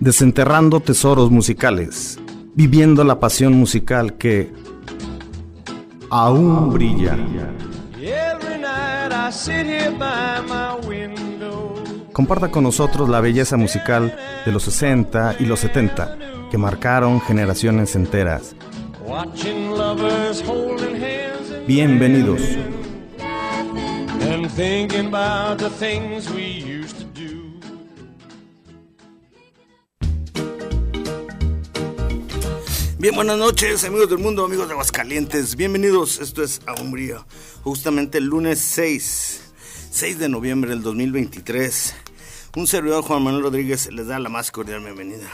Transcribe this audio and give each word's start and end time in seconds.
Desenterrando 0.00 0.80
tesoros 0.80 1.30
musicales, 1.30 2.18
viviendo 2.54 3.04
la 3.04 3.20
pasión 3.20 3.54
musical 3.54 4.14
que 4.14 4.52
aún 6.10 6.72
brilla. 6.72 7.16
Comparta 12.12 12.50
con 12.50 12.62
nosotros 12.62 13.08
la 13.08 13.20
belleza 13.20 13.56
musical 13.56 14.16
de 14.44 14.52
los 14.52 14.62
60 14.64 15.36
y 15.40 15.46
los 15.46 15.60
70 15.60 16.18
que 16.50 16.58
marcaron 16.58 17.20
generaciones 17.20 17.96
enteras. 17.96 18.54
Bienvenidos. 21.66 22.40
Bien, 33.04 33.14
buenas 33.14 33.36
noches, 33.36 33.84
amigos 33.84 34.08
del 34.08 34.16
mundo, 34.16 34.46
amigos 34.46 34.66
de 34.66 34.72
Aguascalientes. 34.72 35.56
Bienvenidos, 35.56 36.20
esto 36.20 36.42
es 36.42 36.62
A 36.64 36.80
Umbría. 36.80 37.26
Justamente 37.62 38.16
el 38.16 38.24
lunes 38.24 38.58
6, 38.60 39.42
6 39.90 40.18
de 40.18 40.30
noviembre 40.30 40.70
del 40.70 40.82
2023. 40.82 41.96
Un 42.56 42.66
servidor, 42.66 43.04
Juan 43.04 43.22
Manuel 43.22 43.42
Rodríguez, 43.42 43.92
les 43.92 44.06
da 44.06 44.18
la 44.18 44.30
más 44.30 44.50
cordial 44.50 44.80
bienvenida. 44.80 45.28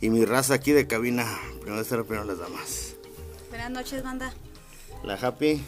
Y 0.00 0.10
mi 0.10 0.24
raza 0.24 0.54
aquí 0.54 0.72
de 0.72 0.88
cabina, 0.88 1.24
primero 1.60 1.80
de 1.80 2.02
primero 2.02 2.24
las 2.24 2.40
damas. 2.40 2.96
Buenas 3.50 3.70
noches, 3.70 4.02
banda. 4.02 4.34
La 5.04 5.14
Happy 5.14 5.62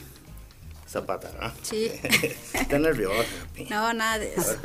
Zapata, 0.88 1.30
¿no? 1.40 1.52
Sí. 1.62 1.88
Está 2.52 2.80
nerviosa, 2.80 3.28
Happy. 3.44 3.64
No, 3.70 3.94
nada 3.94 4.18
de 4.18 4.34
eso. 4.34 4.56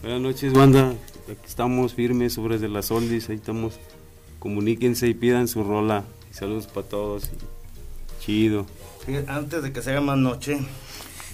Buenas 0.00 0.20
noches, 0.20 0.52
banda. 0.52 0.94
Aquí 1.24 1.44
estamos 1.44 1.92
firmes 1.92 2.34
sobre 2.34 2.58
de 2.58 2.68
las 2.68 2.92
oldies. 2.92 3.28
Ahí 3.30 3.34
estamos. 3.34 3.80
Comuníquense 4.38 5.08
y 5.08 5.14
pidan 5.14 5.48
su 5.48 5.64
rola. 5.64 6.04
saludos 6.30 6.66
para 6.66 6.86
todos. 6.86 7.30
chido. 8.20 8.66
Antes 9.26 9.62
de 9.62 9.72
que 9.72 9.82
se 9.82 9.90
haga 9.90 10.00
más 10.00 10.18
noche, 10.18 10.60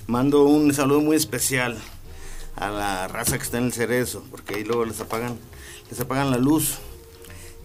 mando 0.06 0.44
un 0.44 0.72
saludo 0.72 1.00
muy 1.00 1.16
especial 1.16 1.76
a 2.56 2.70
la 2.70 3.08
raza 3.08 3.36
que 3.36 3.44
está 3.44 3.58
en 3.58 3.64
el 3.64 3.72
cerezo, 3.72 4.24
porque 4.30 4.54
ahí 4.54 4.64
luego 4.64 4.84
les 4.84 5.00
apagan, 5.00 5.36
les 5.90 6.00
apagan 6.00 6.30
la 6.30 6.38
luz 6.38 6.78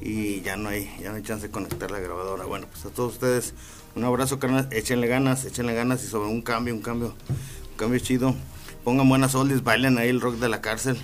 y 0.01 0.41
ya 0.41 0.57
no 0.57 0.69
hay, 0.69 0.89
ya 1.01 1.11
no 1.11 1.17
hay 1.17 1.23
chance 1.23 1.47
de 1.47 1.51
conectar 1.51 1.91
la 1.91 1.99
grabadora. 1.99 2.45
Bueno, 2.45 2.67
pues 2.71 2.85
a 2.85 2.89
todos 2.89 3.13
ustedes 3.13 3.53
un 3.95 4.03
abrazo, 4.03 4.39
carnal, 4.39 4.67
échenle 4.71 5.07
ganas, 5.07 5.45
échenle 5.45 5.73
ganas 5.73 6.03
y 6.03 6.07
sobre 6.07 6.29
un 6.29 6.41
cambio, 6.41 6.73
un 6.73 6.81
cambio, 6.81 7.13
un 7.29 7.77
cambio 7.77 7.99
chido. 7.99 8.35
Pongan 8.83 9.07
buenas 9.07 9.35
oldies, 9.35 9.63
bailen 9.63 9.99
ahí 9.99 10.09
el 10.09 10.21
rock 10.21 10.35
de 10.35 10.49
la 10.49 10.59
cárcel. 10.59 10.97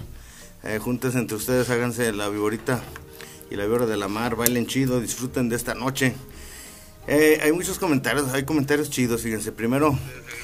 Eh, 0.64 0.80
júntense 0.82 1.20
entre 1.20 1.38
ustedes, 1.38 1.70
háganse 1.70 2.12
la 2.12 2.28
viborita 2.28 2.82
y 3.50 3.56
la 3.56 3.66
víbora 3.66 3.86
de 3.86 3.98
la 3.98 4.08
mar, 4.08 4.36
bailen 4.36 4.68
chido, 4.68 5.00
disfruten 5.00 5.50
de 5.50 5.56
esta 5.56 5.76
noche. 5.76 6.16
Eh, 7.08 7.40
hay 7.44 7.52
muchos 7.52 7.78
comentarios, 7.78 8.34
hay 8.34 8.46
comentarios 8.46 8.90
chidos, 8.90 9.22
fíjense. 9.22 9.52
Primero, 9.52 9.98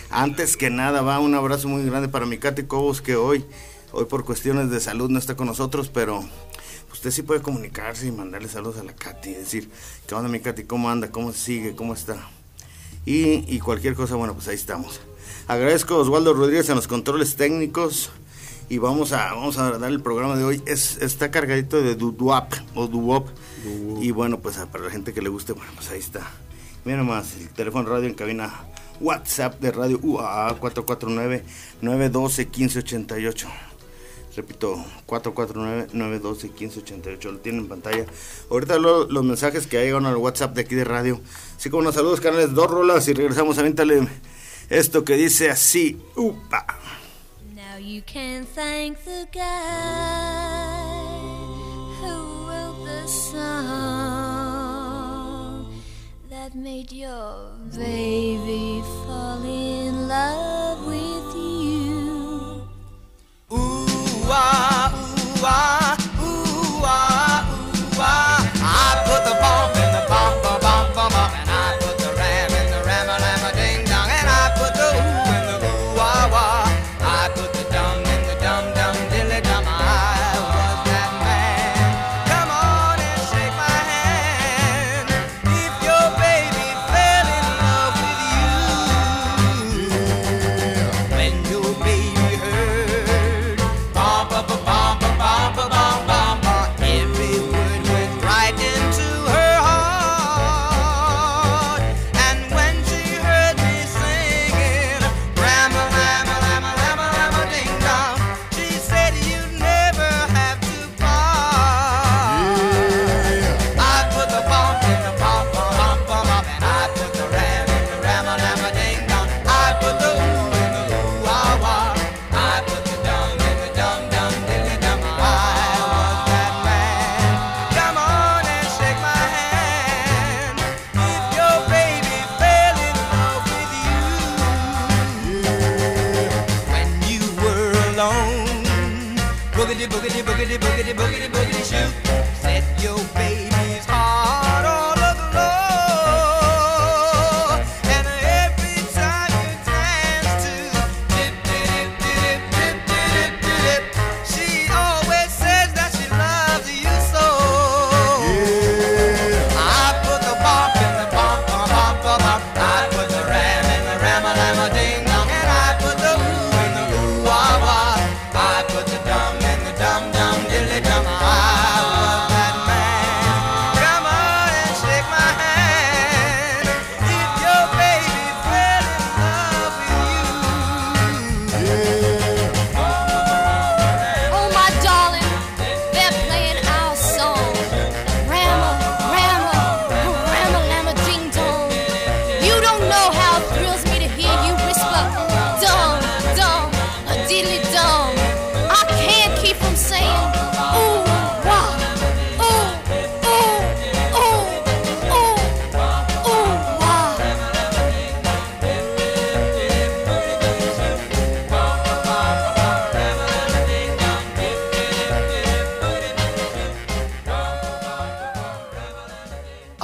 antes 0.09 0.57
que 0.57 0.69
nada, 0.69 1.01
va 1.01 1.19
un 1.19 1.33
abrazo 1.33 1.67
muy 1.67 1.83
grande 1.85 2.07
para 2.07 2.25
mi 2.25 2.37
Katy 2.37 2.63
Cobos, 2.63 3.01
que 3.01 3.15
hoy, 3.15 3.45
hoy 3.91 4.05
por 4.05 4.25
cuestiones 4.25 4.69
de 4.69 4.79
salud 4.79 5.09
no 5.09 5.17
está 5.17 5.35
con 5.35 5.47
nosotros, 5.47 5.89
pero 5.89 6.23
usted 6.91 7.09
sí 7.09 7.23
puede 7.23 7.41
comunicarse 7.41 8.05
y 8.07 8.11
mandarle 8.11 8.47
saludos 8.47 8.77
a 8.77 8.83
la 8.83 8.93
Katy, 8.93 9.33
decir, 9.33 9.69
¿qué 10.05 10.13
onda 10.13 10.29
mi 10.29 10.39
Katy? 10.39 10.65
¿Cómo 10.65 10.89
anda? 10.89 11.09
¿Cómo 11.09 11.33
sigue? 11.33 11.75
¿Cómo 11.75 11.93
está? 11.93 12.29
Y, 13.05 13.59
cualquier 13.59 13.95
cosa, 13.95 14.15
bueno, 14.15 14.35
pues 14.35 14.47
ahí 14.47 14.55
estamos. 14.55 15.01
Agradezco 15.47 15.95
a 15.95 15.97
Osvaldo 15.97 16.35
Rodríguez 16.35 16.69
en 16.69 16.75
los 16.75 16.87
controles 16.87 17.35
técnicos 17.35 18.11
y 18.71 18.77
vamos 18.77 19.11
a, 19.11 19.33
vamos 19.33 19.57
a 19.57 19.77
dar 19.77 19.91
el 19.91 19.99
programa 19.99 20.37
de 20.37 20.45
hoy. 20.45 20.63
Es, 20.65 20.95
está 21.01 21.29
cargadito 21.29 21.81
de 21.81 21.95
Duduap 21.95 22.53
o 22.73 22.87
Duwop. 22.87 23.27
Y 23.99 24.11
bueno, 24.11 24.39
pues 24.39 24.55
para 24.71 24.85
la 24.85 24.89
gente 24.89 25.13
que 25.13 25.21
le 25.21 25.27
guste, 25.27 25.51
bueno, 25.51 25.69
pues 25.75 25.89
ahí 25.89 25.99
está. 25.99 26.21
Mira 26.85 27.03
más, 27.03 27.35
el 27.35 27.49
teléfono 27.49 27.89
radio 27.89 28.07
en 28.07 28.13
cabina 28.13 28.61
WhatsApp 29.01 29.59
de 29.59 29.71
radio 29.71 29.99
UAA 30.01 30.57
449-912-1588. 31.81 33.47
Repito, 34.37 34.81
449-912-1588. 35.05 37.23
Lo 37.23 37.39
tienen 37.39 37.63
en 37.63 37.67
pantalla. 37.67 38.05
Ahorita 38.49 38.77
los 38.77 39.23
mensajes 39.25 39.67
que 39.67 39.83
llegan 39.83 40.05
al 40.05 40.15
WhatsApp 40.15 40.55
de 40.55 40.61
aquí 40.61 40.75
de 40.75 40.85
radio. 40.85 41.19
Así 41.57 41.69
como 41.69 41.81
unos 41.81 41.95
saludos, 41.95 42.21
canales, 42.21 42.53
dos 42.53 42.71
rolas 42.71 43.05
y 43.09 43.13
regresamos. 43.13 43.57
Avéntale 43.57 44.07
esto 44.69 45.03
que 45.03 45.17
dice 45.17 45.49
así. 45.49 46.01
Upa. 46.15 46.65
You 47.91 48.01
can 48.03 48.45
thank 48.45 49.03
the 49.03 49.27
guy 49.33 50.79
who 51.99 52.47
wrote 52.47 52.85
the 52.85 53.05
song 53.05 53.41
that 56.29 56.55
made 56.55 56.93
your 56.93 57.51
baby 57.75 58.40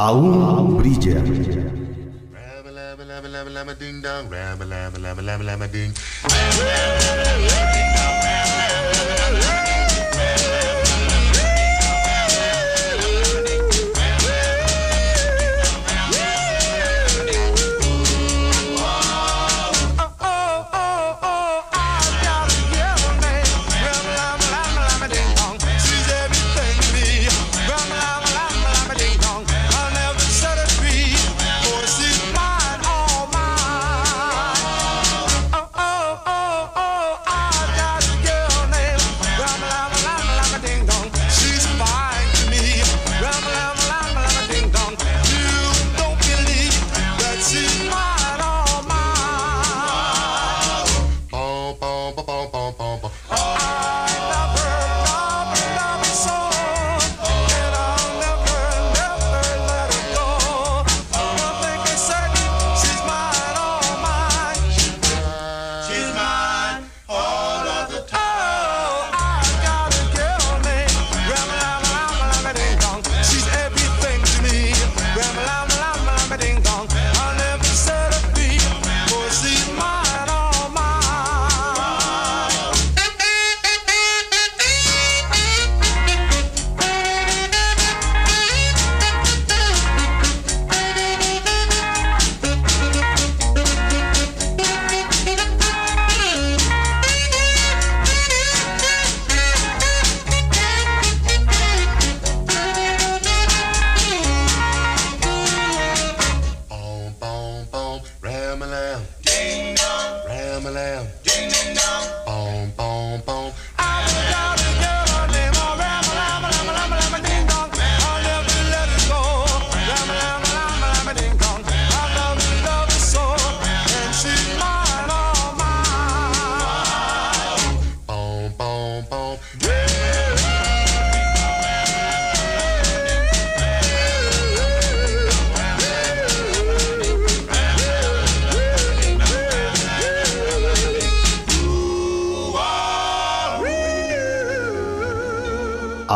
Aum 0.07 0.77
Bridger. 0.79 1.19
Ding 3.77 4.01
dong, 4.01 4.25
rabba 4.31 4.65
lama 4.65 5.21
lama 5.21 5.43
lama 5.43 5.67
ding. 5.67 5.93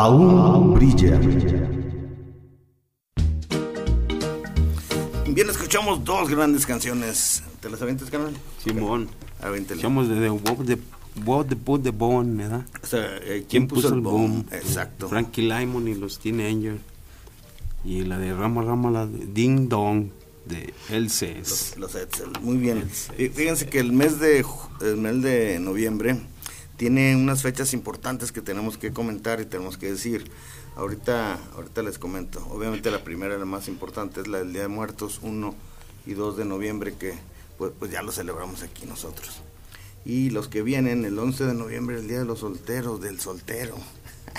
Aún 0.02 0.74
brilla. 0.74 1.18
Bien, 5.28 5.48
escuchamos 5.48 6.04
dos 6.04 6.28
grandes 6.28 6.66
canciones. 6.66 7.42
¿Te 7.60 7.70
las 7.70 7.80
avientes, 7.80 8.10
canal? 8.10 8.34
Simón. 8.62 9.08
Avéntale. 9.40 9.80
Escuchamos 9.80 10.08
de 10.08 10.30
What 10.30 10.64
the, 10.66 10.78
What 11.24 11.46
the 11.46 11.56
Put 11.56 11.84
the 11.84 11.90
Bone, 11.90 12.36
¿verdad? 12.36 12.66
O 12.82 12.86
sea, 12.86 13.16
eh, 13.22 13.46
¿Quién 13.48 13.68
puso 13.68 13.94
el 13.94 14.00
boom? 14.00 14.44
Exacto. 14.50 15.08
Frankie 15.08 15.42
Lymon 15.42 15.88
y 15.88 15.94
los 15.94 16.18
Teenagers. 16.18 16.80
Y 17.84 18.02
la 18.02 18.18
de 18.18 18.34
Rama 18.34 18.62
Rama, 18.62 18.90
la 18.90 19.06
de 19.06 19.26
Ding 19.26 19.68
Dong 19.68 20.08
de 20.46 20.74
Elces. 20.90 21.74
Los, 21.78 21.94
los 21.94 22.02
Edsel, 22.02 22.28
muy 22.42 22.56
bien. 22.56 22.88
Y 23.18 23.28
Fíjense 23.28 23.68
que 23.68 23.78
el 23.78 23.92
mes 23.92 24.18
de 24.18 24.44
el 24.80 24.96
mes 24.96 25.22
de 25.22 25.58
noviembre 25.60 26.20
tiene 26.82 27.14
unas 27.14 27.42
fechas 27.42 27.74
importantes 27.74 28.32
que 28.32 28.40
tenemos 28.40 28.76
que 28.76 28.92
comentar 28.92 29.40
y 29.40 29.46
tenemos 29.46 29.78
que 29.78 29.92
decir. 29.92 30.28
Ahorita, 30.74 31.38
ahorita 31.54 31.80
les 31.80 31.96
comento. 31.96 32.44
Obviamente 32.50 32.90
la 32.90 33.04
primera, 33.04 33.38
la 33.38 33.44
más 33.44 33.68
importante, 33.68 34.20
es 34.20 34.26
la 34.26 34.38
del 34.38 34.52
Día 34.52 34.62
de 34.62 34.68
Muertos, 34.68 35.20
1 35.22 35.54
y 36.06 36.14
2 36.14 36.36
de 36.38 36.44
noviembre, 36.44 36.94
que 36.98 37.14
pues, 37.56 37.70
pues 37.78 37.92
ya 37.92 38.02
lo 38.02 38.10
celebramos 38.10 38.64
aquí 38.64 38.84
nosotros. 38.84 39.42
Y 40.04 40.30
los 40.30 40.48
que 40.48 40.62
vienen, 40.62 41.04
el 41.04 41.16
11 41.16 41.44
de 41.44 41.54
noviembre, 41.54 41.98
el 42.00 42.08
Día 42.08 42.18
de 42.18 42.24
los 42.24 42.40
Solteros, 42.40 43.00
del 43.00 43.20
soltero. 43.20 43.76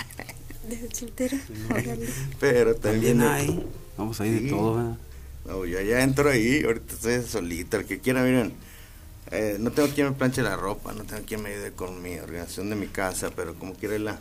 De 0.68 0.94
soltero. 0.94 1.38
Órale. 1.70 2.10
Pero 2.40 2.74
también... 2.74 3.20
También 3.20 3.22
hay. 3.22 3.66
Vamos 3.96 4.20
ahí 4.20 4.36
Sí. 4.36 4.44
de 4.44 4.50
todo, 4.50 4.74
¿verdad? 4.74 4.98
No, 5.46 5.64
yo 5.64 5.80
ya 5.80 6.02
entro 6.02 6.28
ahí, 6.28 6.62
ahorita 6.62 6.92
estoy 6.92 7.22
solita, 7.22 7.78
el 7.78 7.86
que 7.86 8.00
quiera, 8.00 8.22
miren, 8.22 8.52
eh, 9.30 9.56
no 9.60 9.70
tengo 9.72 9.88
quien 9.88 10.08
me 10.08 10.12
planche 10.12 10.42
la 10.42 10.56
ropa, 10.56 10.92
no 10.92 11.04
tengo 11.04 11.22
quien 11.24 11.42
me 11.42 11.50
ayude 11.54 11.72
con 11.72 12.00
mi 12.02 12.18
organización 12.18 12.70
de 12.70 12.76
mi 12.76 12.86
casa, 12.88 13.30
pero 13.34 13.54
como 13.54 13.74
quiera 13.74 13.98
la, 13.98 14.18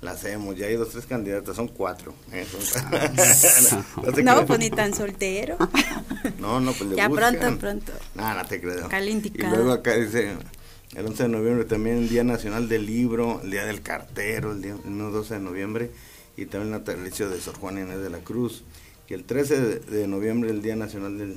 la 0.00 0.10
hacemos, 0.12 0.56
ya 0.56 0.66
hay 0.66 0.76
dos, 0.76 0.90
tres 0.90 1.06
candidatas, 1.06 1.56
son 1.56 1.68
cuatro. 1.68 2.14
¿eh? 2.32 2.44
Son- 2.50 3.80
no, 4.14 4.22
No, 4.40 4.46
pues 4.46 4.58
ni 4.58 4.70
tan 4.70 4.94
soltero. 4.94 5.56
No, 6.38 6.60
no, 6.60 6.72
pues 6.72 6.90
le 6.90 6.96
Ya 6.96 7.08
buscan. 7.08 7.36
pronto, 7.38 7.58
pronto. 7.58 7.92
No, 8.14 8.34
no 8.34 8.44
te 8.46 8.60
creo. 8.60 8.86
Acá 8.86 9.00
Y 9.00 9.20
luego 9.38 9.72
acá 9.72 9.94
dice, 9.94 10.32
el 10.94 11.06
11 11.06 11.22
de 11.24 11.28
noviembre 11.28 11.64
también 11.64 11.98
el 11.98 12.08
Día 12.08 12.24
Nacional 12.24 12.68
del 12.68 12.86
Libro, 12.86 13.40
el 13.42 13.50
Día 13.50 13.64
del 13.64 13.82
Cartero, 13.82 14.52
el 14.52 14.62
día 14.62 14.72
el 14.84 14.90
mismo 14.90 15.10
12 15.10 15.34
de 15.34 15.40
noviembre, 15.40 15.90
y 16.36 16.46
también 16.46 16.74
el 16.74 16.80
natalicio 16.80 17.28
de 17.30 17.40
Sor 17.40 17.56
Juana 17.56 17.80
Inés 17.80 18.00
de 18.00 18.10
la 18.10 18.18
Cruz. 18.18 18.64
Y 19.08 19.14
el 19.14 19.24
13 19.24 19.60
de, 19.60 19.78
de 19.80 20.06
noviembre 20.08 20.50
el 20.50 20.62
Día 20.62 20.74
Nacional 20.76 21.18
del, 21.18 21.36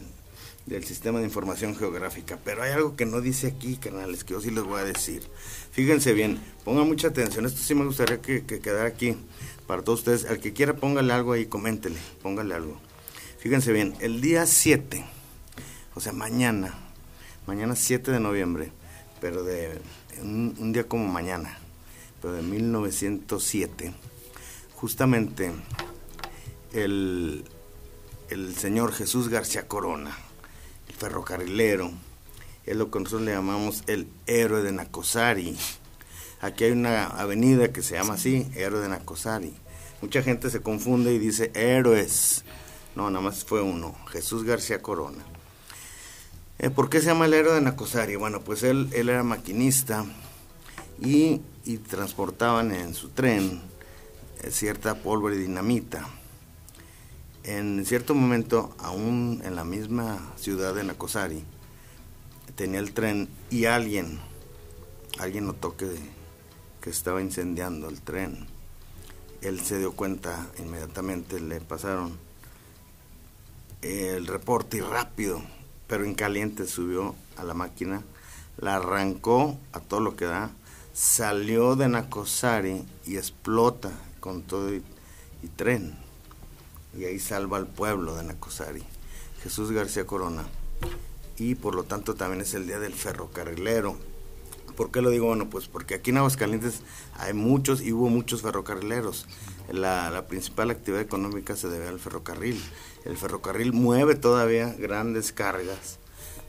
del 0.66 0.84
Sistema 0.84 1.20
de 1.20 1.26
Información 1.26 1.76
Geográfica. 1.76 2.40
Pero 2.44 2.64
hay 2.64 2.72
algo 2.72 2.96
que 2.96 3.06
no 3.06 3.22
dice 3.22 3.48
aquí, 3.48 3.78
canales, 3.78 4.24
que 4.24 4.34
yo 4.34 4.42
sí 4.42 4.52
les 4.52 4.64
voy 4.64 4.82
a 4.82 4.84
decir. 4.84 5.24
Fíjense 5.72 6.14
bien, 6.14 6.40
pongan 6.64 6.88
mucha 6.88 7.10
atención, 7.10 7.46
esto 7.46 7.62
sí 7.62 7.76
me 7.76 7.86
gustaría 7.86 8.22
que, 8.22 8.46
que 8.46 8.60
quedara 8.60 8.88
aquí 8.88 9.16
para 9.68 9.84
todos 9.84 10.00
ustedes. 10.00 10.26
Al 10.26 10.40
que 10.40 10.54
quiera 10.54 10.76
póngale 10.76 11.14
algo 11.14 11.34
ahí, 11.34 11.46
coméntele, 11.46 11.98
póngale 12.22 12.56
algo. 12.56 12.80
Fíjense 13.40 13.72
bien, 13.72 13.96
el 14.00 14.22
día 14.22 14.46
7, 14.46 15.06
o 15.94 16.00
sea, 16.00 16.14
mañana, 16.14 16.74
mañana 17.46 17.76
7 17.76 18.12
de 18.12 18.20
noviembre, 18.20 18.72
pero 19.22 19.44
de 19.44 19.80
un, 20.20 20.56
un 20.58 20.74
día 20.74 20.88
como 20.88 21.08
mañana, 21.08 21.60
pero 22.22 22.34
de 22.34 22.42
1907, 22.42 23.94
justamente 24.74 25.52
el, 26.74 27.46
el 28.30 28.56
señor 28.56 28.94
Jesús 28.94 29.30
García 29.30 29.68
Corona, 29.68 30.18
ferrocarrilero, 30.98 31.92
es 32.66 32.76
lo 32.76 32.90
que 32.90 33.00
nosotros 33.00 33.22
le 33.22 33.34
llamamos 33.34 33.84
el 33.88 34.08
héroe 34.26 34.64
de 34.64 34.72
Nacosari. 34.72 35.58
Aquí 36.42 36.64
hay 36.64 36.72
una 36.72 37.06
avenida 37.06 37.72
que 37.72 37.82
se 37.82 37.96
llama 37.96 38.16
así, 38.16 38.48
héroe 38.56 38.82
de 38.82 38.90
Nacosari. 38.90 39.54
Mucha 40.02 40.22
gente 40.22 40.50
se 40.50 40.62
confunde 40.62 41.14
y 41.14 41.20
dice 41.20 41.52
héroes. 41.54 42.44
No, 42.96 43.10
nada 43.10 43.24
más 43.24 43.44
fue 43.44 43.62
uno, 43.62 43.96
Jesús 44.10 44.44
García 44.44 44.82
Corona. 44.82 45.24
Eh, 46.60 46.70
¿Por 46.70 46.90
qué 46.90 47.02
se 47.02 47.08
llama 47.08 47.26
el 47.26 47.34
héroe 47.34 47.54
de 47.54 47.62
Nacosari? 47.62 48.16
Bueno, 48.16 48.42
pues 48.42 48.64
él, 48.64 48.90
él 48.94 49.10
era 49.10 49.24
maquinista 49.24 50.06
y, 51.02 51.42
y 51.66 51.78
transportaban 51.78 52.74
en 52.74 52.94
su 52.94 53.10
tren 53.10 53.62
eh, 54.42 54.52
cierta 54.52 54.96
pólvora 54.96 55.36
y 55.36 55.40
dinamita. 55.40 56.08
En 57.48 57.86
cierto 57.86 58.16
momento, 58.16 58.74
aún 58.80 59.40
en 59.46 59.56
la 59.56 59.64
misma 59.64 60.34
ciudad 60.36 60.74
de 60.74 60.84
Nacosari, 60.84 61.44
tenía 62.56 62.80
el 62.80 62.92
tren 62.92 63.30
y 63.52 63.66
alguien, 63.66 64.20
alguien 65.20 65.46
notó 65.46 65.78
que, 65.78 65.96
que 66.82 66.90
estaba 66.90 67.22
incendiando 67.22 67.88
el 67.88 68.02
tren. 68.02 68.48
Él 69.42 69.60
se 69.60 69.78
dio 69.78 69.92
cuenta 69.92 70.48
inmediatamente, 70.58 71.40
le 71.40 71.62
pasaron 71.62 72.18
el 73.84 74.26
reporte 74.26 74.78
y 74.78 74.82
rápido, 74.82 75.40
pero 75.86 76.04
en 76.04 76.16
caliente 76.16 76.66
subió 76.66 77.14
a 77.38 77.44
la 77.44 77.54
máquina, 77.54 78.02
la 78.58 78.78
arrancó 78.78 79.56
a 79.72 79.82
todo 79.82 80.00
lo 80.00 80.16
que 80.16 80.26
da, 80.26 80.50
salió 80.94 81.76
de 81.76 81.90
Nacosari 81.90 82.84
y 83.06 83.18
explota 83.18 83.92
con 84.20 84.42
todo 84.42 84.74
y, 84.74 84.82
y 85.44 85.48
tren. 85.50 86.05
Y 86.98 87.06
ahí 87.06 87.20
salva 87.20 87.58
al 87.58 87.68
pueblo 87.68 88.16
de 88.16 88.24
Nacosari. 88.24 88.84
Jesús 89.44 89.72
García 89.72 90.06
Corona. 90.06 90.46
Y 91.38 91.56
por 91.56 91.76
lo 91.76 91.84
tanto 91.84 92.16
también 92.16 92.42
es 92.42 92.54
el 92.54 92.66
día 92.66 92.80
del 92.80 92.94
ferrocarrilero. 92.94 93.98
¿Por 94.76 94.92
qué 94.92 95.02
lo 95.02 95.10
digo? 95.10 95.28
Bueno, 95.28 95.50
pues 95.50 95.68
porque 95.68 95.96
aquí 95.96 96.12
en 96.12 96.18
Aguascalientes 96.18 96.82
hay 97.18 97.34
muchos 97.34 97.82
y 97.82 97.94
hubo 97.94 98.10
muchos 98.10 98.42
ferrocarrileros. 98.42 99.26
La, 99.72 100.26
principal 100.28 100.70
actividad 100.70 101.02
económica 101.02 101.56
se 101.56 101.70
debe 101.70 101.88
al 101.88 102.00
ferrocarril. 102.00 102.62
El 103.04 103.18
ferrocarril 103.18 103.74
mueve 103.74 104.16
todavía 104.16 104.74
grandes 104.74 105.32
cargas 105.32 106.00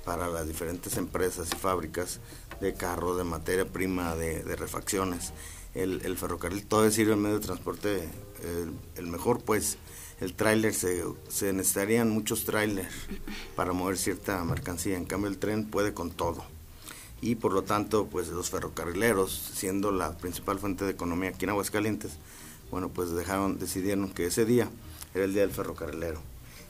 para 0.05 0.29
las 0.29 0.47
diferentes 0.47 0.97
empresas 0.97 1.49
y 1.53 1.57
fábricas 1.57 2.21
de 2.61 2.75
carros, 2.75 3.17
de 3.17 3.25
materia 3.25 3.67
prima, 3.67 4.15
de, 4.17 4.57
refacciones. 4.57 5.33
El, 5.75 6.00
el, 6.05 6.17
ferrocarril 6.17 6.67
todavía 6.67 6.91
sirve 6.91 7.12
el 7.12 7.19
medio 7.19 7.38
de 7.38 7.47
transporte 7.47 8.09
el, 8.43 8.73
el 8.97 9.07
mejor, 9.07 9.43
pues 9.43 9.79
el 10.21 10.33
tráiler 10.35 10.73
se, 10.73 11.05
se 11.29 11.53
necesitarían 11.53 12.11
muchos 12.11 12.45
tráilers 12.45 12.93
para 13.55 13.73
mover 13.73 13.99
cierta 13.99 14.43
mercancía. 14.45 14.97
En 14.97 15.05
cambio 15.05 15.29
el 15.29 15.39
tren 15.39 15.67
puede 15.67 15.93
con 15.93 16.11
todo. 16.11 16.45
Y 17.21 17.35
por 17.35 17.53
lo 17.53 17.63
tanto 17.63 18.07
pues 18.07 18.29
los 18.29 18.51
ferrocarrileros 18.51 19.33
siendo 19.55 19.93
la 19.93 20.17
principal 20.17 20.59
fuente 20.59 20.85
de 20.85 20.93
economía 20.93 21.31
aquí 21.31 21.45
en 21.45 21.51
Aguascalientes 21.51 22.19
bueno 22.71 22.91
pues 22.91 23.11
dejaron 23.11 23.59
decidieron 23.59 24.11
que 24.11 24.27
ese 24.27 24.45
día 24.45 24.69
era 25.15 25.25
el 25.25 25.33
día 25.33 25.43
del 25.43 25.51
ferrocarrilero. 25.51 26.21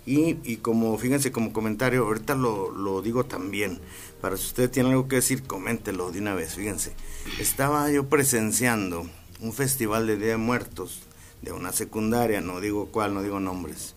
Y, 0.07 0.37
y 0.45 0.59
como 0.59 0.97
fíjense 0.99 1.33
como 1.33 1.53
comentario 1.53 2.05
ahorita 2.05 2.37
lo, 2.37 2.71
lo 2.71 3.03
digo 3.03 3.25
también 3.25 3.81
para 4.21 4.37
si 4.37 4.47
usted 4.47 4.71
tiene 4.71 4.91
algo 4.91 5.09
que 5.09 5.17
decir 5.17 5.43
coméntelo 5.43 6.13
de 6.13 6.21
una 6.21 6.35
vez 6.35 6.55
fíjense. 6.55 6.95
Estaba 7.41 7.91
yo 7.91 8.09
presenciando 8.09 9.07
un 9.41 9.53
festival 9.53 10.07
de 10.07 10.17
Día 10.17 10.29
de 10.29 10.37
Muertos 10.37 11.06
de 11.43 11.53
una 11.53 11.73
secundaria 11.73 12.41
no 12.41 12.61
digo 12.61 12.91
cuál 12.91 13.15
no 13.15 13.23
digo 13.23 13.41
nombres 13.41 13.95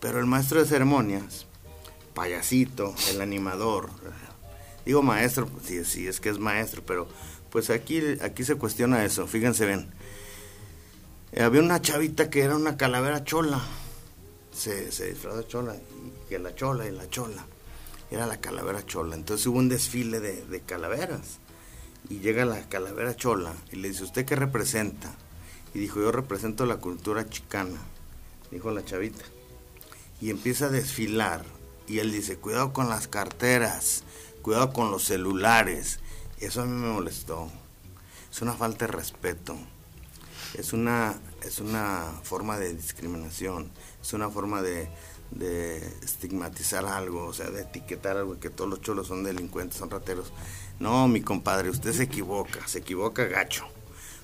pero 0.00 0.20
el 0.20 0.26
maestro 0.26 0.60
de 0.60 0.66
ceremonias 0.66 1.46
payasito 2.14 2.94
el 3.10 3.20
animador 3.20 3.90
digo 4.88 5.02
maestro, 5.02 5.50
si, 5.62 5.84
si 5.84 6.08
es 6.08 6.18
que 6.18 6.30
es 6.30 6.38
maestro, 6.38 6.82
pero 6.82 7.06
pues 7.50 7.68
aquí, 7.68 8.00
aquí 8.22 8.42
se 8.42 8.54
cuestiona 8.54 9.04
eso, 9.04 9.26
fíjense 9.26 9.66
bien. 9.66 9.90
Eh, 11.32 11.42
había 11.42 11.60
una 11.60 11.82
chavita 11.82 12.30
que 12.30 12.40
era 12.40 12.56
una 12.56 12.78
calavera 12.78 13.22
chola, 13.22 13.60
se, 14.50 14.90
se 14.90 15.10
disfrazó 15.10 15.42
chola, 15.42 15.76
y 15.76 16.28
que 16.30 16.38
la 16.38 16.54
chola 16.54 16.86
y 16.86 16.90
la 16.90 17.06
chola, 17.10 17.44
era 18.10 18.26
la 18.26 18.40
calavera 18.40 18.82
chola. 18.86 19.14
Entonces 19.14 19.46
hubo 19.46 19.58
un 19.58 19.68
desfile 19.68 20.20
de, 20.20 20.42
de 20.46 20.60
calaveras, 20.62 21.38
y 22.08 22.20
llega 22.20 22.46
la 22.46 22.66
calavera 22.70 23.14
chola, 23.14 23.52
y 23.70 23.76
le 23.76 23.88
dice, 23.88 24.04
¿usted 24.04 24.24
qué 24.24 24.36
representa? 24.36 25.14
Y 25.74 25.80
dijo, 25.80 26.00
yo 26.00 26.12
represento 26.12 26.66
la 26.66 26.78
cultura 26.78 27.28
chicana, 27.28 27.78
dijo 28.50 28.70
la 28.70 28.84
chavita. 28.84 29.24
Y 30.20 30.30
empieza 30.30 30.66
a 30.66 30.70
desfilar, 30.70 31.44
y 31.86 32.00
él 32.00 32.12
dice, 32.12 32.36
cuidado 32.36 32.72
con 32.72 32.88
las 32.88 33.08
carteras, 33.08 34.04
cuidado 34.42 34.72
con 34.72 34.90
los 34.90 35.04
celulares. 35.04 36.00
Eso 36.40 36.62
a 36.62 36.66
mí 36.66 36.72
me 36.72 36.92
molestó. 36.92 37.50
Es 38.30 38.42
una 38.42 38.54
falta 38.54 38.86
de 38.86 38.92
respeto. 38.92 39.56
Es 40.54 40.72
una, 40.72 41.18
es 41.42 41.60
una 41.60 42.12
forma 42.22 42.58
de 42.58 42.74
discriminación. 42.74 43.70
Es 44.02 44.12
una 44.12 44.30
forma 44.30 44.62
de, 44.62 44.88
de 45.30 45.78
estigmatizar 46.02 46.86
algo, 46.86 47.26
o 47.26 47.32
sea, 47.32 47.50
de 47.50 47.62
etiquetar 47.62 48.16
algo, 48.16 48.38
que 48.40 48.50
todos 48.50 48.68
los 48.70 48.80
cholos 48.80 49.08
son 49.08 49.24
delincuentes, 49.24 49.78
son 49.78 49.90
rateros. 49.90 50.32
No, 50.80 51.08
mi 51.08 51.22
compadre, 51.22 51.70
usted 51.70 51.92
se 51.92 52.04
equivoca, 52.04 52.66
se 52.66 52.78
equivoca 52.78 53.24
gacho. 53.24 53.66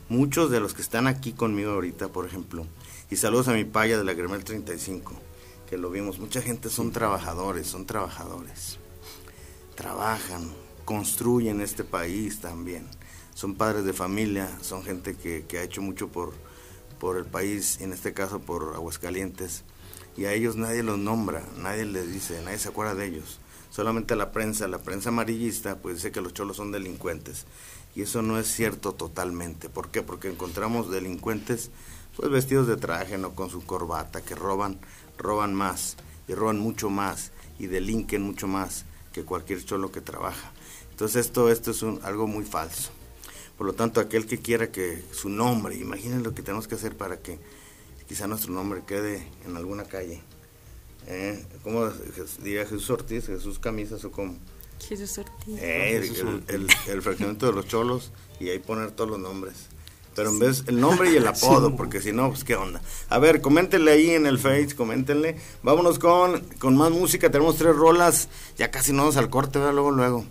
Muchos 0.08 0.50
de 0.50 0.61
los 0.61 0.75
que 0.75 0.82
están 0.82 1.06
aquí 1.06 1.32
conmigo 1.32 1.73
ahorita, 1.73 2.08
por 2.08 2.26
ejemplo, 2.26 2.66
y 3.11 3.16
saludos 3.16 3.49
a 3.49 3.52
mi 3.52 3.64
paya 3.64 3.96
de 3.99 4.04
la 4.04 4.14
Gremel 4.14 4.44
35, 4.44 5.14
que 5.68 5.78
lo 5.78 5.90
vimos, 5.90 6.18
mucha 6.18 6.42
gente 6.42 6.68
son 6.68 6.92
trabajadores, 6.92 7.66
son 7.66 7.87
trabajadores 7.87 8.78
trabajan, 9.75 10.52
construyen 10.84 11.61
este 11.61 11.84
país 11.84 12.40
también. 12.40 12.87
Son 13.34 13.54
padres 13.54 13.84
de 13.84 13.92
familia, 13.92 14.49
son 14.62 14.84
gente 14.84 15.16
que, 15.16 15.44
que, 15.46 15.58
ha 15.58 15.62
hecho 15.62 15.82
mucho 15.82 16.08
por, 16.08 16.32
por 17.00 17.16
el 17.16 17.25
país, 17.25 17.80
en 17.80 17.92
este 17.92 18.12
caso 18.12 18.40
por 18.40 18.75
Aguascalientes. 18.75 19.64
Y 20.16 20.26
a 20.26 20.32
ellos 20.32 20.56
nadie 20.56 20.84
los 20.84 20.99
nombra, 20.99 21.42
nadie 21.58 21.84
les 21.84 22.12
dice, 22.12 22.40
nadie 22.42 22.58
se 22.58 22.68
acuerda 22.68 22.94
de 22.94 23.06
ellos. 23.06 23.40
Solamente 23.70 24.14
la 24.14 24.30
prensa, 24.30 24.68
la 24.68 24.78
prensa 24.78 25.08
amarillista, 25.08 25.78
pues 25.78 25.96
dice 25.96 26.12
que 26.12 26.20
los 26.20 26.32
cholos 26.32 26.56
son 26.56 26.70
delincuentes. 26.70 27.44
Y 27.94 28.02
eso 28.02 28.22
no 28.22 28.38
es 28.38 28.48
cierto 28.48 28.92
totalmente. 28.92 29.68
¿Por 29.68 29.90
qué? 29.90 30.02
Porque 30.02 30.28
encontramos 30.28 30.90
delincuentes 30.90 31.70
pues 32.16 32.30
vestidos 32.30 32.66
de 32.66 32.76
traje, 32.76 33.18
no 33.18 33.34
con 33.34 33.50
su 33.50 33.64
corbata, 33.64 34.22
que 34.22 34.34
roban, 34.34 34.78
roban 35.18 35.54
más, 35.54 35.96
y 36.28 36.34
roban 36.34 36.58
mucho 36.58 36.88
más, 36.88 37.32
y 37.58 37.66
delinquen 37.66 38.22
mucho 38.22 38.46
más 38.46 38.84
que 39.12 39.24
cualquier 39.24 39.64
cholo 39.64 39.90
que 39.90 40.00
trabaja. 40.00 40.52
Entonces 40.90 41.26
esto, 41.26 41.50
esto 41.50 41.72
es 41.72 41.82
un, 41.82 42.00
algo 42.04 42.26
muy 42.26 42.44
falso. 42.44 42.90
Por 43.58 43.66
lo 43.66 43.72
tanto, 43.72 44.00
aquel 44.00 44.26
que 44.26 44.38
quiera 44.38 44.70
que 44.70 45.02
su 45.12 45.28
nombre, 45.28 45.76
imaginen 45.76 46.22
lo 46.22 46.34
que 46.34 46.42
tenemos 46.42 46.68
que 46.68 46.74
hacer 46.74 46.96
para 46.96 47.20
que 47.20 47.38
quizá 48.08 48.26
nuestro 48.26 48.52
nombre 48.52 48.82
quede 48.86 49.26
en 49.44 49.56
alguna 49.56 49.84
calle. 49.84 50.20
¿Eh? 51.06 51.44
¿Cómo 51.62 51.88
diría 52.42 52.64
Jesús 52.64 52.90
Ortiz? 52.90 53.26
¿Jesús 53.26 53.58
Camisas 53.58 54.04
o 54.04 54.10
cómo? 54.10 54.36
Jesús 54.80 55.18
Ortiz. 55.18 55.58
Eh, 55.58 55.96
el, 55.96 56.42
el, 56.48 56.66
el, 56.88 57.02
fraccionamiento 57.02 57.46
de 57.46 57.52
los 57.52 57.66
cholos 57.66 58.12
y 58.40 58.48
ahí 58.48 58.58
poner 58.58 58.90
todos 58.90 59.10
los 59.10 59.18
nombres. 59.18 59.68
Pero 60.14 60.30
en 60.30 60.38
vez 60.38 60.64
el 60.66 60.80
nombre 60.80 61.12
y 61.12 61.16
el 61.16 61.26
apodo, 61.26 61.76
porque 61.76 62.00
si 62.00 62.12
no, 62.12 62.28
pues 62.30 62.44
qué 62.44 62.54
onda. 62.54 62.80
A 63.08 63.18
ver, 63.18 63.40
coméntenle 63.40 63.92
ahí 63.92 64.10
en 64.10 64.26
el 64.26 64.38
Face, 64.38 64.74
coméntenle. 64.76 65.36
Vámonos 65.62 65.98
con, 65.98 66.40
con 66.58 66.76
más 66.76 66.90
música, 66.90 67.30
tenemos 67.30 67.56
tres 67.56 67.74
rolas, 67.74 68.28
ya 68.56 68.70
casi 68.70 68.92
no 68.92 69.02
vamos 69.02 69.16
al 69.16 69.30
corte, 69.30 69.58
¿verdad? 69.58 69.74
luego, 69.74 69.90
luego. 69.90 70.24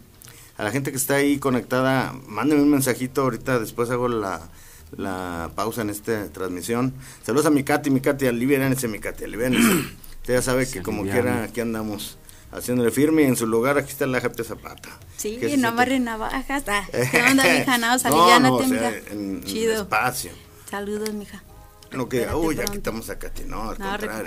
A 0.58 0.64
la 0.64 0.72
gente 0.72 0.92
que 0.92 0.98
está 0.98 1.16
ahí 1.16 1.40
conectada, 1.40 2.14
mándenme 2.28 2.64
un 2.64 2.70
mensajito, 2.70 3.24
ahorita 3.24 3.60
después 3.60 3.90
hago 3.90 4.08
la, 4.08 4.50
la 4.96 5.52
pausa 5.56 5.82
en 5.82 5.90
esta 5.90 6.32
transmisión. 6.32 6.94
Saludos 7.24 7.48
a 7.48 7.50
mi 7.50 7.64
Katy, 7.64 7.90
mi 7.90 8.02
Katy, 8.02 8.28
aliviánense, 8.28 8.88
mi 8.88 9.00
Katy, 9.00 9.24
aliviánense. 9.24 9.68
Usted 10.22 10.36
ya 10.36 10.42
sabe 10.42 10.70
que 10.70 10.82
como 10.82 11.04
quiera, 11.04 11.44
aquí 11.44 11.60
andamos 11.60 12.18
haciéndole 12.56 12.92
firme 12.92 13.24
y 13.24 13.26
en 13.26 13.36
su 13.36 13.46
lugar 13.48 13.78
aquí 13.78 13.92
está 13.92 14.06
la 14.08 14.22
Jape 14.22 14.44
Zapata. 14.44 14.90
Sí, 15.18 15.40
no 15.58 15.70
amarre 15.70 16.00
navajas. 16.00 16.64
Ah, 16.68 16.86
¿Qué 17.12 17.22
onda, 17.30 17.44
mija? 17.44 17.78
No, 17.78 17.88
aliviánate, 17.92 18.42
no, 18.42 18.56
o 18.56 18.60
sea, 18.60 18.68
mija. 18.68 19.12
En, 19.12 19.44
Chido. 19.44 19.74
Espacio. 19.82 20.32
Saludos, 20.70 21.14
mija. 21.14 21.44
No 21.92 22.10
que, 22.10 22.28
uy, 22.34 22.56
ya 22.56 22.64
pronto. 22.64 22.72
quitamos 22.74 23.10
a 23.12 23.20
Katy, 23.20 23.44
no, 23.44 23.70
al 23.70 23.78
No, 23.78 23.86
contrario. 23.90 24.26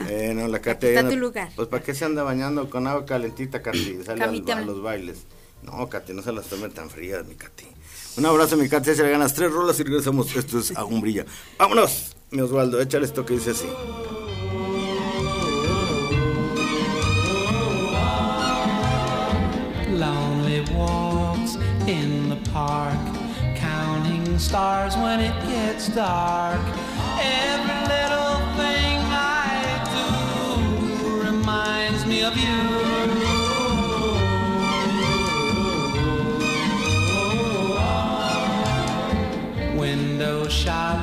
Eh, 0.08 0.32
no, 0.34 0.48
la 0.48 0.58
Katy 0.60 0.86
Aquí 0.86 0.86
está 0.88 1.00
anda- 1.00 1.12
tu 1.12 1.18
lugar. 1.18 1.48
Pues, 1.54 1.68
¿para 1.68 1.82
qué 1.82 1.94
se 1.94 2.04
anda 2.04 2.24
bañando 2.24 2.68
con 2.68 2.86
agua 2.88 3.06
calentita, 3.06 3.62
Katy? 3.62 4.02
Sale 4.04 4.24
al- 4.24 4.50
a 4.50 4.60
los 4.62 4.82
bailes. 4.82 5.18
No, 5.62 5.88
Katy, 5.88 6.12
no 6.14 6.22
se 6.22 6.32
las 6.32 6.46
tomen 6.46 6.72
tan 6.72 6.90
frías, 6.90 7.24
mi 7.26 7.36
Katy. 7.36 7.64
Un 8.16 8.26
abrazo, 8.26 8.56
mi 8.56 8.68
Katy, 8.68 8.94
se 8.94 9.02
le 9.04 9.10
ganas 9.10 9.34
tres 9.34 9.52
rolas 9.52 9.78
y 9.78 9.84
regresamos. 9.84 10.34
Esto 10.34 10.58
es 10.58 10.76
Aún 10.76 11.00
Brilla. 11.00 11.24
¡Vámonos! 11.58 12.16
Mi 12.32 12.40
Osvaldo, 12.40 12.80
échale 12.80 13.04
esto 13.06 13.24
que 13.24 13.34
dice 13.34 13.50
así. 13.52 13.66
Park, 22.56 22.98
counting 23.54 24.38
stars 24.38 24.96
when 24.96 25.20
it 25.20 25.36
gets 25.46 25.88
dark. 25.88 26.62
Every 27.20 27.80
little 27.94 28.36
thing 28.60 28.96
I 29.44 29.56
do 29.96 30.06
reminds 31.28 32.02
me 32.06 32.18
of 32.22 32.34
you. 32.44 32.60
Window 39.78 40.48
shop, 40.48 40.98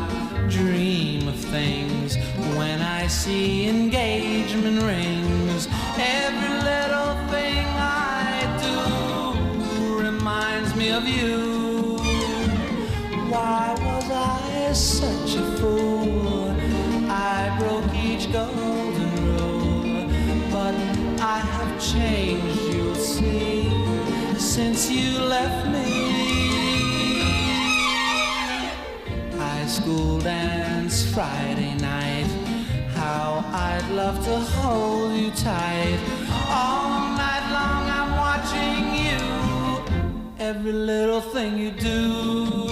dream 0.49 1.27
of 1.27 1.35
things 1.35 2.17
when 2.57 2.81
I 2.81 3.05
see 3.05 3.69
engagement 3.69 4.32
such 14.73 15.35
a 15.35 15.45
fool. 15.57 16.55
I 17.07 17.55
broke 17.59 17.93
each 17.93 18.31
golden 18.31 19.11
rule, 19.37 20.09
but 20.51 20.73
I 21.21 21.39
have 21.39 21.79
changed, 21.79 22.73
you'll 22.73 22.95
see, 22.95 23.69
since 24.39 24.89
you 24.89 25.19
left 25.19 25.67
me. 25.69 25.91
High 29.37 29.67
school 29.67 30.19
dance 30.19 31.05
Friday 31.13 31.75
night. 31.75 32.25
How 32.95 33.45
I'd 33.53 33.87
love 33.91 34.23
to 34.25 34.39
hold 34.39 35.13
you 35.13 35.29
tight 35.31 35.99
all 36.49 37.15
night 37.15 37.45
long. 37.57 37.83
I'm 37.97 38.11
watching 38.17 38.83
you, 39.05 39.21
every 40.39 40.73
little 40.73 41.21
thing 41.21 41.59
you 41.59 41.71
do. 41.71 42.62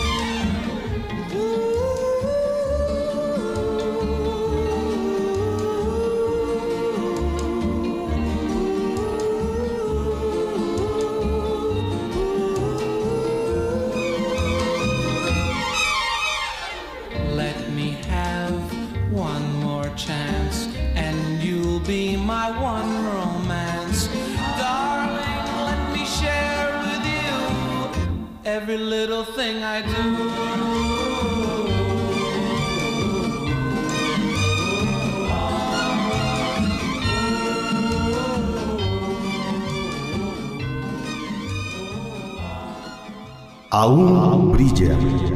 every 28.71 28.85
little 28.85 29.25
thing 29.25 29.63
I 29.63 29.81
do. 29.81 30.41
brilla. 43.71 45.30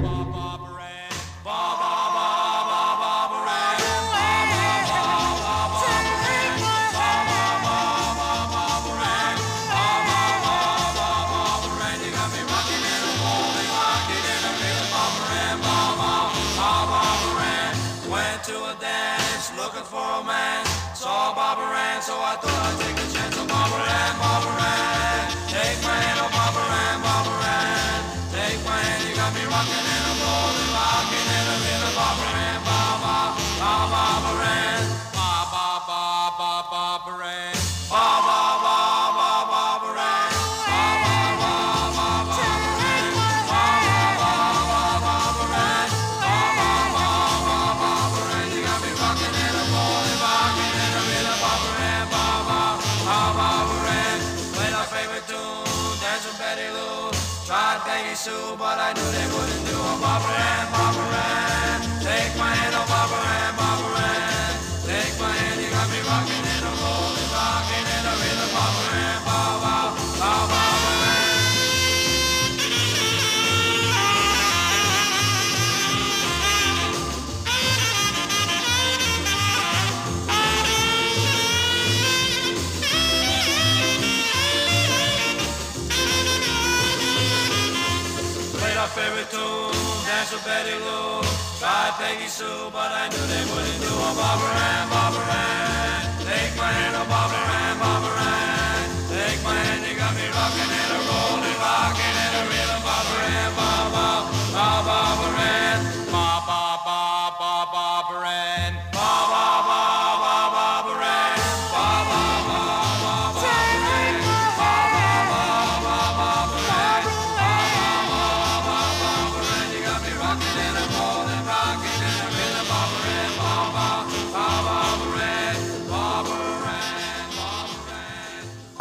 dance 90.26 90.34
with 90.34 90.46
Betty 90.46 90.74
Lou, 90.74 91.22
tried 91.60 91.94
Peggy 91.98 92.28
Sue, 92.28 92.70
but 92.72 92.92
I 92.92 93.10
knew 93.10 93.26
they 93.28 93.46
wouldn't 93.52 93.82
do 93.82 93.94
a 93.94 94.12
Barbara 94.16 94.50
Ann, 94.50 94.90
Barbara 94.90 95.24
Ann. 95.24 96.26
Take 96.26 96.58
my 96.58 96.72
hand, 96.72 96.96
oh 96.96 97.06
Barbara 97.10 97.38
Ann, 97.38 97.80
Barbara 97.80 98.22
Ann. 98.22 98.90
Take 99.10 99.44
my 99.44 99.54
hand. 99.54 99.85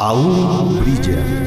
Aul 0.05 0.77
Brídia. 0.81 1.44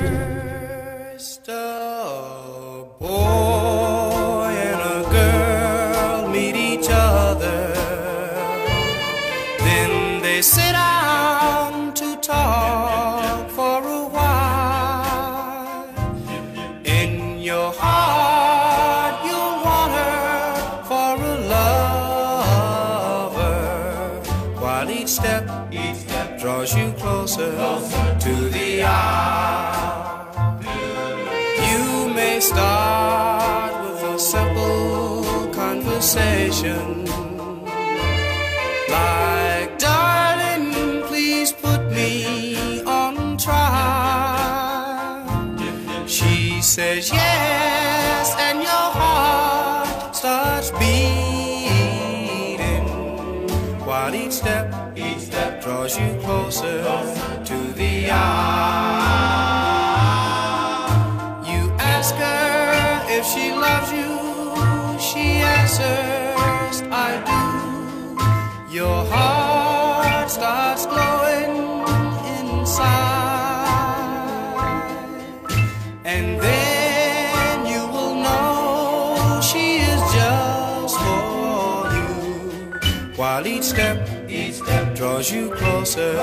draws 85.17 85.31
you 85.31 85.49
closer 85.49 86.13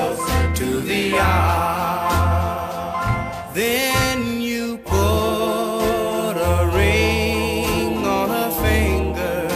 to 0.54 0.80
the 0.80 1.18
eye. 1.18 2.30
Then 3.52 4.40
you 4.40 4.78
put 4.78 6.37
a 6.37 6.70
ring 6.72 8.07
on 8.07 8.28
her 8.28 8.50
finger. 8.62 9.48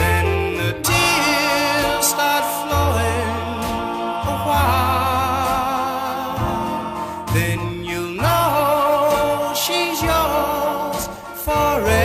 Then 0.00 0.56
the 0.56 0.72
tears 0.82 2.06
start 2.14 2.44
flowing 2.62 3.62
a 4.34 4.36
while. 4.48 5.76
Then 7.34 7.84
you 7.84 8.02
know 8.16 9.54
she's 9.54 10.02
yours 10.02 11.08
forever. 11.46 12.02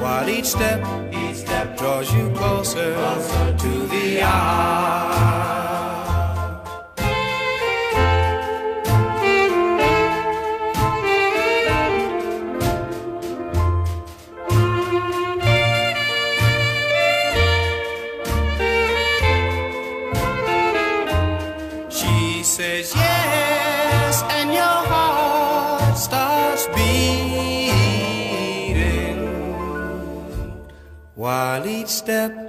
While 0.00 0.28
each 0.30 0.46
step 0.46 0.80
that 1.56 1.78
draws 1.78 2.12
you 2.12 2.28
closer, 2.34 2.92
closer 2.94 3.56
to 3.56 3.86
the 3.86 4.22
eye. 4.22 4.85
Step, 32.06 32.45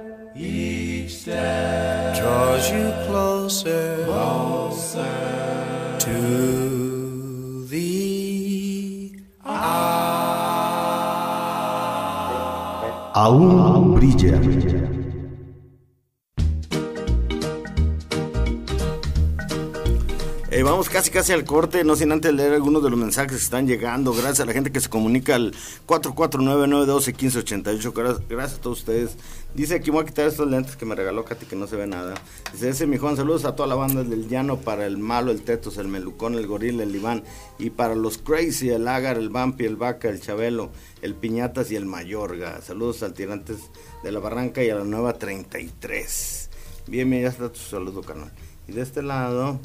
casi 20.86 21.10
casi 21.10 21.32
al 21.32 21.44
corte, 21.44 21.82
no 21.82 21.96
sin 21.96 22.12
antes 22.12 22.32
leer 22.32 22.52
algunos 22.52 22.84
de 22.84 22.90
los 22.90 22.98
mensajes 22.98 23.32
que 23.32 23.42
están 23.42 23.66
llegando. 23.66 24.12
Gracias 24.12 24.38
a 24.40 24.44
la 24.44 24.52
gente 24.52 24.70
que 24.70 24.80
se 24.80 24.88
comunica 24.88 25.34
al 25.34 25.52
449-912-1588. 25.88 28.24
Gracias, 28.28 28.58
a 28.58 28.62
todos 28.62 28.78
ustedes. 28.78 29.16
Dice 29.54 29.74
aquí 29.74 29.90
voy 29.90 30.02
a 30.02 30.06
quitar 30.06 30.28
estos 30.28 30.48
lentes 30.48 30.76
que 30.76 30.86
me 30.86 30.94
regaló 30.94 31.24
Katy 31.24 31.46
que 31.46 31.56
no 31.56 31.66
se 31.66 31.74
ve 31.74 31.88
nada. 31.88 32.14
Dice 32.52 32.68
ese 32.68 32.86
mi 32.86 32.96
Juan, 32.96 33.16
saludos 33.16 33.44
a 33.44 33.56
toda 33.56 33.66
la 33.66 33.74
banda 33.74 34.04
del 34.04 34.28
llano 34.28 34.58
para 34.58 34.86
el 34.86 34.98
malo, 34.98 35.32
el 35.32 35.42
tetos, 35.42 35.78
el 35.78 35.88
melucón, 35.88 36.34
el 36.34 36.46
gorila, 36.46 36.84
el 36.84 36.94
Iván. 36.94 37.24
Y 37.58 37.70
para 37.70 37.96
los 37.96 38.18
crazy, 38.18 38.70
el 38.70 38.86
ágar, 38.86 39.18
el 39.18 39.30
vampi, 39.30 39.64
el 39.64 39.74
vaca, 39.74 40.08
el 40.08 40.20
chabelo, 40.20 40.70
el 41.02 41.16
piñatas 41.16 41.72
y 41.72 41.76
el 41.76 41.86
mayorga. 41.86 42.62
Saludos 42.62 43.02
al 43.02 43.14
tirantes 43.14 43.56
de 44.04 44.12
la 44.12 44.20
barranca 44.20 44.62
y 44.62 44.70
a 44.70 44.76
la 44.76 44.84
nueva 44.84 45.14
33. 45.14 46.50
Bien, 46.86 47.10
bien, 47.10 47.24
ya 47.24 47.30
está 47.30 47.50
tu 47.50 47.58
saludo, 47.58 48.02
carnal. 48.02 48.30
Y 48.68 48.72
de 48.72 48.82
este 48.82 49.02
lado 49.02 49.58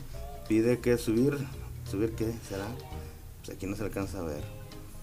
pide 0.47 0.79
que 0.79 0.97
subir, 0.97 1.37
subir 1.89 2.11
qué 2.13 2.31
será, 2.47 2.67
pues 3.43 3.55
aquí 3.55 3.65
no 3.65 3.75
se 3.75 3.83
alcanza 3.83 4.19
a 4.19 4.23
ver. 4.23 4.43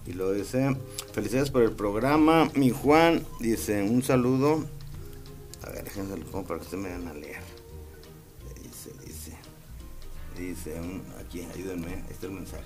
Y 0.05 0.13
luego 0.13 0.33
dice, 0.33 0.75
felicidades 1.13 1.51
por 1.51 1.61
el 1.61 1.71
programa, 1.73 2.49
mi 2.55 2.71
Juan, 2.71 3.25
dice, 3.39 3.83
un 3.83 4.01
saludo, 4.01 4.65
a 5.63 5.69
ver, 5.69 5.83
déjense 5.83 6.17
lo 6.17 6.25
pongo 6.25 6.47
para 6.47 6.59
que 6.59 6.65
ustedes 6.65 6.83
me 6.83 6.89
vayan 6.89 7.07
a 7.07 7.13
leer. 7.13 7.41
Dice, 8.63 8.91
dice, 9.05 9.37
dice, 10.37 10.81
aquí, 11.19 11.41
ayúdenme, 11.53 11.87
ahí 11.87 12.03
está 12.09 12.25
el 12.25 12.33
mensaje. 12.33 12.63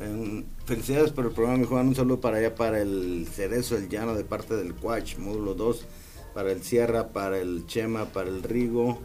Eh, 0.00 0.44
felicidades 0.64 1.12
por 1.12 1.26
el 1.26 1.32
programa, 1.32 1.58
mi 1.58 1.66
Juan, 1.66 1.88
un 1.88 1.94
saludo 1.94 2.20
para 2.20 2.38
allá, 2.38 2.54
para 2.54 2.80
el 2.80 3.28
Cerezo, 3.30 3.76
el 3.76 3.90
Llano, 3.90 4.14
de 4.14 4.24
parte 4.24 4.56
del 4.56 4.74
Cuach, 4.74 5.18
módulo 5.18 5.54
2, 5.54 5.84
para 6.32 6.50
el 6.50 6.62
Sierra, 6.62 7.08
para 7.08 7.38
el 7.38 7.66
Chema, 7.66 8.06
para 8.06 8.30
el 8.30 8.42
Rigo, 8.42 9.00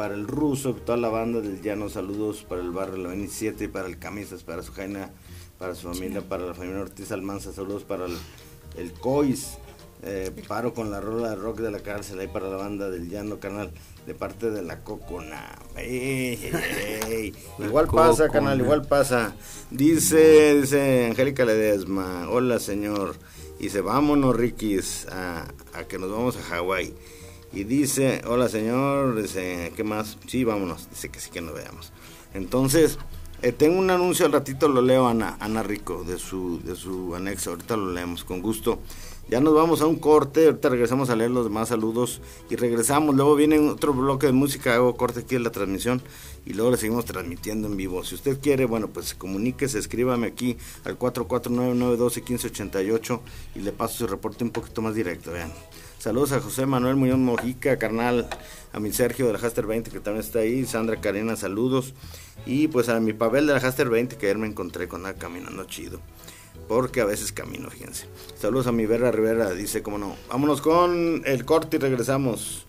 para 0.00 0.14
el 0.14 0.26
ruso, 0.26 0.72
toda 0.72 0.96
la 0.96 1.10
banda 1.10 1.42
del 1.42 1.60
llano, 1.60 1.90
saludos 1.90 2.46
para 2.48 2.62
el 2.62 2.70
barrio 2.70 2.96
La 2.96 3.08
27, 3.10 3.68
para 3.68 3.86
el 3.86 3.98
Camisas, 3.98 4.42
para 4.42 4.62
su 4.62 4.72
jaina, 4.72 5.10
para 5.58 5.74
su 5.74 5.92
familia, 5.92 6.22
para 6.22 6.46
la 6.46 6.54
familia 6.54 6.80
Ortiz 6.80 7.12
Almanza, 7.12 7.52
saludos 7.52 7.84
para 7.84 8.06
el, 8.06 8.16
el 8.78 8.94
Cois, 8.94 9.58
eh, 10.02 10.30
paro 10.48 10.72
con 10.72 10.90
la 10.90 11.02
rola 11.02 11.28
de 11.28 11.36
rock 11.36 11.58
de 11.58 11.70
la 11.70 11.80
cárcel, 11.80 12.18
ahí 12.18 12.28
para 12.28 12.48
la 12.48 12.56
banda 12.56 12.88
del 12.88 13.10
llano, 13.10 13.40
canal, 13.40 13.72
de 14.06 14.14
parte 14.14 14.50
de 14.50 14.62
la 14.62 14.82
Cocona. 14.84 15.58
Ey, 15.76 16.38
ey, 16.44 17.00
ey. 17.06 17.34
Igual 17.58 17.86
pasa, 17.88 18.30
canal, 18.30 18.58
igual 18.58 18.86
pasa. 18.86 19.34
Dice, 19.70 20.62
dice 20.62 21.08
Angélica 21.08 21.44
Ledesma, 21.44 22.26
hola 22.30 22.58
señor. 22.58 23.16
Y 23.58 23.64
dice, 23.64 23.82
vámonos, 23.82 24.34
Rikis, 24.34 25.08
a, 25.12 25.46
a 25.74 25.84
que 25.84 25.98
nos 25.98 26.10
vamos 26.10 26.38
a 26.38 26.42
Hawái. 26.42 26.94
Y 27.52 27.64
dice, 27.64 28.22
hola 28.26 28.48
señor, 28.48 29.20
dice, 29.20 29.72
¿qué 29.76 29.82
más? 29.82 30.18
Sí, 30.26 30.44
vámonos, 30.44 30.88
dice 30.90 31.08
que 31.08 31.18
sí 31.20 31.30
que 31.30 31.40
nos 31.40 31.54
veamos. 31.54 31.92
Entonces, 32.32 32.98
eh, 33.42 33.52
tengo 33.52 33.78
un 33.78 33.90
anuncio, 33.90 34.26
al 34.26 34.32
ratito 34.32 34.68
lo 34.68 34.82
leo 34.82 35.08
Ana, 35.08 35.36
Ana 35.40 35.62
Rico, 35.62 36.04
de 36.04 36.18
su, 36.18 36.60
de 36.62 36.76
su 36.76 37.14
anexo, 37.14 37.50
ahorita 37.50 37.76
lo 37.76 37.92
leemos 37.92 38.22
con 38.22 38.40
gusto. 38.40 38.80
Ya 39.30 39.40
nos 39.40 39.54
vamos 39.54 39.80
a 39.80 39.86
un 39.86 39.94
corte, 39.94 40.46
ahorita 40.46 40.70
regresamos 40.70 41.08
a 41.08 41.14
leer 41.14 41.30
los 41.30 41.44
demás 41.44 41.68
saludos 41.68 42.20
y 42.50 42.56
regresamos. 42.56 43.14
Luego 43.14 43.36
viene 43.36 43.60
otro 43.60 43.92
bloque 43.92 44.26
de 44.26 44.32
música, 44.32 44.74
hago 44.74 44.96
corte 44.96 45.20
aquí 45.20 45.36
en 45.36 45.44
la 45.44 45.52
transmisión 45.52 46.02
y 46.44 46.54
luego 46.54 46.72
le 46.72 46.76
seguimos 46.76 47.04
transmitiendo 47.04 47.68
en 47.68 47.76
vivo. 47.76 48.02
Si 48.02 48.16
usted 48.16 48.40
quiere, 48.40 48.64
bueno, 48.64 48.88
pues 48.88 49.14
comuníquese, 49.14 49.78
escríbame 49.78 50.26
aquí 50.26 50.56
al 50.84 50.98
449-912-1588 50.98 53.20
y 53.54 53.60
le 53.60 53.70
paso 53.70 53.98
su 53.98 54.08
reporte 54.08 54.42
un 54.42 54.50
poquito 54.50 54.82
más 54.82 54.96
directo, 54.96 55.30
vean. 55.30 55.52
Saludos 56.00 56.32
a 56.32 56.40
José 56.40 56.66
Manuel 56.66 56.96
Muñoz 56.96 57.18
Mojica, 57.18 57.78
carnal, 57.78 58.28
a 58.72 58.80
mi 58.80 58.90
Sergio 58.90 59.28
de 59.28 59.34
la 59.34 59.38
Haster 59.38 59.64
20 59.64 59.92
que 59.92 60.00
también 60.00 60.24
está 60.24 60.40
ahí, 60.40 60.66
Sandra 60.66 61.00
Karina, 61.00 61.36
saludos. 61.36 61.94
Y 62.46 62.66
pues 62.66 62.88
a 62.88 62.98
mi 62.98 63.12
Pavel 63.12 63.46
de 63.46 63.52
la 63.52 63.60
Haster 63.60 63.90
20 63.90 64.16
que 64.16 64.26
ayer 64.26 64.38
me 64.38 64.48
encontré 64.48 64.88
con 64.88 65.06
él 65.06 65.14
caminando 65.14 65.62
chido. 65.66 66.00
Porque 66.70 67.00
a 67.00 67.04
veces 67.04 67.32
camino, 67.32 67.68
fíjense. 67.68 68.06
Saludos 68.38 68.68
a 68.68 68.70
mi 68.70 68.86
Vera 68.86 69.10
Rivera, 69.10 69.50
dice 69.50 69.82
como 69.82 69.98
no. 69.98 70.14
Vámonos 70.28 70.62
con 70.62 71.20
el 71.26 71.44
corte 71.44 71.78
y 71.78 71.80
regresamos. 71.80 72.64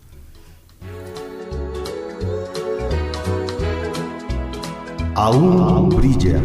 Aún 5.13 5.89
brilla. 5.89 6.41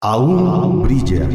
Aún 0.00 0.82
brilla. 0.84 1.28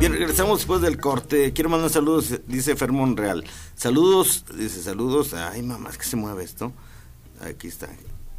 Bien, 0.00 0.12
regresamos 0.14 0.60
después 0.60 0.80
del 0.80 0.98
corte. 0.98 1.52
Quiero 1.52 1.68
mandar 1.68 1.90
saludos, 1.90 2.40
dice 2.46 2.76
Fermón 2.76 3.18
Real. 3.18 3.44
Saludos, 3.74 4.46
dice 4.56 4.82
saludos. 4.82 5.34
Ay, 5.34 5.60
mamá, 5.60 5.90
es 5.90 5.98
que 5.98 6.04
se 6.04 6.16
mueve 6.16 6.44
esto. 6.44 6.72
Aquí 7.42 7.68
está. 7.68 7.90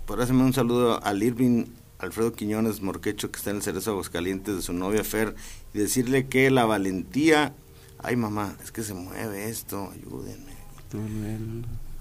Por 0.07 0.19
hacerme 0.19 0.41
un 0.41 0.53
saludo 0.53 0.99
al 1.03 1.21
Irving 1.21 1.65
Alfredo 2.03 2.33
Quiñones 2.33 2.81
Morquecho, 2.81 3.31
que 3.31 3.37
está 3.37 3.49
en 3.49 3.57
el 3.57 3.61
Cerezo 3.63 3.91
Aguascalientes, 3.91 4.55
de 4.55 4.61
su 4.61 4.73
novia 4.73 5.03
Fer, 5.03 5.35
y 5.73 5.79
decirle 5.79 6.27
que 6.27 6.49
la 6.51 6.65
valentía. 6.65 7.53
Ay, 7.99 8.15
mamá, 8.15 8.55
es 8.63 8.71
que 8.71 8.83
se 8.83 8.93
mueve 8.93 9.49
esto, 9.49 9.91
ayúdenme. 9.93 10.53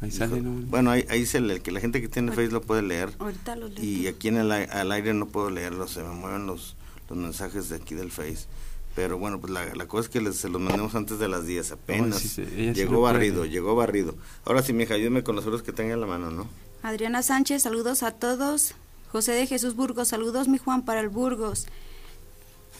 Ahí 0.00 0.10
sale, 0.10 0.40
¿no? 0.40 0.50
Bueno, 0.68 0.90
ahí, 0.90 1.06
ahí 1.08 1.24
se 1.26 1.40
lee, 1.40 1.60
que 1.60 1.70
la 1.70 1.80
gente 1.80 2.00
que 2.00 2.08
tiene 2.08 2.32
Facebook 2.32 2.62
lo 2.62 2.66
puede 2.66 2.82
leer. 2.82 3.10
Ahorita 3.18 3.54
lo 3.56 3.68
leo. 3.68 3.82
Y 3.82 4.08
aquí 4.08 4.28
en 4.28 4.36
el 4.36 4.50
al 4.50 4.92
aire 4.92 5.14
no 5.14 5.26
puedo 5.26 5.48
leerlo, 5.50 5.86
se 5.86 6.02
me 6.02 6.10
mueven 6.10 6.46
los, 6.46 6.76
los 7.08 7.16
mensajes 7.18 7.68
de 7.68 7.76
aquí 7.76 7.94
del 7.94 8.10
Face. 8.10 8.46
Pero 8.94 9.16
bueno, 9.16 9.40
pues 9.40 9.52
la, 9.52 9.64
la 9.74 9.86
cosa 9.86 10.06
es 10.06 10.08
que 10.10 10.20
les, 10.20 10.36
se 10.36 10.48
los 10.50 10.60
mandemos 10.60 10.94
antes 10.94 11.18
de 11.18 11.28
las 11.28 11.46
10 11.46 11.72
apenas. 11.72 12.18
sí, 12.18 12.28
sí, 12.28 12.42
llegó 12.74 13.00
puede. 13.00 13.12
barrido, 13.14 13.44
llegó 13.46 13.74
barrido. 13.74 14.16
Ahora 14.44 14.62
sí, 14.62 14.72
mija, 14.72 14.94
ayúdame 14.94 15.22
con 15.22 15.36
los 15.36 15.44
euros 15.46 15.62
que 15.62 15.72
tenga 15.72 15.94
en 15.94 16.00
la 16.00 16.06
mano, 16.06 16.30
¿no? 16.30 16.46
Adriana 16.82 17.22
Sánchez, 17.22 17.62
saludos 17.62 18.02
a 18.02 18.10
todos. 18.10 18.74
José 19.12 19.32
de 19.32 19.46
Jesús 19.46 19.76
Burgos, 19.76 20.08
saludos 20.08 20.48
mi 20.48 20.56
Juan 20.56 20.86
para 20.86 21.00
el 21.00 21.10
Burgos. 21.10 21.66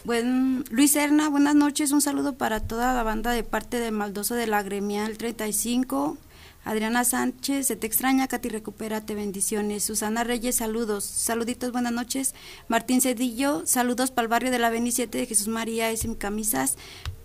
Buen, 0.03 0.65
Luis 0.71 0.93
Serna, 0.93 1.29
buenas 1.29 1.53
noches, 1.53 1.91
un 1.91 2.01
saludo 2.01 2.33
para 2.33 2.59
toda 2.59 2.91
la 2.95 3.03
banda 3.03 3.31
de 3.31 3.43
parte 3.43 3.79
de 3.79 3.91
Maldoso 3.91 4.33
de 4.33 4.47
la 4.47 4.63
Gremial 4.63 5.17
35. 5.17 6.17
Adriana 6.65 7.03
Sánchez, 7.03 7.67
se 7.67 7.75
te 7.75 7.85
extraña, 7.85 8.27
Katy, 8.27 8.49
recupérate, 8.49 9.13
bendiciones. 9.13 9.83
Susana 9.83 10.23
Reyes, 10.23 10.55
saludos. 10.55 11.03
Saluditos, 11.03 11.71
buenas 11.71 11.93
noches. 11.93 12.33
Martín 12.67 12.99
Cedillo, 12.99 13.61
saludos 13.67 14.09
para 14.09 14.23
el 14.23 14.29
barrio 14.29 14.49
de 14.49 14.59
la 14.59 14.71
27 14.71 15.19
de 15.19 15.25
Jesús 15.27 15.49
María, 15.49 15.91
SM 15.91 16.17
Camisas. 16.17 16.77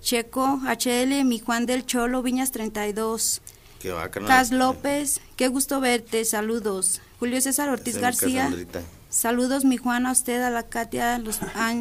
Checo, 0.03 0.61
HL, 0.65 1.25
mi 1.25 1.39
Juan 1.39 1.65
del 1.65 1.87
Cholo, 1.87 2.23
Viñas 2.23 2.53
32. 2.53 3.41
Que 3.81 3.91
va, 3.91 4.11
carnal. 4.11 4.29
Cas 4.29 4.51
López, 4.51 5.21
qué 5.37 5.49
gusto 5.49 5.81
verte, 5.81 6.25
saludos. 6.25 7.01
Julio 7.19 7.41
César 7.41 7.69
Ortiz 7.69 7.95
es 7.97 8.01
García, 8.01 8.45
Casandrita. 8.45 8.83
Saludos 9.09 9.65
mi 9.65 9.77
Juan 9.77 10.07
a 10.07 10.13
usted, 10.13 10.43
a 10.43 10.51
la 10.51 10.65
Katia, 10.65 11.17
a 11.17 11.19
los 11.19 11.43
a 11.43 11.75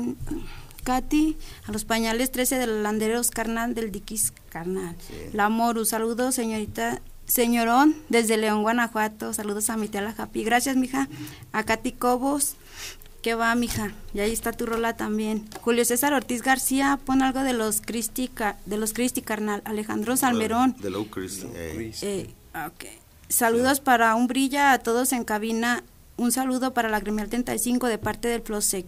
Katy, 0.83 1.37
a 1.65 1.71
los 1.71 1.85
pañales 1.85 2.31
13 2.31 2.57
de 2.57 2.67
los 2.67 2.81
landeros 2.81 3.29
carnal 3.31 3.75
del 3.75 3.91
Diquis 3.91 4.33
carnal. 4.49 4.95
La 5.33 5.49
Moru, 5.49 5.85
saludos 5.85 6.35
señorita, 6.35 7.01
señorón, 7.25 7.95
desde 8.09 8.37
León, 8.37 8.61
Guanajuato, 8.61 9.33
saludos 9.33 9.69
a 9.69 9.77
mi 9.77 9.89
tía 9.89 10.01
la 10.01 10.13
Japi, 10.13 10.43
gracias 10.43 10.77
mija, 10.77 11.09
a 11.51 11.63
Katy 11.63 11.91
Cobos, 11.93 12.55
¿Qué 13.21 13.35
va, 13.35 13.53
mija? 13.55 13.91
Y 14.13 14.21
ahí 14.21 14.31
está 14.31 14.53
tu 14.53 14.65
rola 14.65 14.95
también. 14.95 15.49
Julio 15.59 15.83
César 15.83 16.13
Ortiz 16.13 16.43
García, 16.43 16.97
pon 17.03 17.21
algo 17.21 17.41
de 17.41 17.51
los 17.51 17.81
Cristi, 17.81 18.31
de 18.65 18.77
los 18.77 18.93
Cristi 18.93 19.21
carnal. 19.21 19.61
Alejandro 19.65 20.15
Salmerón, 20.15 20.77
De 20.79 20.89
Low 20.89 21.09
Christie. 21.09 21.49
eh. 21.53 21.91
eh, 22.03 22.29
ok. 22.53 22.85
Saludos 23.27 23.81
para 23.81 24.15
un 24.15 24.27
brilla 24.27 24.71
a 24.71 24.79
todos 24.79 25.11
en 25.11 25.25
cabina. 25.25 25.83
Un 26.17 26.31
saludo 26.31 26.73
para 26.73 26.89
la 26.89 26.99
Gremial 26.99 27.29
35 27.29 27.85
de 27.85 27.99
parte 27.99 28.27
del 28.27 28.41
Flosec. 28.41 28.87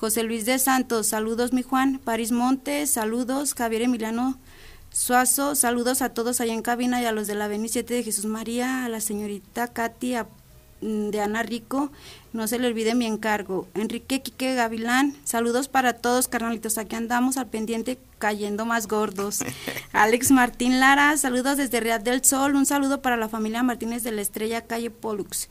José 0.00 0.24
Luis 0.24 0.44
de 0.44 0.58
Santos, 0.58 1.06
saludos 1.06 1.52
mi 1.52 1.62
Juan. 1.62 2.00
París 2.02 2.32
Montes, 2.32 2.90
saludos. 2.90 3.54
Javier 3.54 3.82
Emiliano 3.82 4.40
Suazo, 4.90 5.54
saludos 5.54 6.02
a 6.02 6.08
todos 6.08 6.40
allá 6.40 6.52
en 6.52 6.62
cabina 6.62 7.00
y 7.00 7.04
a 7.04 7.12
los 7.12 7.28
de 7.28 7.36
la 7.36 7.46
27 7.46 7.94
de 7.94 8.02
Jesús 8.02 8.24
María, 8.24 8.84
a 8.84 8.88
la 8.88 9.00
señorita 9.00 9.68
Katy, 9.68 10.16
de 10.80 11.20
Ana 11.20 11.42
Rico. 11.42 11.90
No 12.32 12.48
se 12.48 12.58
le 12.58 12.66
olvide 12.66 12.94
mi 12.94 13.06
encargo. 13.06 13.68
Enrique 13.74 14.20
Quique 14.22 14.54
Gavilán, 14.54 15.14
saludos 15.24 15.68
para 15.68 15.94
todos, 15.94 16.28
carnalitos. 16.28 16.78
Aquí 16.78 16.96
andamos 16.96 17.36
al 17.36 17.46
pendiente 17.46 17.98
cayendo 18.18 18.66
más 18.66 18.88
gordos. 18.88 19.40
Alex 19.92 20.30
Martín 20.30 20.80
Lara, 20.80 21.16
saludos 21.16 21.56
desde 21.56 21.80
Real 21.80 22.02
del 22.02 22.24
Sol. 22.24 22.56
Un 22.56 22.66
saludo 22.66 23.02
para 23.02 23.16
la 23.16 23.28
familia 23.28 23.62
Martínez 23.62 24.02
de 24.02 24.12
la 24.12 24.22
Estrella, 24.22 24.62
calle 24.62 24.90
Pollux. 24.90 25.48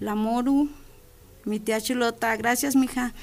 La 0.00 0.14
Moru, 0.14 0.68
mi 1.44 1.60
tía 1.60 1.80
Chulota, 1.80 2.36
gracias, 2.36 2.74
mija. 2.74 3.14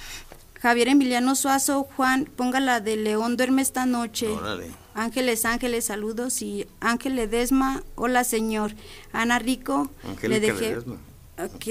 Javier 0.61 0.89
Emiliano 0.89 1.33
Suazo, 1.35 1.87
Juan, 1.97 2.29
ponga 2.35 2.59
la 2.59 2.79
de 2.81 2.95
León 2.95 3.35
duerme 3.35 3.63
esta 3.63 3.87
noche. 3.87 4.27
Órale. 4.27 4.71
Ángeles, 4.93 5.45
Ángeles, 5.45 5.85
saludos 5.85 6.41
y 6.41 6.67
Ángel 6.79 7.15
Ledesma, 7.15 7.83
hola 7.95 8.23
señor. 8.23 8.73
Ana 9.11 9.39
Rico, 9.39 9.89
le 10.21 10.39
dejé. 10.39 10.69
Ledesma. 10.69 10.97
Ok. 11.45 11.65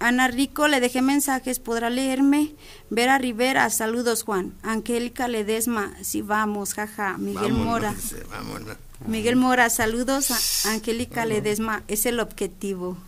Ana 0.00 0.28
Rico, 0.28 0.68
le 0.68 0.80
dejé 0.80 1.02
mensajes, 1.02 1.58
podrá 1.60 1.90
leerme. 1.90 2.54
Vera 2.90 3.18
Rivera, 3.18 3.68
saludos 3.70 4.22
Juan. 4.22 4.54
Angélica 4.62 5.28
Ledesma, 5.28 5.94
sí 6.02 6.22
vamos, 6.22 6.74
jaja. 6.74 7.16
Miguel 7.18 7.52
Vámonos, 7.52 7.64
Mora. 7.66 7.94
vámonos. 8.30 8.76
Miguel 9.06 9.36
Mora, 9.36 9.70
saludos 9.70 10.64
a 10.66 10.72
Angélica 10.72 11.24
Ledesma, 11.24 11.84
es 11.88 12.04
el 12.06 12.20
objetivo. 12.20 12.98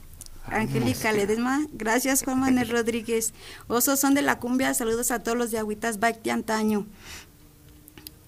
Angélica 0.46 1.12
Ledesma, 1.12 1.66
gracias 1.72 2.22
Juan 2.24 2.40
Manuel 2.40 2.68
Rodríguez. 2.70 3.32
Osos 3.68 4.00
son 4.00 4.14
de 4.14 4.22
la 4.22 4.38
cumbia, 4.38 4.72
saludos 4.74 5.10
a 5.10 5.22
todos 5.22 5.36
los 5.36 5.50
de 5.50 5.58
Agüitas 5.58 5.98
Bike 5.98 6.22
de 6.22 6.30
antaño. 6.30 6.86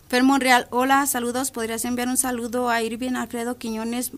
Fer 0.08 0.22
Monreal, 0.24 0.66
hola, 0.70 1.06
saludos, 1.06 1.50
podrías 1.52 1.84
enviar 1.84 2.08
un 2.08 2.16
saludo 2.18 2.68
a 2.68 2.82
Irving 2.82 3.14
Alfredo 3.14 3.56
Quiñones 3.58 4.12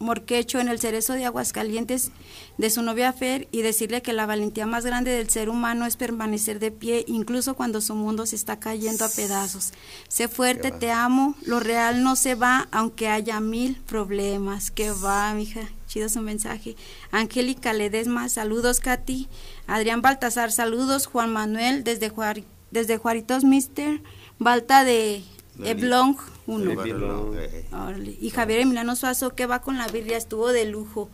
Morquecho 0.00 0.58
en 0.58 0.68
el 0.68 0.80
cerezo 0.80 1.12
de 1.12 1.26
Aguascalientes 1.26 2.10
de 2.58 2.70
su 2.70 2.82
novia 2.82 3.12
Fer 3.12 3.48
y 3.52 3.60
decirle 3.62 4.00
que 4.02 4.12
la 4.14 4.26
valentía 4.26 4.66
más 4.66 4.84
grande 4.84 5.10
del 5.10 5.28
ser 5.30 5.48
humano 5.50 5.84
es 5.86 5.96
permanecer 5.96 6.58
de 6.58 6.70
pie 6.70 7.04
incluso 7.06 7.54
cuando 7.54 7.80
su 7.80 7.94
mundo 7.94 8.24
se 8.26 8.34
está 8.34 8.58
cayendo 8.58 9.04
a 9.04 9.08
pedazos. 9.10 9.72
Sé 10.08 10.26
fuerte, 10.28 10.70
te 10.70 10.90
amo, 10.90 11.34
lo 11.42 11.60
real 11.60 12.02
no 12.02 12.16
se 12.16 12.34
va 12.34 12.66
aunque 12.72 13.08
haya 13.08 13.40
mil 13.40 13.76
problemas. 13.76 14.70
Que 14.70 14.90
va, 14.90 15.32
mija, 15.34 15.60
chido 15.86 16.08
su 16.08 16.20
mensaje. 16.22 16.76
Angélica 17.10 17.72
Ledesma, 17.72 18.28
saludos 18.28 18.80
Katy. 18.80 19.28
Adrián 19.66 20.00
Baltasar, 20.02 20.50
saludos. 20.50 21.06
Juan 21.06 21.30
Manuel 21.32 21.84
desde, 21.84 22.10
Juari- 22.10 22.44
desde 22.70 22.96
Juaritos 22.96 23.44
Mister. 23.44 24.02
Balta 24.38 24.84
De 24.84 25.22
Eblong 25.64 26.16
1. 26.46 26.70
Eblong. 26.84 27.34
Eh. 27.38 28.18
Y 28.20 28.30
Javier 28.30 28.60
Emiliano 28.60 28.96
Suazo, 28.96 29.34
que 29.34 29.46
va 29.46 29.60
con 29.62 29.78
la 29.78 29.88
birria, 29.88 30.16
estuvo 30.16 30.48
de 30.52 30.64
lujo. 30.66 31.10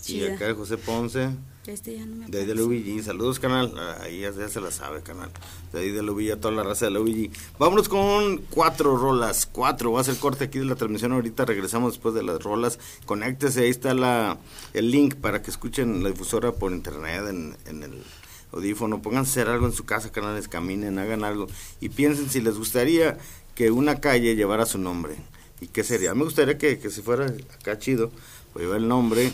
Y 0.00 0.02
Chida. 0.04 0.34
acá 0.34 0.52
José 0.54 0.78
Ponce, 0.78 1.30
Ya 1.64 1.72
este 1.72 1.96
ya 1.96 2.04
no 2.04 2.16
me 2.16 2.26
de 2.26 2.40
ahí 2.40 2.44
de. 2.46 2.56
LUVG. 2.56 3.04
Saludos, 3.04 3.38
canal. 3.38 3.72
Ah, 3.78 3.98
Ahí 4.02 4.20
ya, 4.20 4.32
ya 4.32 4.48
se 4.48 4.60
la 4.60 4.72
sabe, 4.72 5.00
canal. 5.02 5.30
De 5.72 5.78
ahí 5.78 5.90
de 5.92 6.02
LUVG, 6.02 6.32
a 6.32 6.36
toda 6.40 6.52
la 6.52 6.64
raza 6.64 6.86
de 6.86 6.90
LUVG. 6.90 7.30
Vámonos 7.56 7.88
con 7.88 8.38
cuatro 8.50 8.96
rolas. 8.96 9.46
Cuatro. 9.46 9.92
Va 9.92 10.00
a 10.00 10.04
ser 10.04 10.16
corte 10.16 10.42
aquí 10.44 10.58
de 10.58 10.64
la 10.64 10.74
transmisión. 10.74 11.12
Ahorita 11.12 11.44
regresamos 11.44 11.92
después 11.92 12.14
de 12.16 12.24
las 12.24 12.42
rolas. 12.42 12.80
Conéctese. 13.06 13.60
Ahí 13.62 13.70
está 13.70 13.94
la, 13.94 14.38
el 14.74 14.90
link 14.90 15.14
para 15.14 15.40
que 15.40 15.52
escuchen 15.52 16.02
la 16.02 16.10
difusora 16.10 16.50
por 16.50 16.72
internet 16.72 17.22
en, 17.28 17.56
en 17.66 17.84
el 17.84 18.02
audífono. 18.50 19.00
Pónganse 19.00 19.38
a 19.38 19.42
hacer 19.44 19.54
algo 19.54 19.66
en 19.66 19.72
su 19.72 19.84
casa, 19.84 20.10
canales. 20.10 20.48
Caminen, 20.48 20.98
hagan 20.98 21.22
algo. 21.22 21.46
Y 21.80 21.90
piensen 21.90 22.28
si 22.28 22.40
les 22.40 22.58
gustaría 22.58 23.18
que 23.54 23.70
una 23.70 24.00
calle 24.00 24.34
llevara 24.36 24.66
su 24.66 24.78
nombre. 24.78 25.16
¿Y 25.60 25.68
qué 25.68 25.84
sería? 25.84 26.14
Me 26.14 26.24
gustaría 26.24 26.58
que, 26.58 26.78
que 26.78 26.90
si 26.90 27.02
fuera 27.02 27.26
acá 27.60 27.78
chido, 27.78 28.10
pues 28.52 28.64
llevar 28.64 28.78
el 28.80 28.88
nombre 28.88 29.32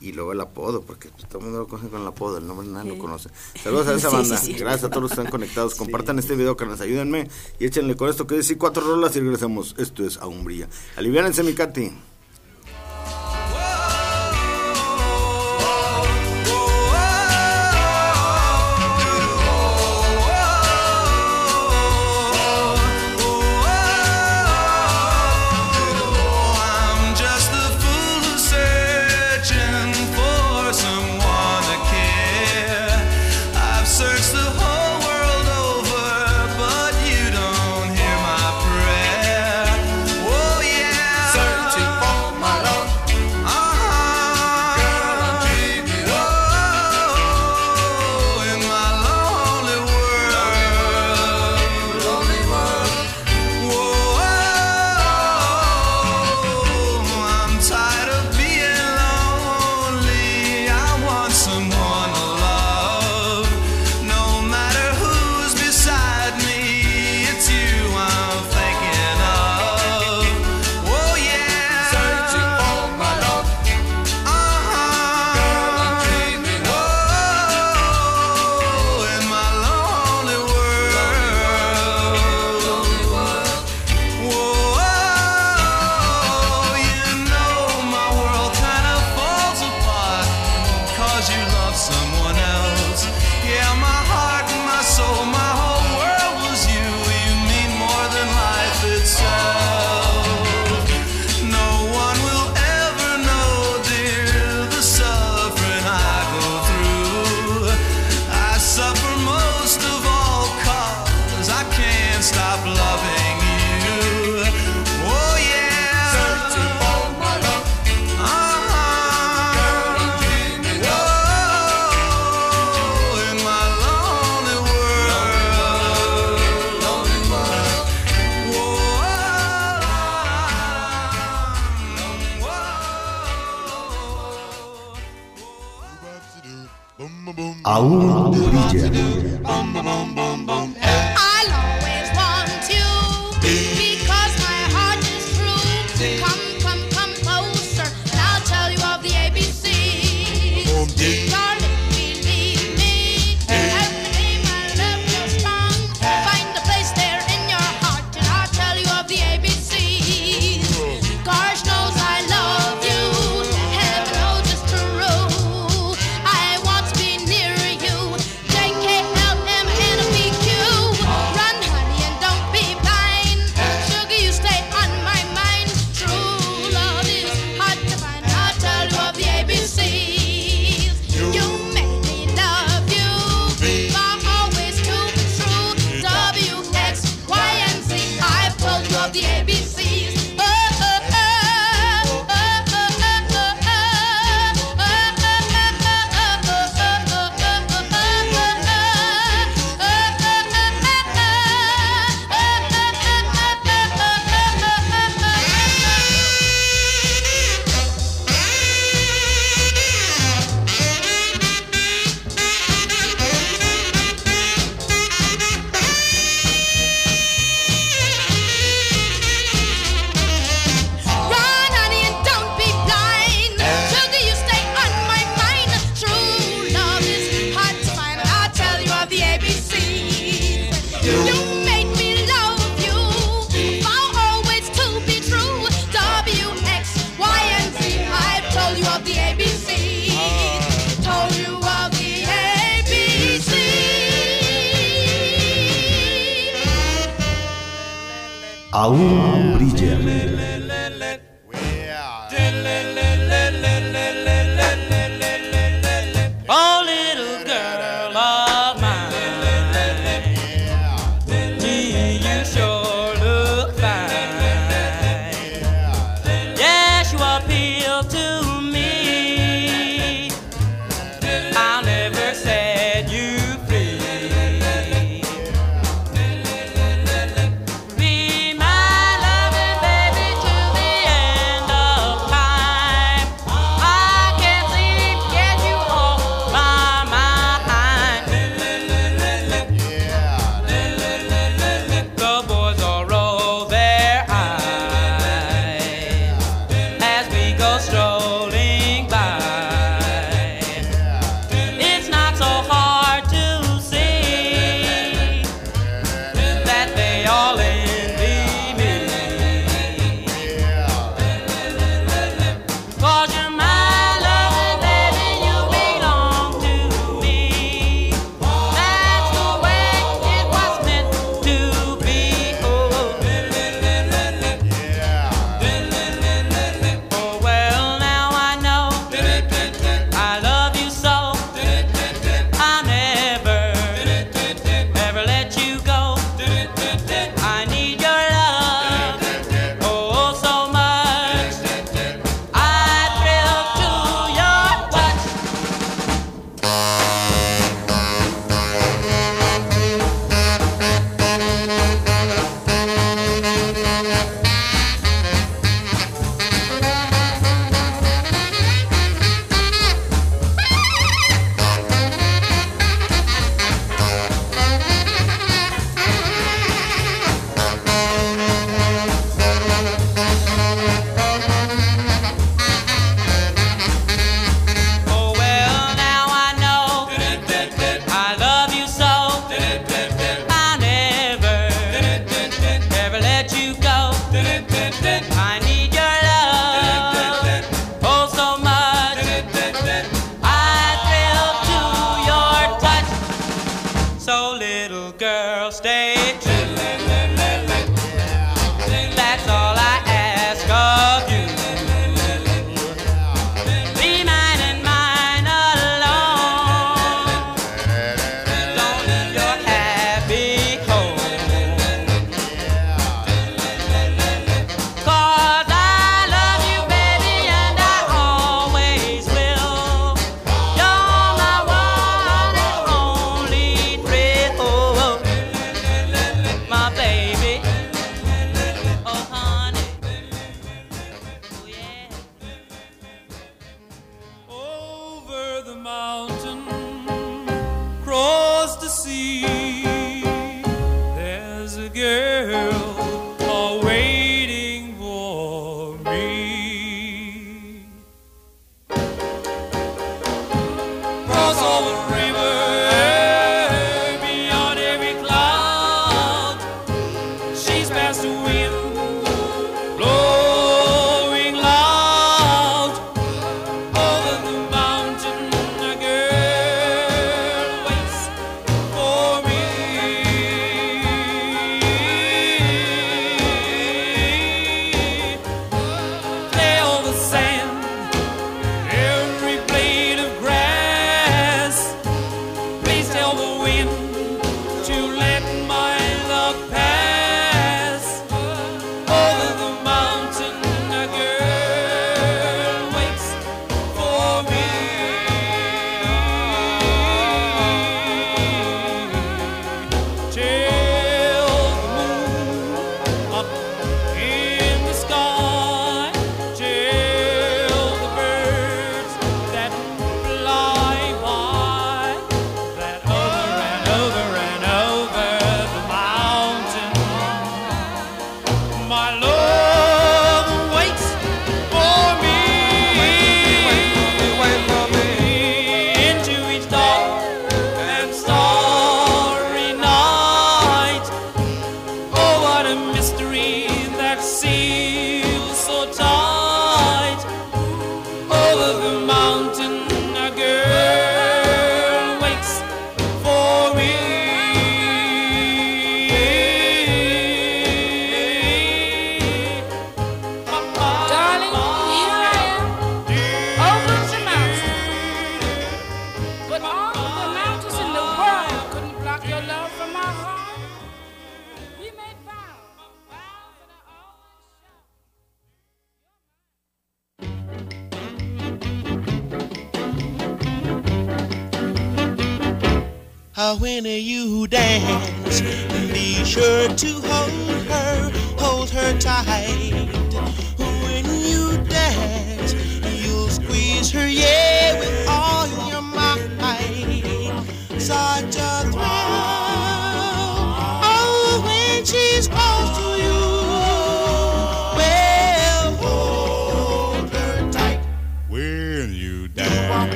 y 0.00 0.12
luego 0.12 0.32
el 0.32 0.40
apodo, 0.40 0.82
porque 0.82 1.08
todo 1.28 1.38
el 1.38 1.44
mundo 1.44 1.60
lo 1.60 1.68
conoce 1.68 1.88
con 1.88 2.02
el 2.02 2.06
apodo, 2.06 2.38
el 2.38 2.46
nombre 2.46 2.66
nadie 2.66 2.90
lo 2.90 2.98
conoce. 2.98 3.30
Saludos 3.62 3.86
a 3.86 3.94
esa 3.94 4.10
Sí, 4.10 4.16
banda, 4.16 4.36
sí, 4.36 4.46
sí. 4.46 4.52
gracias 4.58 4.84
a 4.84 4.90
todos 4.90 5.02
los 5.02 5.10
que 5.12 5.14
están 5.20 5.30
conectados. 5.30 5.74
Compartan 5.76 6.18
este 6.18 6.34
video, 6.34 6.56
que 6.56 6.66
nos 6.66 6.80
ayúdenme 6.80 7.28
y 7.58 7.66
échenle 7.66 7.94
con 7.96 8.08
esto 8.10 8.26
que 8.26 8.34
decir 8.34 8.58
cuatro 8.58 8.82
rolas 8.82 9.14
y 9.16 9.20
regresamos. 9.20 9.74
Esto 9.78 10.04
es 10.04 10.16
Aún 10.18 10.44
Brilla. 10.44 10.68
Aliviánense, 10.96 11.42
mi 11.42 11.54
Katy. 11.54 11.92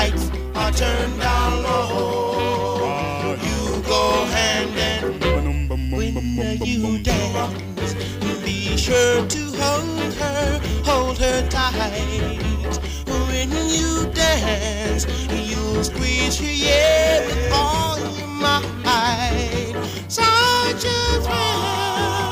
Lights 0.00 0.30
are 0.54 0.72
turned 0.72 1.20
down 1.20 1.62
low. 1.62 3.36
You 3.46 3.82
go 3.82 4.24
hand 4.34 4.74
in 4.88 5.90
when 5.90 6.64
you 6.64 7.02
dance. 7.02 7.92
Be 8.42 8.78
sure 8.78 9.26
to 9.26 9.42
hold 9.60 10.14
her, 10.14 10.60
hold 10.86 11.18
her 11.18 11.46
tight. 11.50 12.80
When 13.28 13.50
you 13.50 14.10
dance, 14.14 15.04
you'll 15.28 15.84
squeeze 15.84 16.38
her, 16.40 16.46
yeah, 16.46 17.26
with 17.26 17.52
all 17.52 17.98
your 17.98 18.26
might. 18.26 19.74
Such 20.08 20.84
a 20.86 21.20
thrill. 21.24 22.29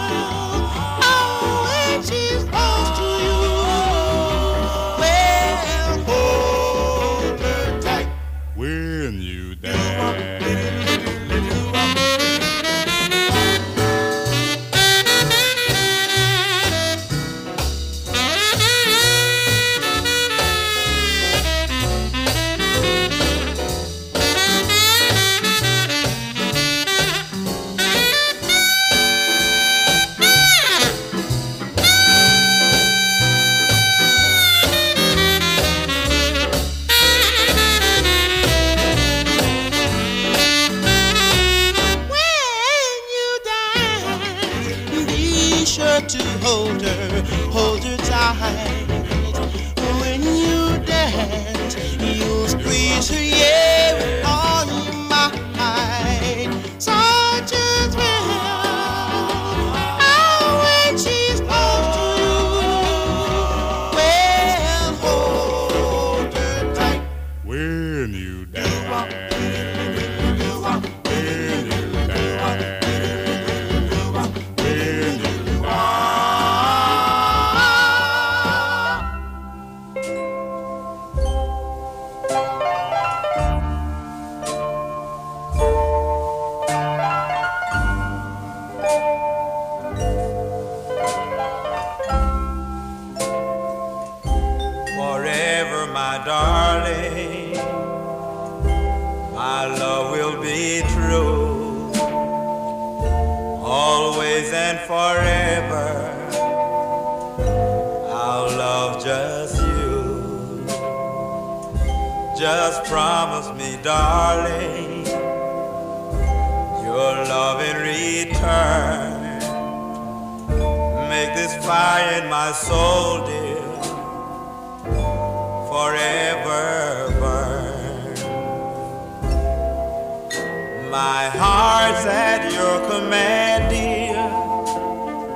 My 130.91 131.29
heart's 131.29 132.07
at 132.07 132.51
your 132.51 132.81
command, 132.89 133.69
dear, 133.69 134.15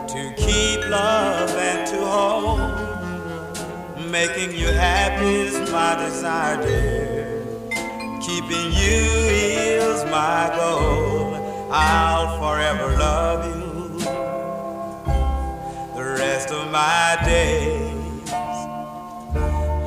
to 0.08 0.32
keep 0.34 0.88
love 0.88 1.50
and 1.50 1.86
to 1.88 2.06
hold. 2.06 2.60
Making 4.10 4.56
you 4.56 4.68
happy 4.68 5.42
is 5.42 5.70
my 5.70 5.94
desire, 5.96 6.56
dear. 6.62 7.44
Keeping 8.22 8.72
you 8.72 9.04
is 9.28 10.04
my 10.06 10.50
goal. 10.56 11.34
I'll 11.70 12.38
forever 12.38 12.96
love 12.96 13.44
you 13.44 13.98
the 15.94 16.16
rest 16.18 16.50
of 16.50 16.70
my 16.70 17.18
days. 17.26 18.32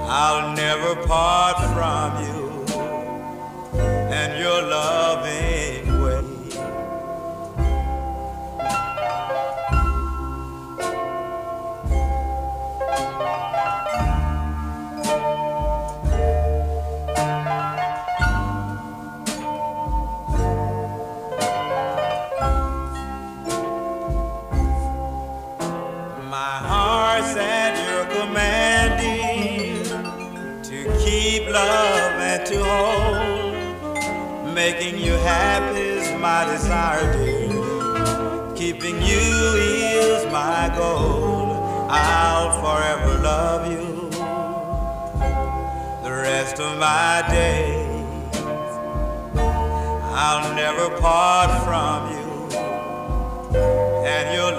I'll 0.08 0.56
never 0.56 0.96
part 1.08 1.58
from 1.74 2.24
you 2.24 2.46
and 4.12 4.40
your 4.40 4.62
loving 4.62 5.15
happy 35.26 35.82
is 35.82 36.12
my 36.22 36.46
desire, 36.46 37.12
dear. 37.14 38.54
Keeping 38.56 39.02
you 39.02 39.26
is 39.58 40.26
my 40.32 40.72
goal. 40.78 41.66
I'll 41.90 42.52
forever 42.62 43.22
love 43.22 43.72
you 43.72 44.10
the 46.04 46.12
rest 46.12 46.60
of 46.60 46.78
my 46.78 47.24
days. 47.30 47.96
I'll 50.28 50.54
never 50.56 50.90
part 51.02 51.52
from 51.66 52.12
you 52.16 52.26
and 54.06 54.34
your 54.34 54.55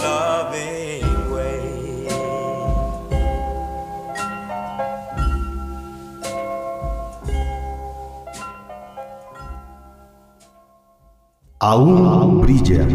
aún 11.67 12.41
brilla. 12.43 12.87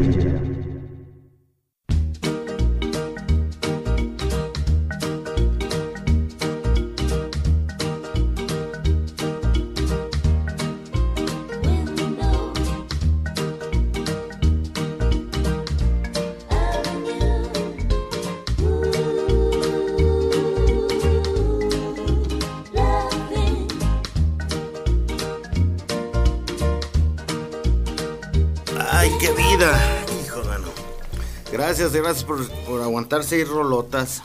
Gracias, 32.01 32.23
por, 32.23 32.47
por 32.65 32.81
aguantar 32.81 33.23
seis 33.23 33.47
rolotas. 33.47 34.23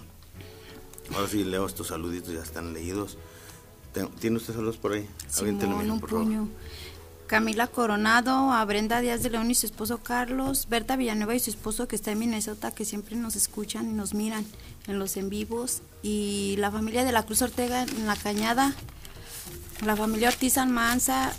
Ahora 1.14 1.28
sí 1.28 1.44
leo 1.44 1.68
estos 1.68 1.88
saluditos, 1.88 2.34
ya 2.34 2.42
están 2.42 2.74
leídos. 2.74 3.20
¿Tiene 4.20 4.38
usted 4.38 4.54
saludos 4.54 4.78
por 4.78 4.94
ahí? 4.94 5.08
Simón, 5.30 5.92
un 5.92 6.00
por 6.00 6.10
favor. 6.10 6.26
puño. 6.26 6.50
Camila 7.28 7.68
Coronado, 7.68 8.52
a 8.52 8.66
Brenda 8.66 9.02
Díaz 9.02 9.22
de 9.22 9.30
León 9.30 9.52
y 9.52 9.56
su 9.56 9.68
esposo 9.68 10.00
Carlos, 10.00 10.68
Berta 10.68 10.96
Villanueva 10.96 11.36
y 11.36 11.40
su 11.40 11.52
esposo 11.52 11.88
que 11.88 11.96
está 11.96 12.12
en 12.12 12.18
Minnesota, 12.20 12.72
que 12.72 12.86
siempre 12.86 13.16
nos 13.16 13.36
escuchan 13.36 13.88
y 13.90 13.94
nos 13.94 14.16
miran 14.16 14.46
en 14.88 14.98
los 14.98 15.16
en 15.16 15.30
vivos, 15.30 15.82
y 16.02 16.56
la 16.58 16.72
familia 16.72 17.04
de 17.04 17.12
la 17.12 17.24
Cruz 17.24 17.44
Ortega 17.44 17.84
en 17.84 18.08
la 18.08 18.16
Cañada, 18.16 18.74
la 19.86 19.96
familia 19.96 20.30
Ortiz 20.30 20.58
Almanza, 20.58 21.32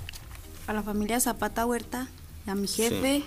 a 0.68 0.72
la 0.72 0.82
familia 0.84 1.18
Zapata 1.18 1.66
Huerta, 1.66 2.06
a 2.46 2.54
mi 2.54 2.68
jefe, 2.68 3.24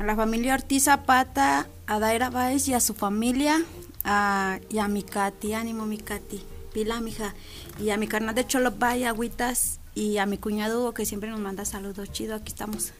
a 0.00 0.04
la 0.04 0.16
familia 0.16 0.54
Ortiz 0.54 0.84
Zapata, 0.84 1.68
a 1.86 1.98
Daira 2.00 2.28
Báez 2.30 2.66
y 2.66 2.74
a 2.74 2.80
su 2.80 2.94
familia, 2.94 3.62
a- 4.02 4.58
y 4.68 4.78
a 4.78 4.88
mi 4.88 5.04
Katy, 5.04 5.52
ánimo 5.54 5.86
mi 5.86 5.98
Katy, 5.98 6.42
pila 6.74 7.00
mija, 7.00 7.34
y 7.80 7.90
a 7.90 7.96
mi 7.96 8.06
carnal 8.06 8.34
de 8.34 8.46
Cholopay, 8.46 9.04
agüitas, 9.04 9.80
y 9.94 10.18
a 10.18 10.26
mi 10.26 10.38
cuñado 10.38 10.80
Hugo, 10.80 10.94
que 10.94 11.06
siempre 11.06 11.30
nos 11.30 11.40
manda 11.40 11.64
saludos, 11.64 12.10
chido, 12.12 12.34
aquí 12.34 12.48
estamos. 12.48 12.92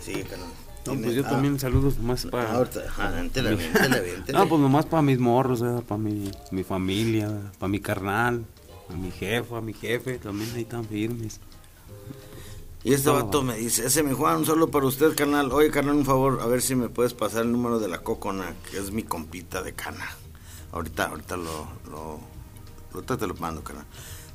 Sí, 0.00 0.22
carnal. 0.24 0.48
No, 0.86 0.94
pues 0.94 1.14
yo 1.14 1.22
ah, 1.26 1.30
también 1.30 1.58
saludos 1.60 1.98
más 1.98 2.24
para... 2.26 2.52
ahorita, 2.52 2.80
ajá, 2.88 3.08
aviéntele, 3.08 3.50
aviéntele. 3.50 4.38
Ah, 4.38 4.46
pues 4.48 4.60
nomás 4.60 4.86
para 4.86 5.02
mis 5.02 5.18
morros, 5.18 5.62
para 5.86 5.98
mi, 5.98 6.30
mi 6.50 6.64
familia, 6.64 7.30
para 7.58 7.68
mi 7.68 7.78
carnal, 7.78 8.44
a 8.88 8.96
mi 8.96 9.10
jefe, 9.10 9.54
a 9.54 9.60
mi 9.60 9.74
jefe, 9.74 10.18
también 10.18 10.50
ahí 10.54 10.62
están 10.62 10.86
firmes. 10.86 11.40
Y 12.84 12.94
este 12.94 13.08
No. 13.08 13.14
vato 13.14 13.42
me 13.42 13.56
dice, 13.56 13.86
ese 13.86 14.02
mi 14.02 14.14
Juan, 14.14 14.46
solo 14.46 14.70
para 14.70 14.86
usted, 14.86 15.14
carnal. 15.14 15.52
Oye, 15.52 15.70
carnal, 15.70 15.96
un 15.96 16.06
favor, 16.06 16.40
a 16.40 16.46
ver 16.46 16.62
si 16.62 16.74
me 16.74 16.88
puedes 16.88 17.12
pasar 17.12 17.42
el 17.42 17.52
número 17.52 17.80
de 17.80 17.88
la 17.88 17.98
Cocona, 17.98 18.54
que 18.70 18.78
es 18.78 18.90
mi 18.90 19.02
compita 19.02 19.62
de 19.62 19.74
cana. 19.74 20.08
Ahorita, 20.72 21.06
ahorita 21.06 21.36
lo, 21.36 21.68
lo, 21.90 22.20
ahorita 22.94 23.16
te 23.16 23.26
lo 23.26 23.34
mando, 23.34 23.62
carnal. 23.62 23.86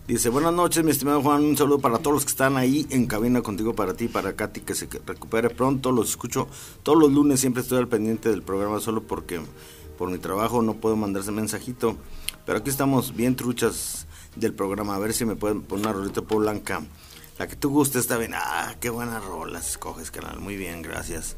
Dice, 0.07 0.27
buenas 0.27 0.53
noches, 0.53 0.83
mi 0.83 0.91
estimado 0.91 1.21
Juan, 1.21 1.45
un 1.45 1.55
saludo 1.55 1.79
para 1.79 1.97
todos 1.99 2.15
los 2.15 2.25
que 2.25 2.31
están 2.31 2.57
ahí 2.57 2.85
en 2.89 3.05
cabina 3.07 3.41
contigo, 3.41 3.73
para 3.73 3.93
ti, 3.93 4.09
para 4.09 4.35
Katy, 4.35 4.59
que 4.59 4.75
se 4.75 4.89
recupere 5.05 5.49
pronto. 5.49 5.93
Los 5.93 6.09
escucho 6.09 6.49
todos 6.83 6.99
los 6.99 7.11
lunes, 7.11 7.39
siempre 7.39 7.61
estoy 7.61 7.77
al 7.77 7.87
pendiente 7.87 8.29
del 8.29 8.43
programa, 8.43 8.81
solo 8.81 9.03
porque 9.03 9.41
por 9.97 10.09
mi 10.09 10.17
trabajo 10.17 10.61
no 10.61 10.73
puedo 10.73 10.97
mandarse 10.97 11.31
mensajito. 11.31 11.95
Pero 12.45 12.57
aquí 12.57 12.69
estamos 12.69 13.15
bien 13.15 13.37
truchas 13.37 14.05
del 14.35 14.53
programa, 14.53 14.95
a 14.95 14.99
ver 14.99 15.13
si 15.13 15.23
me 15.23 15.37
pueden 15.37 15.61
poner 15.61 15.85
una 15.85 15.93
rolita 15.93 16.21
por 16.21 16.39
blanca. 16.41 16.81
La 17.39 17.47
que 17.47 17.55
tú 17.55 17.69
gustes 17.69 18.01
está 18.01 18.17
bien. 18.17 18.33
Ah, 18.35 18.75
qué 18.81 18.89
buenas 18.89 19.23
rolas 19.23 19.69
escoges, 19.69 20.11
canal. 20.11 20.39
Muy 20.39 20.57
bien, 20.57 20.81
gracias. 20.81 21.37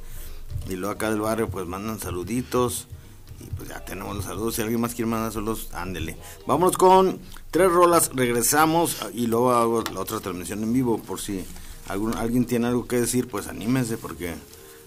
Y 0.67 0.75
luego 0.75 0.95
acá 0.95 1.11
del 1.11 1.21
barrio, 1.21 1.49
pues 1.49 1.67
mandan 1.67 1.99
saluditos. 1.99 2.87
Y 3.39 3.45
pues 3.55 3.69
ya 3.69 3.83
tenemos 3.83 4.15
los 4.15 4.25
saludos. 4.25 4.55
Si 4.55 4.61
alguien 4.61 4.81
más 4.81 4.95
quiere 4.95 5.09
mandar 5.09 5.31
saludos, 5.31 5.69
ándele. 5.73 6.17
Vámonos 6.47 6.77
con 6.77 7.19
tres 7.51 7.71
rolas. 7.71 8.11
Regresamos 8.13 8.97
y 9.13 9.27
luego 9.27 9.53
hago 9.53 9.83
la 9.93 9.99
otra 9.99 10.19
transmisión 10.19 10.63
en 10.63 10.73
vivo. 10.73 10.97
Por 10.99 11.19
si 11.19 11.45
algún, 11.87 12.15
alguien 12.15 12.45
tiene 12.45 12.67
algo 12.67 12.87
que 12.87 12.99
decir, 12.99 13.27
pues 13.27 13.47
anímense 13.47 13.97
porque 13.97 14.35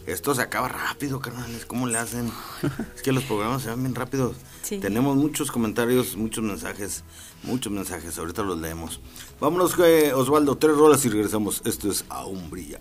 esto 0.07 0.35
se 0.35 0.41
acaba 0.41 0.69
rápido, 0.69 1.21
carnales. 1.21 1.67
¿Cómo 1.67 1.87
le 1.87 1.99
hacen? 1.99 2.33
es 2.97 3.03
que 3.03 3.13
los 3.13 3.25
programas 3.25 3.63
se 3.63 3.69
van 3.69 3.83
bien 3.83 3.95
rápido. 3.95 4.35
Sí. 4.63 4.79
Tenemos 4.79 5.17
muchos 5.17 5.51
comentarios, 5.51 6.17
muchos 6.17 6.43
mensajes, 6.43 7.05
muchos 7.43 7.71
mensajes. 7.73 8.19
Ahorita 8.19 8.43
los 8.43 8.59
leemos. 8.59 9.01
Vámonos, 9.39 9.75
eh, 9.81 10.15
Osvaldo, 10.15 10.57
tres 10.57 10.77
rolas 10.77 11.05
y 11.05 11.11
regresamos. 11.11 11.61
Esto 11.67 11.91
es 11.91 12.07
Aún 12.09 12.49
Brilla. 12.51 12.81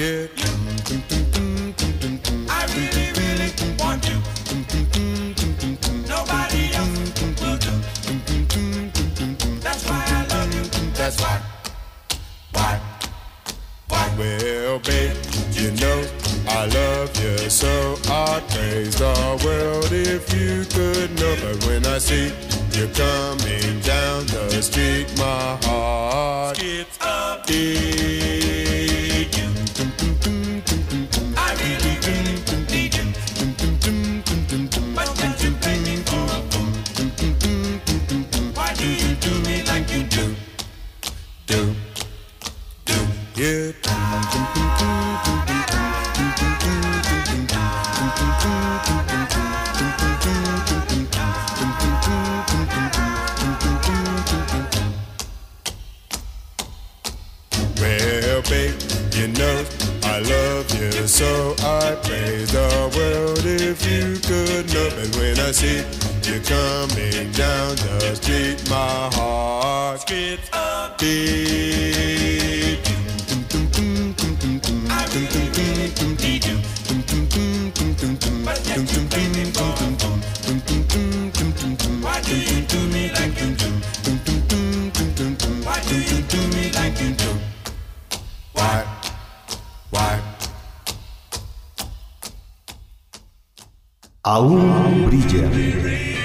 Yeah. 0.00 0.28
I 2.48 2.64
really, 2.72 3.12
really 3.20 3.52
want 3.78 4.00
you. 4.08 4.16
Nobody 6.08 6.72
else 6.72 6.96
will 7.42 7.58
do. 7.58 7.72
That's 9.60 9.84
why 9.86 10.02
I 10.06 10.26
love 10.30 10.54
you. 10.54 10.64
That's 10.94 11.20
why. 11.20 11.42
Why? 12.52 12.80
Why? 13.88 14.14
Well, 14.16 14.78
babe, 14.78 15.16
you 15.52 15.70
know 15.72 16.08
I 16.48 16.64
love 16.64 17.14
you 17.22 17.50
so. 17.50 17.98
I'd 18.08 18.42
praise 18.48 18.96
the 18.96 19.12
world 19.44 19.92
if 19.92 20.32
you 20.32 20.64
could 20.64 21.10
know. 21.20 21.36
But 21.42 21.66
when 21.66 21.84
I 21.84 21.98
see 21.98 22.32
you 22.72 22.88
coming 22.94 23.80
down 23.80 24.24
the 24.28 24.62
street, 24.62 25.12
my 25.18 25.58
heart 25.66 26.56
skips 26.56 26.96
a 27.02 27.42
beat. 27.46 28.89
Well, 43.40 43.72
babe, 58.42 58.76
you 59.14 59.28
know 59.28 59.64
I 60.02 60.18
love 60.18 60.70
you, 60.78 61.08
so 61.08 61.54
I 61.60 61.96
praise 62.02 62.52
the 62.52 62.92
world 62.94 63.46
if 63.46 63.86
you 63.86 64.18
could 64.20 64.68
know. 64.74 64.90
But 64.90 65.16
when 65.16 65.38
I 65.40 65.52
see 65.52 65.78
you 66.30 66.40
coming 66.42 67.32
down 67.32 67.74
just 67.76 68.22
street, 68.22 68.68
my 68.68 69.08
heart 69.14 70.00
skips 70.00 70.50
a 70.52 70.94
beat. 70.98 72.19
Aún 94.22 95.06
brilla. 95.06 96.19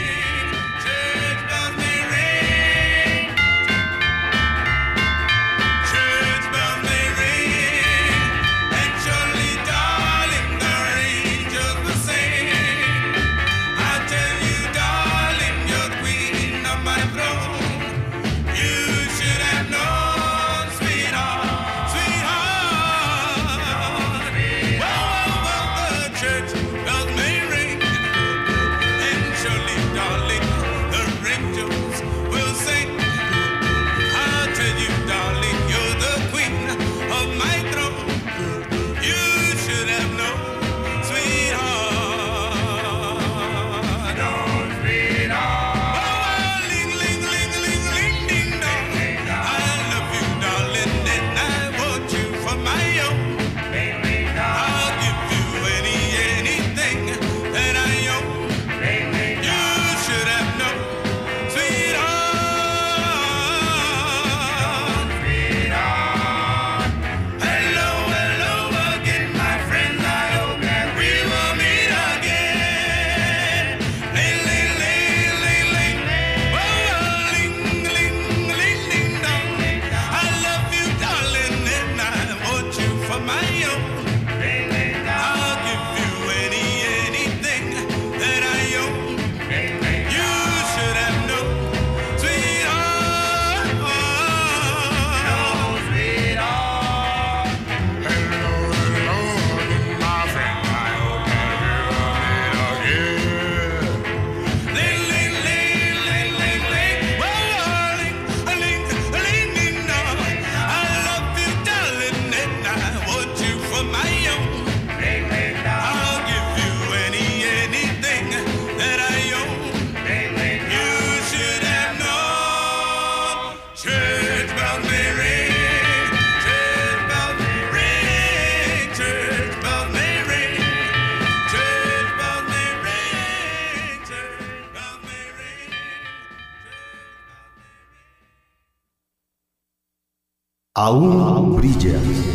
Aún 140.78 141.56
brilla. 141.56 142.35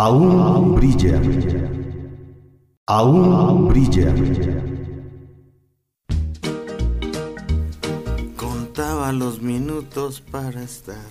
Aún 0.00 0.76
brilla. 0.76 1.20
Aún 2.86 3.66
brilla. 3.66 4.14
Contaba 8.36 9.10
los 9.10 9.42
minutos 9.42 10.20
para 10.20 10.62
estar 10.62 11.10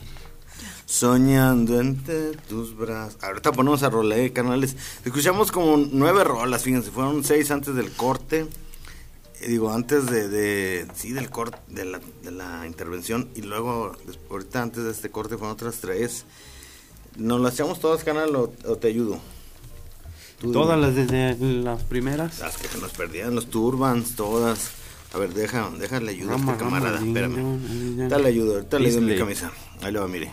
soñando 0.85 1.81
entre 1.81 2.31
tus 2.47 2.77
brazos. 2.77 3.21
Ahorita 3.21 3.51
ponemos 3.51 3.83
a 3.83 3.89
rolear, 3.89 4.31
canales. 4.31 4.77
Escuchamos 5.03 5.51
como 5.51 5.75
nueve 5.91 6.23
rolas, 6.23 6.63
fíjense, 6.63 6.89
fueron 6.89 7.25
seis 7.25 7.51
antes 7.51 7.75
del 7.75 7.91
corte. 7.91 8.47
Eh, 9.41 9.49
digo, 9.49 9.69
antes 9.69 10.05
de, 10.05 10.87
sí, 10.95 11.11
del 11.11 11.29
corte, 11.29 11.57
de 11.67 12.31
la, 12.31 12.65
intervención. 12.65 13.27
Y 13.35 13.41
luego, 13.41 13.97
ahorita 14.29 14.61
antes 14.61 14.85
de 14.85 14.91
este 14.91 15.11
corte, 15.11 15.35
fueron 15.35 15.55
otras 15.55 15.81
tres. 15.81 16.23
¿Nos 17.17 17.41
las 17.41 17.53
echamos 17.55 17.79
todas, 17.79 18.03
canal, 18.03 18.35
o, 18.35 18.53
o 18.65 18.75
te 18.77 18.87
ayudo? 18.89 19.19
Tú 20.39 20.51
Todas 20.51 20.77
dime. 20.77 20.87
las 20.87 20.95
desde 21.09 21.63
las 21.63 21.83
primeras. 21.83 22.39
Las 22.39 22.57
que 22.57 22.67
se 22.67 22.77
nos 22.77 22.91
perdían, 22.91 23.33
los 23.33 23.47
turbans, 23.47 24.15
todas. 24.15 24.71
A 25.13 25.17
ver, 25.17 25.33
deja, 25.33 25.69
déjale 25.79 26.11
ayuda 26.11 26.33
a 26.33 26.37
Rama, 26.37 26.51
este 26.53 26.63
rama, 26.63 26.77
camarada, 26.77 26.99
ding, 26.99 27.07
espérame. 27.07 27.35
dong. 27.37 28.09
Dale 28.09 28.27
ayuda, 28.27 28.53
ahorita 28.55 28.79
le 28.79 28.93
en 28.93 29.05
mi 29.05 29.17
camisa. 29.17 29.51
Ahí 29.81 29.91
lo 29.91 30.01
va, 30.01 30.07
mire. 30.07 30.29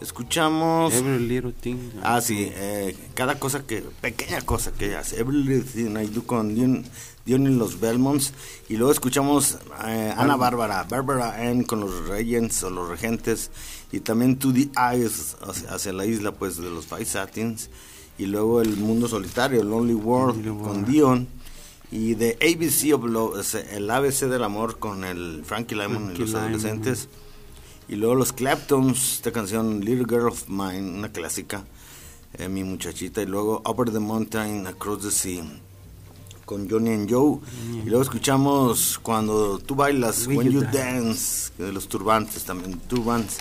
Escuchamos... 0.00 0.92
Every 0.92 1.26
little 1.26 1.52
thing. 1.52 1.76
Ah, 2.02 2.20
sí, 2.20 2.50
eh, 2.54 2.94
cada 3.14 3.38
cosa 3.38 3.66
que, 3.66 3.82
pequeña 4.00 4.42
cosa 4.42 4.72
que 4.72 4.94
hace, 4.94 5.18
Everything 5.20 5.96
I 5.96 6.06
Do 6.08 6.24
con 6.26 6.54
Dion, 6.54 6.84
Dion 7.24 7.46
y 7.46 7.54
los 7.56 7.80
Belmonts. 7.80 8.32
Y 8.68 8.76
luego 8.76 8.92
escuchamos 8.92 9.56
eh, 9.86 10.12
Ana 10.16 10.36
Bárbara, 10.36 10.84
Bárbara 10.84 11.36
Ann 11.36 11.62
con 11.62 11.80
los 11.80 12.08
Regents 12.08 12.62
o 12.64 12.70
los 12.70 12.88
Regentes. 12.88 13.50
Y 13.96 14.00
también 14.00 14.38
To 14.38 14.52
the 14.52 14.68
Eyes 14.76 15.36
hacia, 15.40 15.70
hacia 15.70 15.92
la 15.94 16.04
isla 16.04 16.32
pues 16.32 16.58
de 16.58 16.68
los 16.68 16.84
Five 16.84 17.06
Satins. 17.06 17.70
Y 18.18 18.26
luego 18.26 18.60
El 18.60 18.76
Mundo 18.76 19.08
Solitario, 19.08 19.62
Lonely 19.64 19.94
World 19.94 20.44
Lonely 20.44 20.62
con 20.62 20.76
World. 20.76 20.86
Dion. 20.86 21.28
Y 21.90 22.14
de 22.14 22.36
ABC 22.42 22.94
of 22.94 23.04
Love, 23.04 23.54
el 23.72 23.90
ABC 23.90 24.26
del 24.26 24.42
amor 24.42 24.78
con 24.78 25.04
el 25.04 25.42
Frankie 25.44 25.76
Lymon 25.76 26.14
y 26.14 26.18
los 26.18 26.34
adolescentes. 26.34 27.08
Y 27.88 27.94
luego 27.94 28.16
los 28.16 28.32
Claptons, 28.32 29.14
esta 29.14 29.32
canción 29.32 29.80
Little 29.80 30.06
Girl 30.06 30.26
of 30.26 30.48
Mine, 30.48 30.98
una 30.98 31.10
clásica, 31.10 31.64
eh, 32.34 32.48
mi 32.48 32.64
muchachita. 32.64 33.22
Y 33.22 33.26
luego 33.26 33.62
Over 33.64 33.92
the 33.92 34.00
Mountain, 34.00 34.66
Across 34.66 35.02
the 35.02 35.10
Sea, 35.10 35.44
con 36.44 36.68
Johnny 36.68 36.90
and 36.90 37.10
Joe. 37.10 37.38
Y 37.84 37.88
luego 37.88 38.02
escuchamos 38.02 38.98
cuando 39.00 39.58
tú 39.58 39.76
bailas, 39.76 40.26
When 40.26 40.38
When 40.38 40.50
You 40.50 40.62
You 40.62 40.68
Dance, 40.72 41.52
de 41.56 41.72
los 41.72 41.88
Turbantes 41.88 42.44
también, 42.44 42.78
Turbans. 42.80 43.38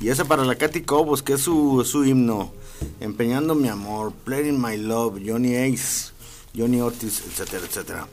Y 0.00 0.10
esa 0.10 0.26
para 0.26 0.44
la 0.44 0.56
Katy 0.56 0.82
Cobos, 0.82 1.22
que 1.22 1.34
es 1.34 1.40
su, 1.40 1.82
su 1.84 2.04
himno. 2.04 2.52
Empeñando 3.00 3.54
mi 3.54 3.68
amor, 3.68 4.12
Playing 4.24 4.60
My 4.60 4.76
Love, 4.76 5.22
Johnny 5.26 5.56
Ace, 5.56 6.12
Johnny 6.54 6.82
Otis, 6.82 7.22
etcétera, 7.26 7.64
etcétera. 7.66 8.08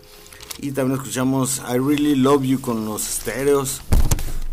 Y 0.60 0.72
también 0.72 1.00
escuchamos 1.00 1.62
I 1.68 1.80
Really 1.80 2.16
Love 2.16 2.44
You 2.44 2.62
con 2.62 2.86
los 2.86 3.08
estéreos. 3.08 3.82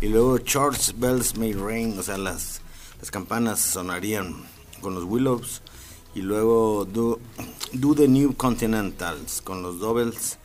Y 0.01 0.07
luego 0.07 0.39
Church 0.39 0.93
Bells 0.97 1.37
May 1.37 1.53
Rain, 1.53 1.97
o 1.97 2.03
sea, 2.03 2.17
las, 2.17 2.59
las 2.99 3.11
campanas 3.11 3.61
sonarían 3.61 4.43
con 4.81 4.93
los 4.93 5.05
Willows. 5.05 5.61
Y 6.13 6.21
luego 6.21 6.85
Do, 6.85 7.19
Do 7.71 7.95
the 7.95 8.09
New 8.09 8.35
Continentals 8.35 9.41
con 9.41 9.61
los 9.61 9.79
Doubles. 9.79 10.37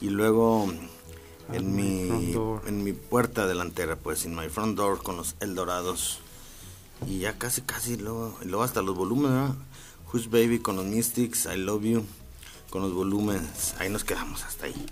Y 0.00 0.10
luego 0.10 0.72
en 1.52 1.74
front 1.74 1.74
mi, 1.74 2.34
en 2.66 2.84
mi 2.84 2.92
puerta 2.92 3.48
delantera, 3.48 3.96
pues, 3.96 4.24
en 4.24 4.36
my 4.36 4.48
front 4.48 4.76
door 4.76 5.02
con 5.02 5.16
los 5.16 5.34
Eldorados. 5.40 6.20
Y 7.06 7.20
ya 7.20 7.38
casi, 7.38 7.62
casi, 7.62 7.96
luego, 7.96 8.36
luego 8.44 8.62
hasta 8.62 8.82
los 8.82 8.96
volúmenes, 8.96 9.30
¿verdad? 9.32 9.54
Who's 10.12 10.30
Baby 10.30 10.58
con 10.58 10.76
los 10.76 10.84
Mystics, 10.86 11.46
I 11.46 11.56
Love 11.58 11.82
You 11.84 12.04
con 12.70 12.82
los 12.82 12.92
volúmenes. 12.92 13.74
Ahí 13.78 13.88
nos 13.88 14.04
quedamos 14.04 14.42
hasta 14.44 14.66
ahí. 14.66 14.86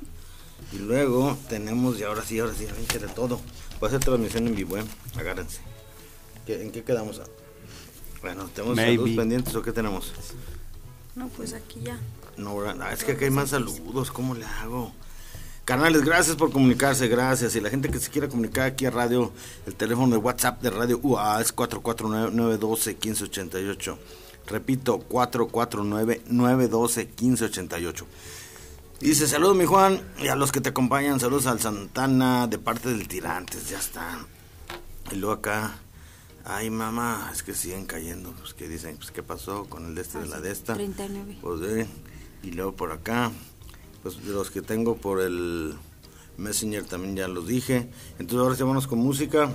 Y 0.72 0.78
luego 0.78 1.36
tenemos, 1.48 1.98
y 1.98 2.04
ahora 2.04 2.22
sí, 2.24 2.38
ahora 2.38 2.54
sí, 2.54 2.66
ahorita 2.66 2.98
de 2.98 3.09
todo. 3.09 3.40
Voy 3.80 3.86
a 3.86 3.88
hacer 3.88 4.00
transmisión 4.00 4.46
en 4.46 4.54
vivo, 4.54 4.76
¿eh? 4.78 4.84
Agárrense. 5.18 5.61
¿Qué- 6.46 6.62
¿En 6.62 6.70
qué 6.70 6.82
quedamos? 6.84 7.20
Bueno, 8.22 8.48
¿tenemos 8.54 8.76
Maybe. 8.76 8.96
saludos 8.96 9.16
pendientes 9.16 9.54
o 9.54 9.62
qué 9.62 9.72
tenemos? 9.72 10.12
No, 11.14 11.28
pues 11.28 11.52
aquí 11.52 11.80
ya. 11.82 11.98
No. 12.36 12.59
Ah, 12.80 12.92
es 12.92 13.04
que 13.04 13.12
aquí 13.12 13.24
hay 13.24 13.30
más 13.30 13.50
saludos, 13.50 14.11
¿cómo 14.11 14.34
le 14.34 14.44
hago? 14.44 14.92
Canales, 15.67 16.03
gracias 16.05 16.37
por 16.37 16.53
comunicarse, 16.53 17.09
gracias. 17.09 17.57
Y 17.57 17.61
la 17.61 17.71
gente 17.71 17.91
que 17.91 17.99
se 17.99 18.09
quiera 18.09 18.29
comunicar 18.29 18.67
aquí 18.67 18.87
a 18.87 18.93
radio, 18.93 19.33
el 19.67 19.75
teléfono 19.75 20.12
de 20.12 20.19
WhatsApp 20.19 20.62
de 20.62 20.71
Radio 20.71 21.01
UA 21.03 21.41
es 21.41 21.57
449-912-1588. 21.57 23.97
Repito, 24.47 25.01
449-912-1588. 25.09 28.05
Dice, 29.01 29.27
saludos 29.27 29.57
mi 29.57 29.64
Juan, 29.64 30.01
y 30.23 30.29
a 30.29 30.37
los 30.37 30.53
que 30.53 30.61
te 30.61 30.69
acompañan, 30.69 31.19
saludos 31.19 31.47
al 31.47 31.59
Santana 31.59 32.47
de 32.47 32.61
parte 32.61 32.91
del 32.91 33.09
Tirantes, 33.09 33.69
ya 33.69 33.81
está. 33.81 34.25
Y 35.11 35.17
luego 35.17 35.35
acá, 35.35 35.81
ay 36.45 36.71
mamá, 36.71 37.29
es 37.35 37.43
que 37.43 37.55
siguen 37.55 37.87
cayendo, 37.87 38.31
pues 38.39 38.55
que 38.55 38.69
dicen, 38.69 38.99
pues 38.99 39.11
qué 39.11 39.25
pasó 39.25 39.64
con 39.64 39.87
el 39.87 39.97
de 39.97 40.03
este 40.03 40.21
de 40.21 40.27
la 40.27 40.41
de 40.41 40.53
esta. 40.53 40.75
39. 40.75 41.39
Pues, 41.43 41.61
eh, 41.62 41.89
y 42.45 42.53
luego 42.53 42.77
por 42.77 42.93
acá, 42.93 43.33
pues 44.14 44.24
los 44.24 44.52
que 44.52 44.62
tengo 44.62 44.96
por 44.96 45.20
el 45.20 45.74
Messenger 46.36 46.84
también 46.84 47.16
ya 47.16 47.26
los 47.26 47.48
dije. 47.48 47.88
Entonces 48.20 48.38
ahora 48.38 48.54
sí 48.54 48.62
vámonos 48.62 48.86
con 48.86 49.00
música. 49.00 49.50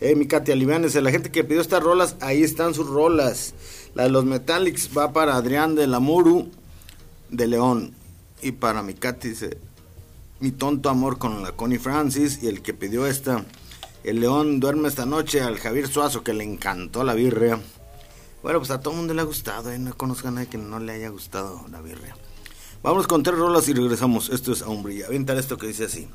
Eh, 0.00 0.14
mi 0.14 0.26
Katy, 0.26 0.52
aliviánese. 0.52 1.00
La 1.00 1.10
gente 1.10 1.30
que 1.30 1.42
pidió 1.42 1.62
estas 1.62 1.82
rolas, 1.82 2.16
ahí 2.20 2.42
están 2.42 2.74
sus 2.74 2.86
rolas. 2.86 3.54
La 3.94 4.02
de 4.02 4.10
los 4.10 4.26
Metallics 4.26 4.90
va 4.96 5.14
para 5.14 5.36
Adrián 5.36 5.74
de 5.74 5.86
Lamuru 5.86 6.50
de 7.30 7.46
León. 7.46 7.94
Y 8.42 8.52
para 8.52 8.82
mi 8.82 8.92
Katy 8.92 9.30
dice, 9.30 9.58
mi 10.40 10.50
tonto 10.50 10.90
amor 10.90 11.16
con 11.16 11.42
la 11.42 11.52
Connie 11.52 11.78
Francis. 11.78 12.40
Y 12.42 12.48
el 12.48 12.60
que 12.60 12.74
pidió 12.74 13.06
esta, 13.06 13.46
el 14.04 14.20
León 14.20 14.60
duerme 14.60 14.88
esta 14.88 15.06
noche 15.06 15.40
al 15.40 15.58
Javier 15.58 15.88
Suazo, 15.88 16.22
que 16.22 16.34
le 16.34 16.44
encantó 16.44 17.04
la 17.04 17.14
birria. 17.14 17.58
Bueno, 18.42 18.58
pues 18.58 18.70
a 18.70 18.80
todo 18.80 18.92
el 18.92 18.98
mundo 18.98 19.14
le 19.14 19.22
ha 19.22 19.24
gustado, 19.24 19.72
¿eh? 19.72 19.78
No 19.78 19.96
conozco 19.96 20.28
a 20.28 20.30
nadie 20.30 20.48
que 20.48 20.58
no 20.58 20.78
le 20.78 20.92
haya 20.92 21.08
gustado 21.08 21.64
la 21.70 21.80
birria. 21.80 22.14
Vamos 22.82 23.06
con 23.06 23.22
tres 23.22 23.36
rolas 23.38 23.68
y 23.68 23.74
regresamos. 23.74 24.30
Esto 24.30 24.52
es 24.52 24.62
Aumbrilla. 24.62 25.06
Avientar 25.06 25.36
esto 25.36 25.56
que 25.56 25.66
dice 25.66 25.84
así. 25.84 26.08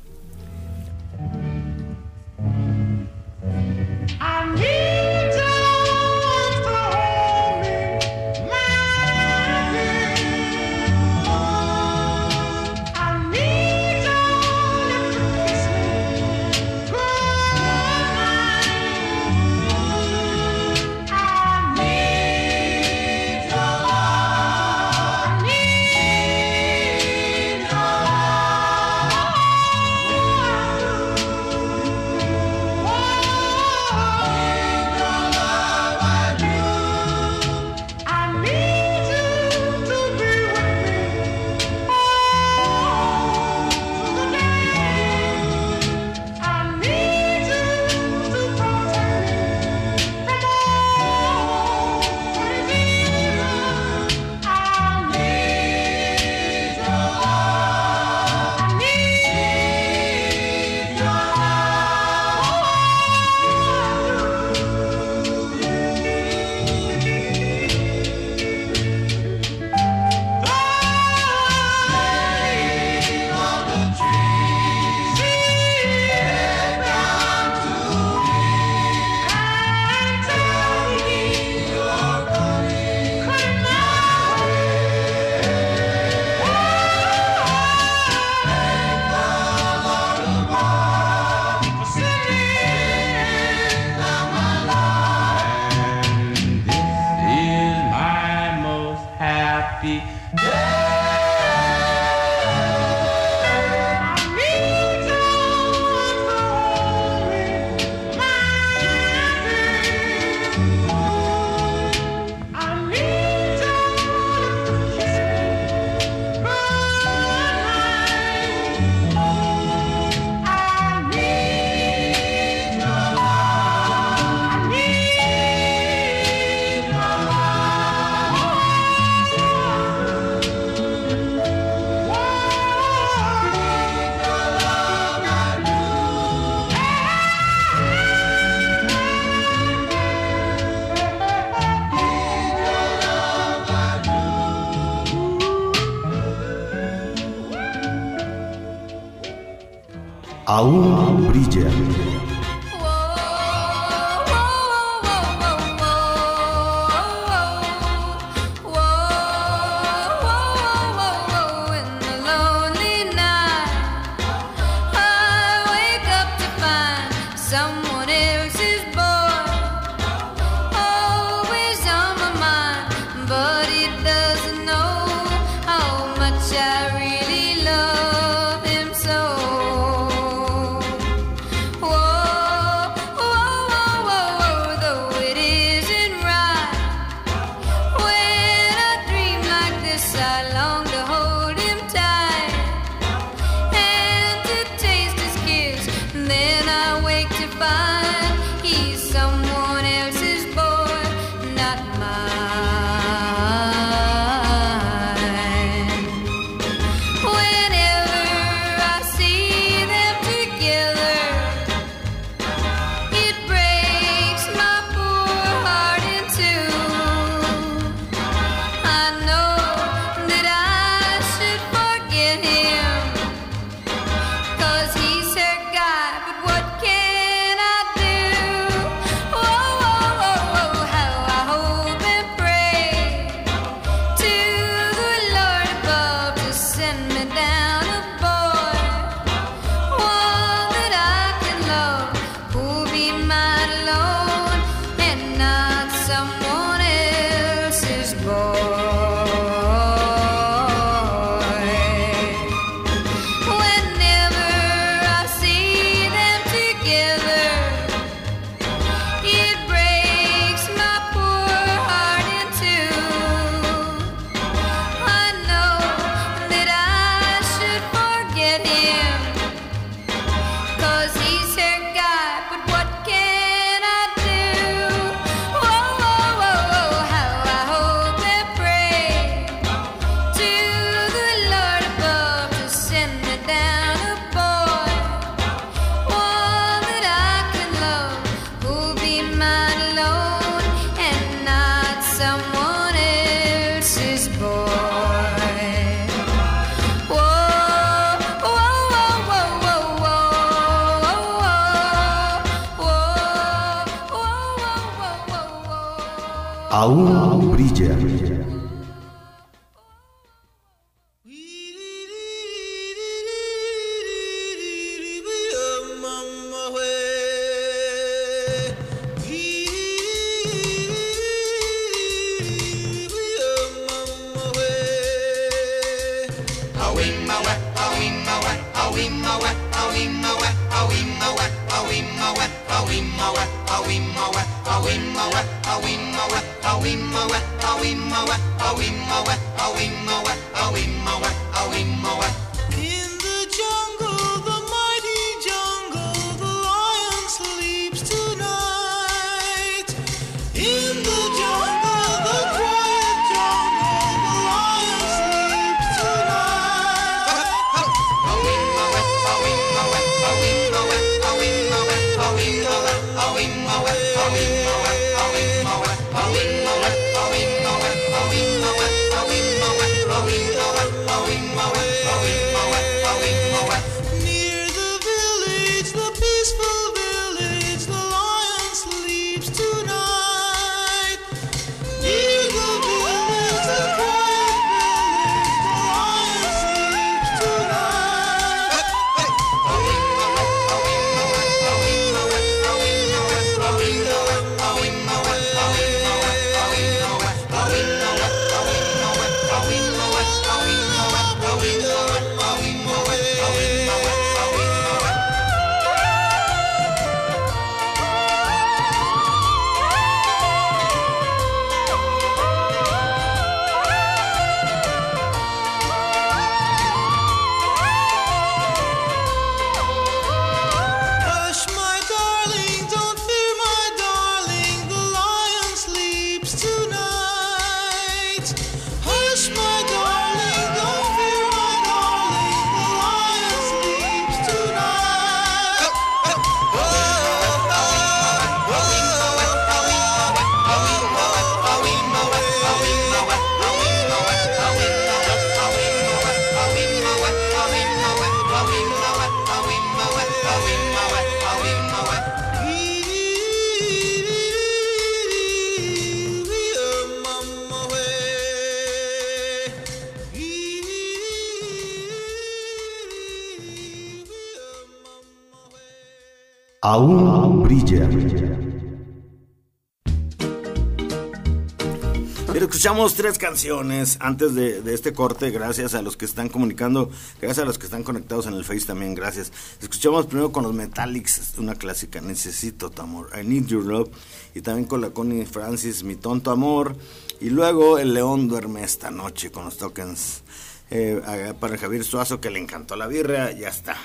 Tres 473.12 473.36
canciones 473.36 474.16
antes 474.20 474.54
de, 474.54 474.82
este 474.94 475.12
corte, 475.12 475.50
gracias 475.50 475.94
a 475.94 476.00
los 476.00 476.16
que 476.16 476.24
están 476.24 476.48
comunicando, 476.48 477.10
gracias 477.38 477.62
a 477.62 477.66
los 477.66 477.76
que 477.76 477.84
están 477.84 478.02
conectados 478.02 478.46
en 478.46 478.54
el 478.54 478.64
Face 478.64 478.86
también, 478.86 479.14
gracias. 479.14 479.52
Escuchamos 479.82 480.24
primero 480.24 480.52
con 480.52 480.62
los 480.62 480.72
Metallics, 480.72 481.58
una 481.58 481.74
clásica, 481.74 482.22
Necesito 482.22 482.88
tu 482.88 483.02
amor, 483.02 483.28
I 483.38 483.46
Need 483.46 483.66
Your 483.66 483.84
Love, 483.84 484.08
y 484.54 484.62
también 484.62 484.88
con 484.88 485.02
la 485.02 485.10
Connie 485.10 485.44
Francis, 485.44 486.02
Mi 486.02 486.16
Tonto 486.16 486.50
Amor, 486.50 486.96
y 487.42 487.50
luego 487.50 487.98
El 487.98 488.14
León 488.14 488.48
duerme 488.48 488.82
esta 488.82 489.10
noche 489.10 489.50
con 489.50 489.66
los 489.66 489.76
tokens. 489.76 490.42
Eh, 490.90 491.52
para 491.60 491.76
Javier 491.76 492.04
Suazo 492.04 492.40
que 492.40 492.48
le 492.48 492.58
encantó 492.58 492.96
la 492.96 493.06
birria, 493.06 493.52
ya 493.52 493.68
está. 493.68 493.98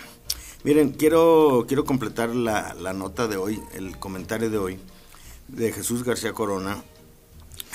Miren, 0.66 0.92
quiero, 0.92 1.64
quiero 1.70 1.86
completar 1.86 2.36
la, 2.36 2.74
la 2.74 2.92
nota 2.92 3.30
de 3.30 3.38
hoy, 3.38 3.62
el 3.74 3.98
comentario 3.98 4.50
de 4.50 4.58
hoy, 4.58 4.80
de 5.48 5.72
Jesús 5.72 6.04
García 6.04 6.34
Corona, 6.34 6.84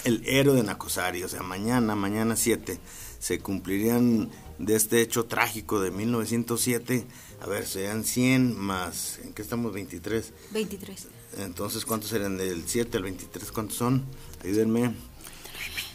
el 0.04 0.22
héroe 0.26 0.56
de 0.56 0.62
Nacosari. 0.62 1.22
O 1.24 1.28
sea, 1.28 1.42
mañana, 1.42 1.94
mañana 1.94 2.36
7, 2.36 2.78
se 3.18 3.38
cumplirían 3.40 4.30
de 4.58 4.76
este 4.76 5.00
hecho 5.00 5.24
trágico 5.24 5.80
de 5.80 5.90
1907. 5.90 7.06
A 7.40 7.46
ver, 7.46 7.66
serían 7.66 8.04
100 8.04 8.56
más. 8.56 9.18
¿En 9.24 9.32
qué 9.32 9.42
estamos? 9.42 9.72
23. 9.72 10.32
23. 10.52 11.08
Entonces, 11.38 11.84
¿cuántos 11.84 12.10
serían 12.10 12.36
del 12.36 12.64
7 12.66 12.96
al 12.96 13.02
23? 13.02 13.52
¿Cuántos 13.52 13.76
son? 13.76 14.04
Ayúdenme. 14.42 14.94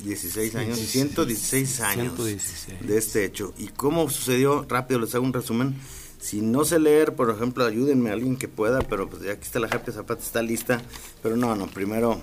16 0.04 0.56
años, 0.56 0.80
116 0.80 1.82
años 1.82 2.14
116. 2.16 2.88
de 2.88 2.98
este 2.98 3.26
hecho. 3.26 3.54
¿Y 3.58 3.68
cómo 3.68 4.10
sucedió? 4.10 4.66
Rápido 4.68 5.00
les 5.00 5.14
hago 5.14 5.26
un 5.26 5.34
resumen. 5.34 5.76
Si 6.20 6.42
no 6.42 6.66
sé 6.66 6.80
leer, 6.80 7.16
por 7.16 7.30
ejemplo, 7.30 7.66
ayúdenme 7.66 8.10
a 8.10 8.14
alguien 8.14 8.36
que 8.36 8.48
pueda, 8.48 8.82
pero 8.82 9.10
pues 9.10 9.24
ya 9.24 9.34
aquí 9.34 9.44
está 9.44 9.60
la 9.60 9.68
Happy 9.68 9.92
Zapata, 9.92 10.22
está 10.22 10.42
lista. 10.42 10.82
Pero 11.24 11.38
no, 11.38 11.56
no, 11.56 11.68
primero, 11.68 12.20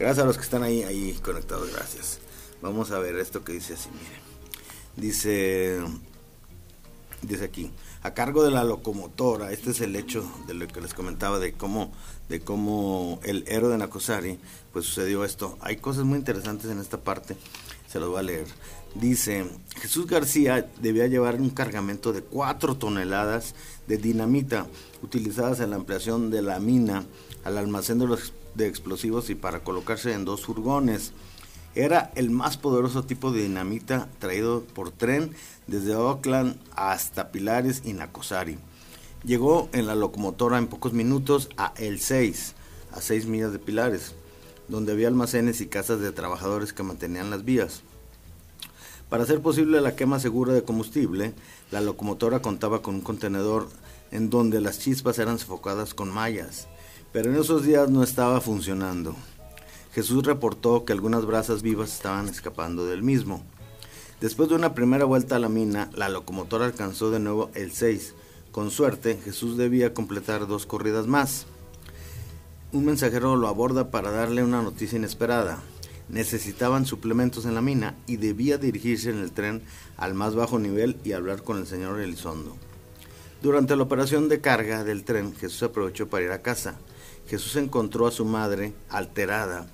gracias 0.00 0.24
a 0.24 0.26
los 0.26 0.36
que 0.38 0.42
están 0.42 0.62
ahí, 0.62 0.82
ahí 0.82 1.12
conectados, 1.22 1.70
gracias. 1.72 2.20
Vamos 2.62 2.90
a 2.90 2.98
ver 2.98 3.16
esto 3.16 3.44
que 3.44 3.52
dice 3.52 3.74
así, 3.74 3.90
miren. 3.90 4.30
Dice, 4.96 5.78
dice 7.22 7.44
aquí, 7.44 7.70
a 8.02 8.14
cargo 8.14 8.42
de 8.42 8.50
la 8.50 8.64
locomotora, 8.64 9.52
este 9.52 9.70
es 9.70 9.80
el 9.82 9.94
hecho 9.94 10.24
de 10.46 10.54
lo 10.54 10.66
que 10.66 10.80
les 10.80 10.94
comentaba 10.94 11.38
de 11.38 11.52
cómo, 11.52 11.92
de 12.30 12.40
cómo 12.40 13.20
el 13.24 13.44
héroe 13.46 13.70
de 13.70 13.78
Nacosari, 13.78 14.38
pues 14.72 14.86
sucedió 14.86 15.22
esto. 15.24 15.58
Hay 15.60 15.76
cosas 15.76 16.04
muy 16.04 16.18
interesantes 16.18 16.70
en 16.70 16.80
esta 16.80 16.98
parte, 16.98 17.36
se 17.86 18.00
los 18.00 18.08
voy 18.08 18.20
a 18.20 18.22
leer. 18.22 18.46
Dice, 18.94 19.46
Jesús 19.76 20.06
García 20.06 20.68
debía 20.80 21.06
llevar 21.08 21.36
un 21.36 21.50
cargamento 21.50 22.12
de 22.12 22.22
4 22.22 22.76
toneladas 22.76 23.54
de 23.86 23.98
dinamita 23.98 24.66
utilizadas 25.02 25.60
en 25.60 25.70
la 25.70 25.76
ampliación 25.76 26.30
de 26.30 26.42
la 26.42 26.58
mina 26.58 27.04
al 27.44 27.58
almacén 27.58 27.98
de 27.98 28.06
los 28.06 28.32
de 28.54 28.66
explosivos 28.66 29.30
y 29.30 29.34
para 29.34 29.62
colocarse 29.62 30.12
en 30.12 30.24
dos 30.24 30.44
furgones. 30.44 31.12
Era 31.74 32.10
el 32.16 32.30
más 32.30 32.56
poderoso 32.56 33.04
tipo 33.04 33.30
de 33.30 33.42
dinamita 33.42 34.08
traído 34.18 34.62
por 34.74 34.90
tren 34.90 35.32
desde 35.66 35.94
Oakland 35.94 36.56
hasta 36.74 37.30
Pilares 37.30 37.82
y 37.84 37.92
Nacosari. 37.92 38.58
Llegó 39.24 39.68
en 39.72 39.86
la 39.86 39.94
locomotora 39.94 40.58
en 40.58 40.66
pocos 40.66 40.92
minutos 40.92 41.48
a 41.56 41.72
El 41.76 42.00
6, 42.00 42.54
a 42.92 43.00
6 43.00 43.26
millas 43.26 43.52
de 43.52 43.58
Pilares, 43.58 44.14
donde 44.68 44.92
había 44.92 45.08
almacenes 45.08 45.60
y 45.60 45.66
casas 45.66 46.00
de 46.00 46.10
trabajadores 46.10 46.72
que 46.72 46.82
mantenían 46.82 47.30
las 47.30 47.44
vías. 47.44 47.82
Para 49.08 49.24
hacer 49.24 49.40
posible 49.40 49.80
la 49.80 49.96
quema 49.96 50.20
segura 50.20 50.52
de 50.52 50.64
combustible, 50.64 51.34
la 51.70 51.80
locomotora 51.80 52.40
contaba 52.42 52.80
con 52.80 52.96
un 52.96 53.00
contenedor 53.00 53.68
en 54.10 54.30
donde 54.30 54.60
las 54.60 54.78
chispas 54.78 55.18
eran 55.18 55.38
sofocadas 55.38 55.94
con 55.94 56.10
mallas, 56.10 56.68
pero 57.12 57.30
en 57.30 57.40
esos 57.40 57.64
días 57.64 57.90
no 57.90 58.02
estaba 58.02 58.40
funcionando. 58.40 59.16
Jesús 59.92 60.24
reportó 60.24 60.84
que 60.84 60.92
algunas 60.92 61.26
brasas 61.26 61.62
vivas 61.62 61.92
estaban 61.92 62.28
escapando 62.28 62.86
del 62.86 63.02
mismo. 63.02 63.42
Después 64.20 64.48
de 64.48 64.54
una 64.54 64.74
primera 64.74 65.04
vuelta 65.04 65.36
a 65.36 65.40
la 65.40 65.48
mina, 65.48 65.90
la 65.94 66.08
locomotora 66.08 66.66
alcanzó 66.66 67.10
de 67.10 67.18
nuevo 67.18 67.50
el 67.54 67.72
6. 67.72 68.14
Con 68.52 68.70
suerte, 68.70 69.18
Jesús 69.24 69.56
debía 69.56 69.94
completar 69.94 70.46
dos 70.46 70.66
corridas 70.66 71.06
más. 71.06 71.46
Un 72.72 72.84
mensajero 72.84 73.34
lo 73.34 73.48
aborda 73.48 73.90
para 73.90 74.12
darle 74.12 74.44
una 74.44 74.62
noticia 74.62 74.96
inesperada. 74.96 75.60
Necesitaban 76.08 76.86
suplementos 76.86 77.44
en 77.44 77.54
la 77.54 77.60
mina 77.60 77.96
y 78.06 78.16
debía 78.16 78.58
dirigirse 78.58 79.10
en 79.10 79.18
el 79.18 79.32
tren 79.32 79.62
al 79.96 80.14
más 80.14 80.34
bajo 80.34 80.58
nivel 80.58 80.96
y 81.02 81.12
hablar 81.12 81.42
con 81.42 81.58
el 81.58 81.66
señor 81.66 82.00
Elizondo. 82.00 82.56
Durante 83.42 83.74
la 83.74 83.84
operación 83.84 84.28
de 84.28 84.40
carga 84.40 84.84
del 84.84 85.02
tren, 85.02 85.34
Jesús 85.34 85.62
aprovechó 85.62 86.08
para 86.08 86.24
ir 86.24 86.30
a 86.30 86.42
casa. 86.42 86.76
Jesús 87.30 87.54
encontró 87.54 88.08
a 88.08 88.10
su 88.10 88.24
madre 88.24 88.72
alterada, 88.88 89.68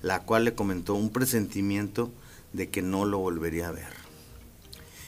la 0.00 0.22
cual 0.22 0.46
le 0.46 0.54
comentó 0.54 0.94
un 0.94 1.10
presentimiento 1.10 2.10
de 2.54 2.70
que 2.70 2.80
no 2.80 3.04
lo 3.04 3.18
volvería 3.18 3.68
a 3.68 3.72
ver. 3.72 3.92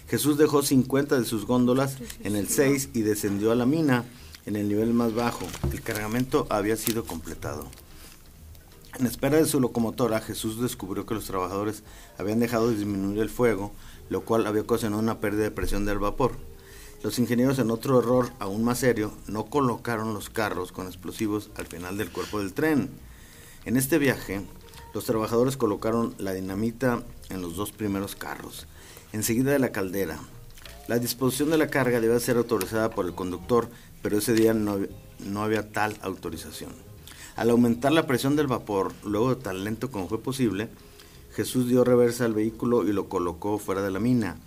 Jesús 0.07 0.37
dejó 0.37 0.63
50 0.63 1.19
de 1.19 1.25
sus 1.25 1.47
góndolas 1.47 1.97
en 2.23 2.37
el 2.37 2.49
6 2.49 2.91
y 2.93 3.01
descendió 3.01 3.53
a 3.53 3.55
la 3.55 3.65
mina 3.65 4.05
en 4.45 4.57
el 4.57 4.69
nivel 4.69 4.93
más 4.93 5.15
bajo. 5.15 5.47
El 5.73 5.81
cargamento 5.81 6.47
había 6.51 6.77
sido 6.77 7.07
completado. 7.07 7.67
En 8.99 9.07
espera 9.07 9.39
de 9.39 9.47
su 9.47 9.59
locomotora, 9.59 10.21
Jesús 10.21 10.61
descubrió 10.61 11.07
que 11.07 11.15
los 11.15 11.25
trabajadores 11.25 11.85
habían 12.19 12.39
dejado 12.39 12.69
de 12.69 12.77
disminuir 12.77 13.19
el 13.21 13.31
fuego, 13.31 13.73
lo 14.11 14.27
cual 14.27 14.47
había 14.47 14.61
ocasionado 14.61 15.01
una 15.01 15.21
pérdida 15.21 15.45
de 15.45 15.51
presión 15.51 15.87
del 15.87 16.01
vapor. 16.01 16.33
Los 17.05 17.19
ingenieros, 17.19 17.59
en 17.59 17.71
otro 17.71 17.99
error 17.99 18.31
aún 18.39 18.65
más 18.65 18.79
serio, 18.79 19.13
no 19.27 19.45
colocaron 19.45 20.15
los 20.15 20.31
carros 20.31 20.73
con 20.73 20.87
explosivos 20.87 21.51
al 21.55 21.67
final 21.67 21.99
del 21.99 22.11
cuerpo 22.11 22.39
del 22.39 22.55
tren. 22.55 22.89
En 23.67 23.77
este 23.77 23.99
viaje, 23.99 24.41
los 24.95 25.05
trabajadores 25.05 25.59
colocaron 25.59 26.15
la 26.17 26.33
dinamita 26.33 27.03
en 27.29 27.43
los 27.43 27.57
dos 27.57 27.73
primeros 27.73 28.17
carros, 28.17 28.67
enseguida 29.13 29.53
de 29.53 29.59
la 29.59 29.71
caldera. 29.71 30.19
La 30.89 30.99
disposición 30.99 31.51
de 31.51 31.59
la 31.59 31.69
carga 31.69 32.01
debía 32.01 32.19
ser 32.21 32.39
autorizada 32.39 32.89
por 32.93 33.05
el 33.05 33.15
conductor, 33.15 33.69
pero 34.01 34.17
ese 34.17 34.33
día 34.33 34.55
no, 34.55 34.79
no 35.19 35.43
había 35.43 35.73
tal 35.73 35.99
autorización. 36.01 36.73
Al 37.37 37.51
aumentar 37.51 37.93
la 37.93 38.07
presión 38.07 38.35
del 38.35 38.47
vapor, 38.47 38.95
luego 39.05 39.37
tan 39.37 39.63
lento 39.63 39.91
como 39.91 40.09
fue 40.09 40.23
posible, 40.23 40.71
Jesús 41.35 41.69
dio 41.69 41.85
reversa 41.85 42.25
al 42.25 42.33
vehículo 42.33 42.83
y 42.89 42.95
lo 42.95 43.11
colocó 43.11 43.59
fuera 43.59 43.83
de 43.83 43.91
la 43.91 44.01
mina. 44.01 44.39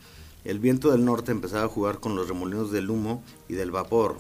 El 0.48 0.60
viento 0.60 0.92
del 0.92 1.04
norte 1.04 1.34
empezaba 1.34 1.66
a 1.66 1.68
jugar 1.68 2.00
con 2.00 2.16
los 2.16 2.30
remolinos 2.30 2.72
del 2.72 2.90
humo 2.90 3.22
y 3.50 3.56
del 3.56 3.70
vapor. 3.70 4.16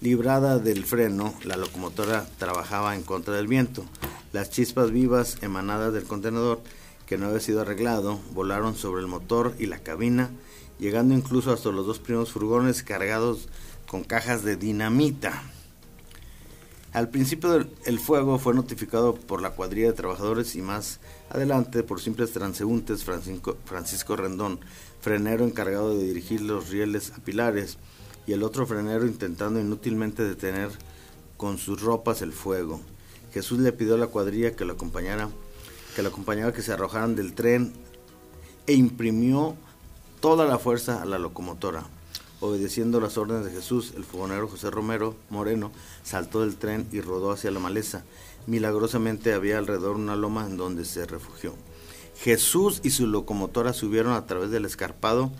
Librada 0.00 0.58
del 0.58 0.84
freno, 0.84 1.32
la 1.44 1.56
locomotora 1.56 2.26
trabajaba 2.38 2.96
en 2.96 3.04
contra 3.04 3.36
del 3.36 3.46
viento. 3.46 3.84
Las 4.32 4.50
chispas 4.50 4.90
vivas 4.90 5.38
emanadas 5.42 5.92
del 5.92 6.08
contenedor, 6.08 6.60
que 7.06 7.18
no 7.18 7.28
había 7.28 7.38
sido 7.38 7.60
arreglado, 7.60 8.18
volaron 8.32 8.74
sobre 8.74 9.00
el 9.00 9.06
motor 9.06 9.54
y 9.60 9.66
la 9.66 9.78
cabina, 9.78 10.30
llegando 10.80 11.14
incluso 11.14 11.52
hasta 11.52 11.70
los 11.70 11.86
dos 11.86 12.00
primeros 12.00 12.32
furgones 12.32 12.82
cargados 12.82 13.48
con 13.86 14.02
cajas 14.02 14.42
de 14.42 14.56
dinamita. 14.56 15.40
Al 16.92 17.10
principio 17.10 17.64
el 17.84 18.00
fuego 18.00 18.40
fue 18.40 18.54
notificado 18.54 19.14
por 19.14 19.40
la 19.40 19.50
cuadrilla 19.50 19.86
de 19.86 19.92
trabajadores 19.92 20.56
y 20.56 20.62
más 20.62 20.98
adelante 21.30 21.82
por 21.82 22.00
simples 22.00 22.32
transeúntes 22.32 23.04
Francisco, 23.04 23.56
Francisco 23.64 24.16
Rendón, 24.16 24.60
frenero 25.00 25.44
encargado 25.44 25.96
de 25.96 26.04
dirigir 26.04 26.42
los 26.42 26.68
rieles 26.68 27.12
a 27.12 27.20
Pilares, 27.20 27.78
y 28.26 28.32
el 28.32 28.42
otro 28.42 28.66
frenero 28.66 29.06
intentando 29.06 29.60
inútilmente 29.60 30.22
detener 30.22 30.70
con 31.36 31.56
sus 31.56 31.80
ropas 31.80 32.20
el 32.22 32.32
fuego. 32.32 32.80
Jesús 33.32 33.60
le 33.60 33.72
pidió 33.72 33.94
a 33.94 33.98
la 33.98 34.08
cuadrilla 34.08 34.54
que 34.54 34.64
lo 34.64 34.74
acompañara, 34.74 35.30
que 35.94 36.02
lo 36.02 36.10
acompañara 36.10 36.52
que 36.52 36.62
se 36.62 36.72
arrojaran 36.72 37.16
del 37.16 37.32
tren 37.32 37.72
e 38.66 38.74
imprimió 38.74 39.56
toda 40.20 40.44
la 40.46 40.58
fuerza 40.58 41.00
a 41.00 41.06
la 41.06 41.18
locomotora. 41.18 41.84
Obedeciendo 42.40 43.00
las 43.00 43.18
órdenes 43.18 43.44
de 43.44 43.52
Jesús, 43.52 43.92
el 43.96 44.04
fogonero 44.04 44.48
José 44.48 44.70
Romero 44.70 45.14
Moreno 45.28 45.72
saltó 46.02 46.40
del 46.40 46.56
tren 46.56 46.88
y 46.90 47.00
rodó 47.00 47.32
hacia 47.32 47.50
la 47.50 47.60
maleza. 47.60 48.04
Milagrosamente 48.46 49.32
había 49.32 49.58
alrededor 49.58 49.96
una 49.96 50.16
loma 50.16 50.46
en 50.46 50.56
donde 50.56 50.84
se 50.84 51.06
refugió. 51.06 51.54
Jesús 52.16 52.80
y 52.82 52.90
su 52.90 53.06
locomotora 53.06 53.72
subieron 53.72 54.12
a 54.12 54.26
través 54.26 54.50
del 54.50 54.64
escarpado. 54.64 55.30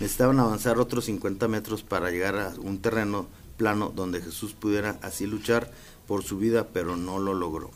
Necesitaban 0.00 0.40
avanzar 0.40 0.78
otros 0.78 1.04
50 1.04 1.46
metros 1.48 1.82
para 1.82 2.10
llegar 2.10 2.36
a 2.38 2.54
un 2.60 2.80
terreno 2.80 3.26
plano 3.56 3.92
donde 3.94 4.22
Jesús 4.22 4.54
pudiera 4.54 4.98
así 5.02 5.26
luchar 5.26 5.70
por 6.06 6.24
su 6.24 6.38
vida, 6.38 6.68
pero 6.72 6.96
no 6.96 7.18
lo 7.18 7.34
logró. 7.34 7.70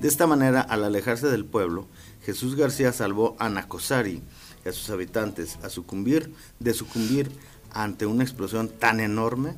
De 0.00 0.06
esta 0.06 0.28
manera, 0.28 0.60
al 0.60 0.84
alejarse 0.84 1.26
del 1.26 1.44
pueblo, 1.44 1.86
Jesús 2.22 2.54
García 2.54 2.92
salvó 2.92 3.36
a 3.40 3.48
Nacosari 3.48 4.22
y 4.64 4.68
a 4.68 4.72
sus 4.72 4.90
habitantes 4.90 5.58
a 5.62 5.68
sucumbir, 5.68 6.32
de 6.60 6.72
sucumbir 6.72 7.32
ante 7.72 8.06
una 8.06 8.22
explosión 8.22 8.68
tan 8.68 9.00
enorme, 9.00 9.56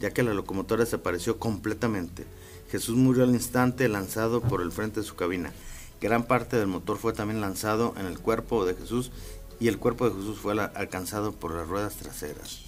ya 0.00 0.10
que 0.10 0.22
la 0.22 0.34
locomotora 0.34 0.84
desapareció 0.84 1.38
completamente. 1.38 2.26
Jesús 2.70 2.96
murió 2.96 3.24
al 3.24 3.30
instante 3.30 3.88
lanzado 3.88 4.40
por 4.40 4.60
el 4.60 4.72
frente 4.72 5.00
de 5.00 5.06
su 5.06 5.14
cabina. 5.14 5.52
Gran 6.00 6.24
parte 6.24 6.56
del 6.56 6.66
motor 6.66 6.98
fue 6.98 7.12
también 7.12 7.40
lanzado 7.40 7.94
en 7.98 8.06
el 8.06 8.18
cuerpo 8.18 8.66
de 8.66 8.74
Jesús 8.74 9.10
y 9.60 9.68
el 9.68 9.78
cuerpo 9.78 10.08
de 10.08 10.16
Jesús 10.16 10.38
fue 10.38 10.60
alcanzado 10.60 11.32
por 11.32 11.54
las 11.54 11.68
ruedas 11.68 11.96
traseras. 11.96 12.60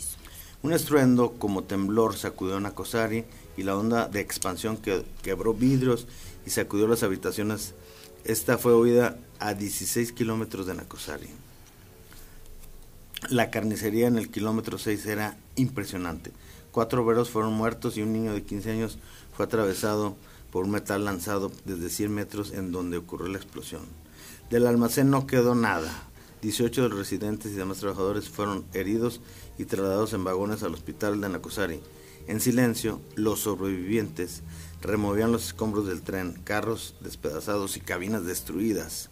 Un 0.63 0.73
estruendo 0.73 1.33
como 1.39 1.65
temblor 1.65 2.17
sacudió 2.17 2.57
a 2.57 2.61
Nacosari 2.61 3.25
y 3.57 3.63
la 3.63 3.77
onda 3.77 4.09
de 4.09 4.21
expansión 4.21 4.77
que 4.77 5.05
quebró 5.23 5.55
vidrios 5.55 6.07
y 6.47 6.51
sacudió 6.51 6.89
las 6.89 7.03
habitaciones. 7.03 7.75
Esta 8.25 8.59
fue 8.59 8.73
oída 8.73 9.19
a 9.39 9.55
16 9.55 10.13
kilómetros 10.13 10.67
de 10.67 10.75
Nacosari. 10.75 11.29
La 13.31 13.51
carnicería 13.51 14.07
en 14.07 14.17
el 14.17 14.31
kilómetro 14.31 14.79
6 14.79 15.07
era 15.07 15.37
impresionante. 15.57 16.33
Cuatro 16.73 17.05
obreros 17.05 17.31
fueron 17.31 17.53
muertos 17.53 17.97
y 17.97 18.03
un 18.03 18.13
niño 18.13 18.33
de 18.33 18.43
15 18.43 18.71
años 18.71 18.99
fue 19.39 19.47
atravesado 19.47 20.17
por 20.51 20.65
un 20.65 20.73
metal 20.73 21.05
lanzado 21.05 21.53
desde 21.65 21.91
100 21.91 22.13
metros 22.13 22.51
en 22.51 22.73
donde 22.73 22.97
ocurrió 22.97 23.29
la 23.29 23.39
explosión. 23.39 23.83
Del 24.51 24.67
almacén 24.67 25.11
no 25.11 25.29
quedó 25.29 25.55
nada. 25.55 25.93
18 26.43 26.83
de 26.83 26.89
los 26.89 26.99
residentes 26.99 27.53
y 27.53 27.55
demás 27.55 27.79
trabajadores 27.79 28.29
fueron 28.29 28.65
heridos 28.75 29.21
y 29.57 29.67
trasladados 29.67 30.13
en 30.13 30.25
vagones 30.25 30.65
al 30.65 30.75
hospital 30.75 31.21
de 31.21 31.29
Nacosari. 31.29 31.81
En 32.27 32.41
silencio, 32.41 33.01
los 33.15 33.39
sobrevivientes 33.39 34.43
removían 34.81 35.31
los 35.31 35.47
escombros 35.47 35.87
del 35.87 36.03
tren, 36.03 36.41
carros 36.43 36.97
despedazados 37.01 37.77
y 37.77 37.81
cabinas 37.81 38.25
destruidas. 38.25 39.09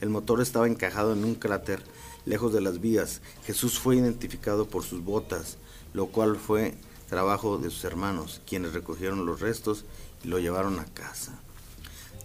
El 0.00 0.08
motor 0.08 0.40
estaba 0.40 0.68
encajado 0.68 1.12
en 1.12 1.22
un 1.22 1.34
cráter 1.34 1.82
lejos 2.24 2.50
de 2.54 2.62
las 2.62 2.80
vías. 2.80 3.20
Jesús 3.44 3.78
fue 3.78 3.96
identificado 3.96 4.66
por 4.66 4.84
sus 4.84 5.04
botas, 5.04 5.58
lo 5.92 6.06
cual 6.06 6.36
fue 6.36 6.72
trabajo 7.08 7.58
de 7.58 7.70
sus 7.70 7.84
hermanos, 7.84 8.40
quienes 8.46 8.72
recogieron 8.72 9.26
los 9.26 9.40
restos 9.40 9.84
y 10.24 10.28
lo 10.28 10.38
llevaron 10.38 10.78
a 10.78 10.84
casa. 10.84 11.38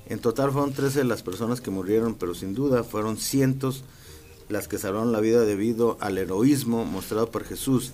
En 0.07 0.19
total 0.19 0.51
fueron 0.51 0.73
13 0.73 1.03
las 1.03 1.23
personas 1.23 1.61
que 1.61 1.71
murieron, 1.71 2.15
pero 2.15 2.35
sin 2.35 2.53
duda 2.53 2.83
fueron 2.83 3.17
cientos 3.17 3.83
las 4.49 4.67
que 4.67 4.77
salvaron 4.77 5.11
la 5.11 5.21
vida 5.21 5.41
debido 5.41 5.97
al 6.01 6.17
heroísmo 6.17 6.83
mostrado 6.83 7.31
por 7.31 7.45
Jesús, 7.45 7.91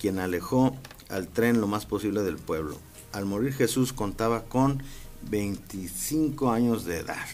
quien 0.00 0.18
alejó 0.18 0.76
al 1.08 1.28
tren 1.28 1.60
lo 1.60 1.66
más 1.66 1.86
posible 1.86 2.22
del 2.22 2.36
pueblo. 2.36 2.76
Al 3.12 3.26
morir 3.26 3.52
Jesús 3.52 3.92
contaba 3.92 4.42
con 4.44 4.82
25 5.30 6.50
años 6.50 6.84
de 6.84 6.98
edad. 6.98 7.26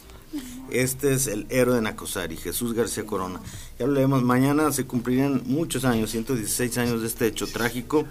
Este 0.70 1.14
es 1.14 1.26
el 1.26 1.46
héroe 1.48 1.76
de 1.76 1.82
Nacosari, 1.82 2.36
Jesús 2.36 2.74
García 2.74 3.06
Corona. 3.06 3.40
Ya 3.78 3.86
lo 3.86 3.92
leemos, 3.92 4.22
mañana 4.22 4.72
se 4.72 4.84
cumplirían 4.84 5.42
muchos 5.46 5.84
años, 5.84 6.10
116 6.10 6.78
años 6.78 7.00
de 7.00 7.06
este 7.06 7.26
hecho 7.26 7.46
trágico 7.46 8.04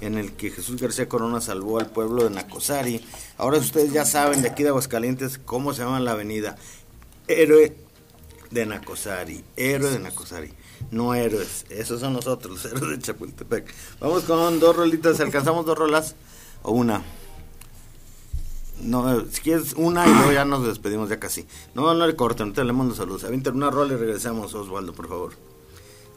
en 0.00 0.18
el 0.18 0.32
que 0.32 0.50
Jesús 0.50 0.80
García 0.80 1.08
Corona 1.08 1.40
salvó 1.40 1.78
al 1.78 1.86
pueblo 1.86 2.24
de 2.24 2.30
Nacosari. 2.30 3.00
Ahora 3.38 3.58
ustedes 3.58 3.92
ya 3.92 4.04
saben 4.04 4.42
de 4.42 4.48
aquí 4.48 4.62
de 4.62 4.70
Aguascalientes 4.70 5.38
cómo 5.38 5.72
se 5.72 5.82
llama 5.82 6.00
la 6.00 6.12
avenida. 6.12 6.56
Héroe 7.28 7.74
de 8.50 8.66
Nacosari, 8.66 9.44
héroe 9.56 9.90
de 9.90 9.98
Nacosari. 9.98 10.52
No 10.90 11.14
héroes, 11.14 11.64
esos 11.70 12.00
son 12.00 12.12
nosotros, 12.12 12.64
los 12.64 12.72
héroes 12.72 12.98
de 12.98 13.02
Chapultepec. 13.02 13.72
Vamos 14.00 14.24
con 14.24 14.60
dos 14.60 14.76
rolitas, 14.76 15.20
¿alcanzamos 15.20 15.64
dos 15.64 15.78
rolas 15.78 16.14
o 16.62 16.72
una? 16.72 17.02
No, 18.80 19.20
si 19.30 19.40
quieres 19.42 19.74
una 19.76 20.06
y 20.06 20.12
luego 20.12 20.32
ya 20.32 20.44
nos 20.44 20.66
despedimos 20.66 21.08
ya 21.08 21.20
casi. 21.20 21.46
No, 21.74 21.94
no 21.94 22.06
le 22.06 22.16
corten, 22.16 22.46
ahorita 22.46 22.64
le 22.64 22.72
mando 22.72 22.94
saludos. 22.94 23.24
Avienten 23.24 23.54
una 23.54 23.70
rola 23.70 23.94
y 23.94 23.96
regresamos, 23.96 24.54
Osvaldo, 24.54 24.92
por 24.92 25.08
favor. 25.08 25.34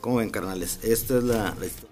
¿Cómo 0.01 0.17
ven, 0.17 0.29
carnales? 0.29 0.79
Esta 0.83 1.17
es 1.17 1.23
la, 1.23 1.55
la 1.59 1.65
historia. 1.65 1.91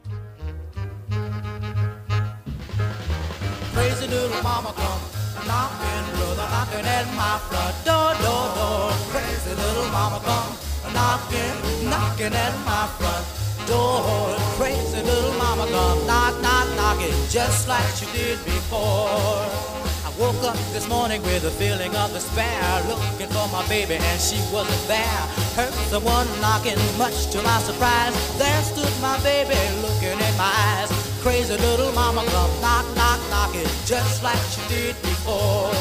Crazy 3.74 4.08
little 4.08 4.42
mama 4.44 4.74
come 4.76 5.02
knocking, 5.48 6.06
brother, 6.16 6.48
knocking 6.50 6.86
at 6.86 7.08
my 7.16 7.40
front 7.50 7.86
door, 7.86 8.14
door. 8.22 8.92
Crazy 9.12 9.50
little 9.56 9.90
mama 9.92 10.20
come 10.24 10.94
knocking, 10.94 11.90
knocking 11.90 12.34
at 12.34 12.54
my 12.66 12.88
front 12.98 13.26
door. 13.68 14.38
Crazy 14.58 15.02
little 15.02 15.34
mama 15.38 15.66
come 15.68 16.06
knock, 16.06 16.40
knock, 16.42 16.68
knocking, 16.76 17.14
just 17.30 17.68
like 17.68 17.88
she 17.96 18.06
did 18.18 18.38
before. 18.46 19.73
Woke 20.20 20.44
up 20.44 20.58
this 20.74 20.88
morning 20.88 21.24
with 21.24 21.44
a 21.44 21.50
feeling 21.50 21.96
of 21.96 22.14
despair, 22.14 22.62
looking 22.88 23.28
for 23.34 23.48
my 23.50 23.66
baby 23.68 23.96
and 23.96 24.22
she 24.22 24.38
wasn't 24.54 24.88
there. 24.88 25.22
Heard 25.58 25.74
someone 25.90 26.28
knocking, 26.40 26.78
much 27.00 27.32
to 27.34 27.42
my 27.42 27.58
surprise. 27.66 28.14
There 28.38 28.62
stood 28.62 28.94
my 29.02 29.18
baby 29.26 29.58
looking 29.82 30.14
in 30.14 30.34
my 30.38 30.54
eyes. 30.78 30.94
Crazy 31.26 31.58
little 31.58 31.92
mama 31.94 32.22
come 32.30 32.54
knock, 32.62 32.86
knock, 32.96 33.20
knocking, 33.32 33.66
just 33.86 34.22
like 34.22 34.38
she 34.54 34.62
did 34.70 34.96
before. 35.02 35.74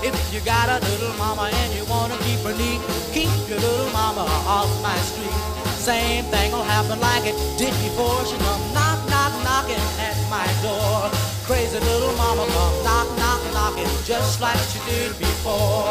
If 0.00 0.16
you 0.32 0.40
got 0.40 0.72
a 0.72 0.80
little 0.88 1.12
mama 1.20 1.50
and 1.52 1.74
you 1.76 1.84
wanna 1.84 2.16
keep 2.24 2.40
her 2.40 2.56
neat, 2.56 2.80
keep 3.12 3.28
your 3.50 3.60
little 3.60 3.92
mama 3.92 4.24
off 4.48 4.70
my 4.82 4.96
street. 5.04 5.36
Same 5.76 6.24
thing 6.32 6.52
will 6.52 6.64
happen 6.64 6.98
like 7.00 7.26
it 7.26 7.36
did 7.58 7.74
before. 7.84 8.24
She 8.24 8.36
come 8.40 8.64
knock, 8.72 8.96
knock, 9.12 9.32
knocking 9.44 9.84
at 10.00 10.16
my 10.32 10.48
door. 10.64 11.12
Crazy 11.44 11.78
little 11.78 12.16
mama 12.16 12.46
come 12.48 12.76
knock, 12.82 13.08
knock, 13.18 13.23
knocking, 13.64 14.04
just 14.04 14.40
like 14.40 14.58
she 14.70 14.78
did 14.90 15.18
before. 15.18 15.88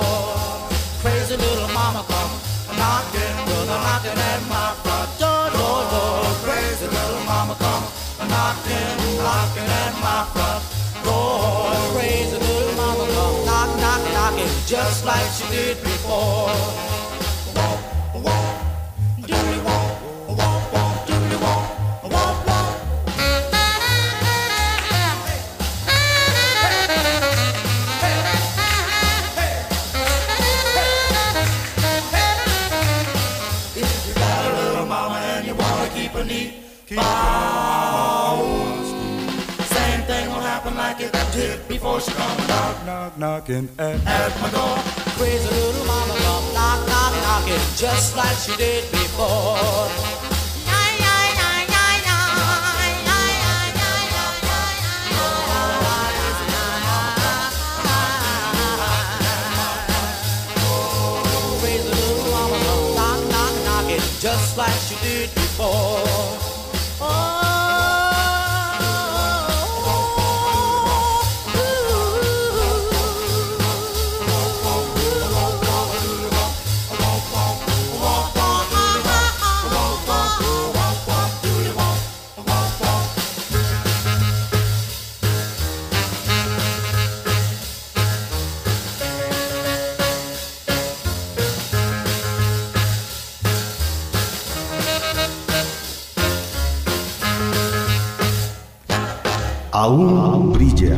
Crazy 1.01 1.35
little 1.37 1.67
mama 1.73 2.05
come 2.07 2.33
knocking, 2.77 3.35
brother, 3.45 3.79
knocking 3.85 4.19
at 4.31 4.41
my 4.47 4.69
front 4.83 5.09
door, 5.17 5.49
door, 5.57 5.81
door. 5.93 6.21
Crazy 6.45 6.85
little 6.85 7.23
mama 7.25 7.55
come 7.57 7.85
knocking, 8.29 8.97
knocking 9.17 9.69
at 9.83 9.93
my 10.05 10.21
front 10.33 10.63
door. 11.03 11.73
Crazy 11.97 12.37
little 12.37 12.75
mama 12.77 13.05
come 13.15 13.45
knock, 13.47 13.69
knock, 13.81 14.01
knocking, 14.13 14.53
just 14.67 15.05
like 15.05 15.27
she 15.35 15.45
did 15.49 15.77
before. 15.81 16.53
Walk, 17.55 17.79
keep. 36.95 38.83
Same 39.65 40.01
thing 40.09 40.29
will 40.29 40.41
happen 40.41 40.75
like 40.75 40.99
it 41.01 41.11
did 41.33 41.67
before 41.67 41.99
she 41.99 42.11
come 42.11 42.47
knock, 42.47 42.85
knock, 42.85 43.17
knocking 43.17 43.69
at, 43.79 43.95
at 44.05 44.41
my 44.41 44.49
door. 44.51 44.77
Crazy 45.17 45.49
little 45.49 45.85
mama 45.85 46.13
come 46.13 46.53
knock, 46.53 46.87
knock, 46.87 47.13
knocking 47.23 47.63
just 47.75 48.15
like 48.15 48.37
she 48.37 48.55
did 48.57 48.89
before. 48.91 49.89
Just 64.19 64.57
like 64.57 64.71
she 64.87 64.95
did 65.03 65.35
before. 65.35 66.12
Aún 99.83 100.53
brilla. 100.53 100.97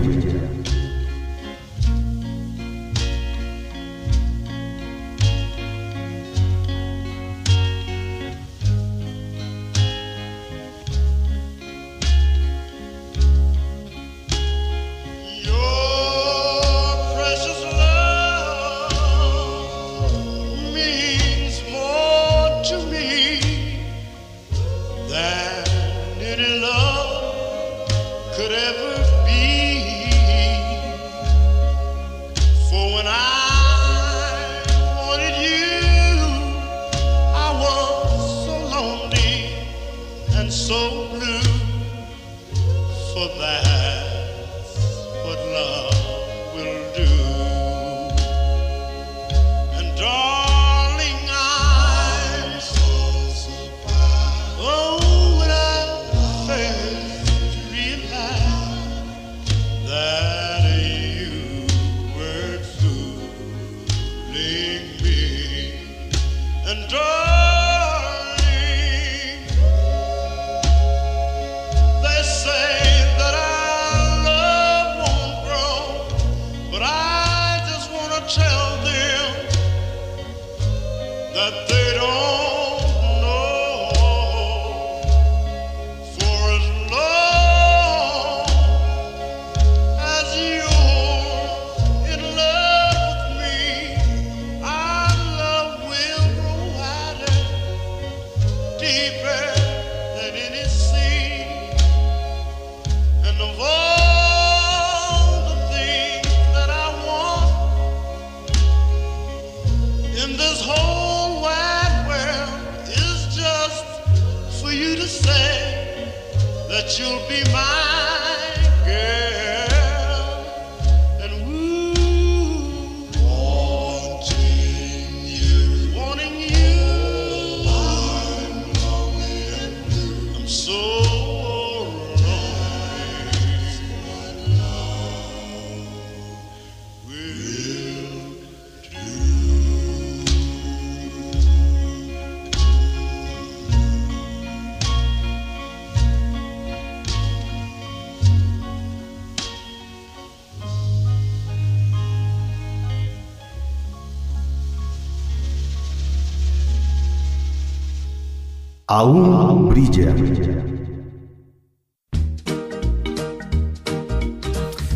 Aún 158.88 159.70
brilla. 159.70 160.14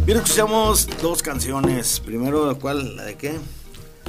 Bien, 0.06 0.18
escuchamos 0.18 0.88
dos 1.02 1.22
canciones. 1.24 2.00
Primero, 2.00 2.58
¿cuál? 2.60 2.96
¿La 2.96 3.04
de 3.06 3.16
qué? 3.16 3.38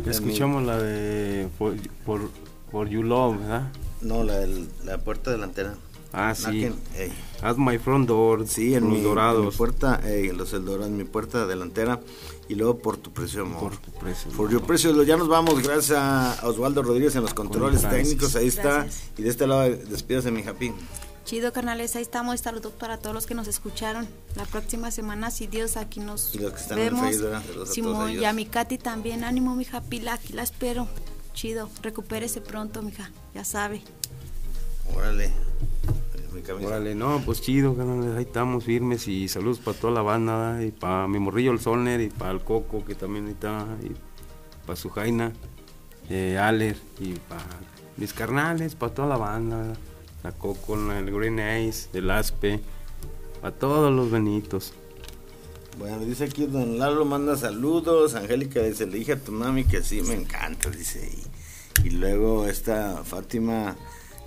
Escuchamos 0.07 0.63
la 0.65 0.79
de 0.79 1.49
For, 1.59 1.75
For- 2.05 2.31
For 2.71 2.89
You 2.89 3.03
Love, 3.03 3.39
¿verdad? 3.39 3.73
No, 4.01 4.23
la 4.25 4.39
de 4.39 4.67
la 4.85 4.99
puerta 4.99 5.31
delantera. 5.31 5.75
Ah, 6.13 6.35
sí. 6.35 6.43
Knocking. 6.43 6.75
At 7.43 7.57
My 7.57 7.79
Front 7.79 8.09
Door. 8.09 8.47
Sí, 8.47 8.75
en 8.75 8.83
los 8.85 8.91
mi, 8.91 8.97
en 8.97 9.03
mi 9.03 9.09
dorados. 9.09 9.57
puerta, 9.57 10.01
ey, 10.05 10.29
en 10.29 10.37
los 10.37 10.53
Eldorados, 10.53 10.89
en 10.89 10.97
mi 10.97 11.05
puerta 11.05 11.47
delantera. 11.47 12.01
Y 12.49 12.57
luego 12.57 12.79
por 12.79 12.97
tu 12.97 13.13
precio, 13.13 13.43
amor. 13.43 13.61
Por 13.61 13.77
tu 13.79 13.93
precio, 13.93 14.31
amor. 14.33 14.51
your 14.51 14.63
precio. 14.63 15.03
Ya 15.05 15.17
nos 15.17 15.29
vamos, 15.29 15.63
gracias 15.63 15.97
a 15.97 16.39
Osvaldo 16.43 16.83
Rodríguez 16.83 17.15
en 17.15 17.23
los 17.23 17.33
controles 17.33 17.89
técnicos. 17.89 18.35
Ahí 18.35 18.49
está. 18.49 18.83
Gracias. 18.83 19.11
Y 19.17 19.23
de 19.23 19.29
este 19.31 19.47
lado, 19.47 19.69
despídase, 19.71 20.31
mi 20.31 20.43
happy. 20.43 20.73
Chido, 21.25 21.53
carnales, 21.53 21.95
ahí 21.95 22.03
estamos. 22.03 22.41
Saludos 22.41 22.73
para 22.73 22.99
todos 22.99 23.15
los 23.15 23.27
que 23.27 23.35
nos 23.35 23.47
escucharon. 23.47 24.09
La 24.35 24.47
próxima 24.47 24.91
semana, 24.91 25.31
si 25.31 25.47
Dios, 25.47 25.77
aquí 25.77 26.01
nos 26.01 26.35
Y 26.35 26.39
los 26.39 26.53
que 26.55 26.61
están 26.61 26.79
en 26.79 26.87
el 26.89 26.95
vemos. 26.95 27.11
Facebook, 27.11 27.67
Simón, 27.69 28.11
y 28.11 28.25
a 28.25 28.33
mi 28.33 28.47
Katy 28.47 28.79
también. 28.79 29.23
Ánimo, 29.23 29.55
mija 29.55 29.81
Pila, 29.81 30.15
aquí 30.15 30.33
la 30.33 30.43
espero. 30.43 30.89
Chido, 31.35 31.71
recupérese 31.83 32.41
pronto, 32.41 32.83
mija. 32.83 33.13
Ya 33.33 33.45
sabe. 33.45 33.83
Órale. 34.97 35.31
Mi 36.33 36.43
camisa. 36.43 36.69
Órale, 36.69 36.95
no, 36.95 37.21
pues 37.25 37.41
chido, 37.41 37.77
carnales, 37.77 38.17
ahí 38.17 38.23
estamos 38.23 38.65
firmes 38.65 39.09
y 39.09 39.29
saludos 39.29 39.59
para 39.59 39.77
toda 39.77 39.93
la 39.93 40.03
banda, 40.03 40.65
y 40.65 40.71
para 40.71 41.09
mi 41.09 41.19
morrillo 41.19 41.53
el 41.53 41.61
Solner, 41.61 42.01
y 42.01 42.09
para 42.09 42.31
el 42.31 42.41
Coco, 42.41 42.85
que 42.85 42.95
también 42.95 43.27
ahí 43.27 43.33
está, 43.33 43.67
y 43.83 43.91
para 44.67 44.77
su 44.77 44.91
Jaina, 44.91 45.33
eh, 46.09 46.39
Aler, 46.39 46.77
y 47.01 47.15
para 47.15 47.45
mis 47.97 48.13
carnales, 48.13 48.75
para 48.75 48.95
toda 48.95 49.09
la 49.09 49.17
banda, 49.17 49.73
la 50.23 50.33
Coco, 50.33 50.75
el 50.75 51.11
Green 51.11 51.41
Ace, 51.41 51.89
el 51.93 52.11
Aspe, 52.11 52.61
para 53.41 53.55
todos 53.55 53.93
los 53.93 54.11
benitos. 54.11 54.73
Bueno, 55.79 56.01
dice 56.01 56.25
aquí 56.25 56.47
Don 56.47 56.79
Lalo 56.79 57.05
manda 57.07 57.37
saludos. 57.37 58.15
Angélica 58.15 58.61
dice, 58.61 58.87
le 58.87 58.99
dije 58.99 59.13
a 59.13 59.19
tu 59.19 59.33
mami 59.33 59.65
que 59.65 59.83
sí, 59.83 60.03
me 60.03 60.15
encanta, 60.15 60.69
dice. 60.69 61.11
Y, 61.83 61.87
y 61.87 61.91
luego 61.91 62.47
esta 62.47 63.03
Fátima 63.03 63.77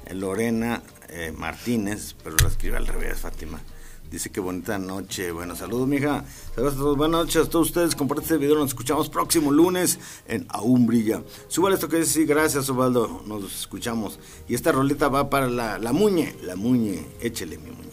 eh, 0.05 0.15
Lorena 0.15 0.81
eh, 1.13 1.31
Martínez, 1.31 2.15
pero 2.23 2.35
lo 2.41 2.47
escribe 2.47 2.77
al 2.77 2.87
revés, 2.87 3.19
Fátima. 3.19 3.61
Dice 4.09 4.31
que 4.31 4.39
bonita 4.39 4.77
noche. 4.77 5.31
Bueno, 5.31 5.55
saludos, 5.55 5.87
mija. 5.87 6.23
Saludos 6.53 6.73
a 6.73 6.77
todos. 6.77 6.97
Buenas 6.97 7.21
noches 7.21 7.47
a 7.47 7.49
todos 7.49 7.67
ustedes. 7.67 7.95
Comparte 7.95 8.23
este 8.23 8.37
video. 8.37 8.55
Nos 8.55 8.69
escuchamos 8.69 9.09
próximo 9.09 9.51
lunes 9.51 9.99
en 10.27 10.45
Aún 10.49 10.85
Brilla. 10.85 11.23
Súbale 11.47 11.75
esto 11.75 11.87
que 11.87 11.97
dice. 11.97 12.11
Sí, 12.11 12.25
gracias, 12.25 12.69
Osvaldo. 12.69 13.23
Nos 13.25 13.43
escuchamos. 13.61 14.19
Y 14.47 14.53
esta 14.53 14.71
roleta 14.71 15.07
va 15.07 15.29
para 15.31 15.47
la, 15.49 15.79
la 15.79 15.93
muñe. 15.93 16.35
La 16.43 16.55
muñe. 16.55 17.07
Échele, 17.21 17.57
mi 17.57 17.71
muñe. 17.71 17.83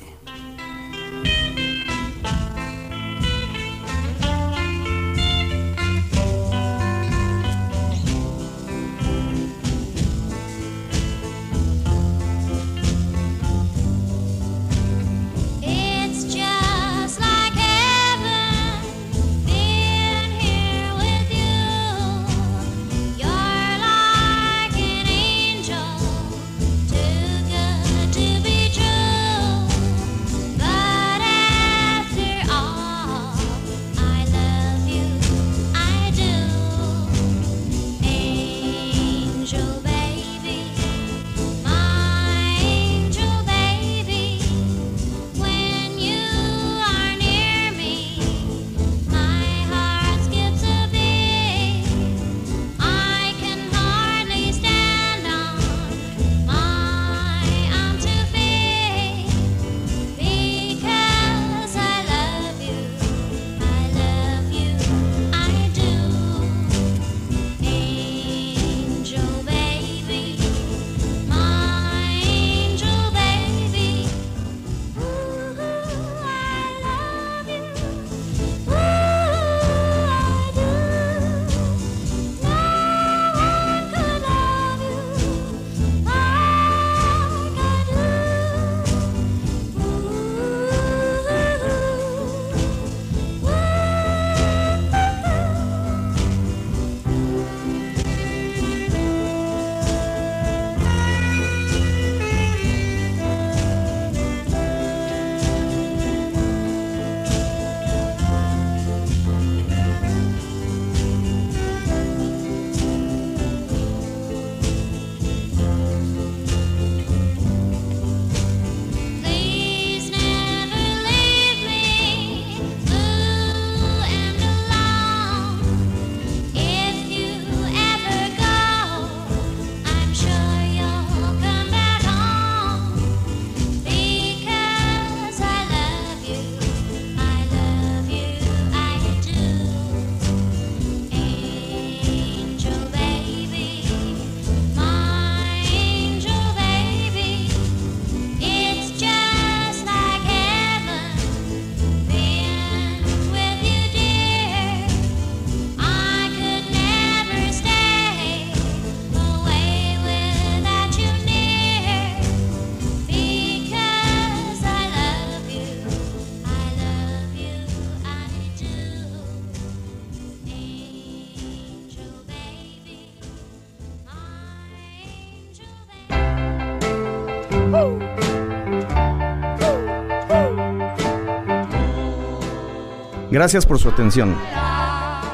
Gracias 183.40 183.64
por 183.64 183.78
su 183.78 183.88
atención. 183.88 184.36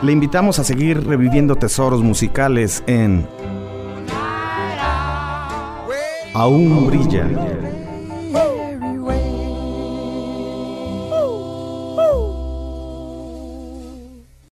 Le 0.00 0.12
invitamos 0.12 0.60
a 0.60 0.64
seguir 0.64 1.04
reviviendo 1.04 1.56
tesoros 1.56 2.04
musicales 2.04 2.84
en 2.86 3.26
Aún 6.32 6.86
brilla. 6.86 7.28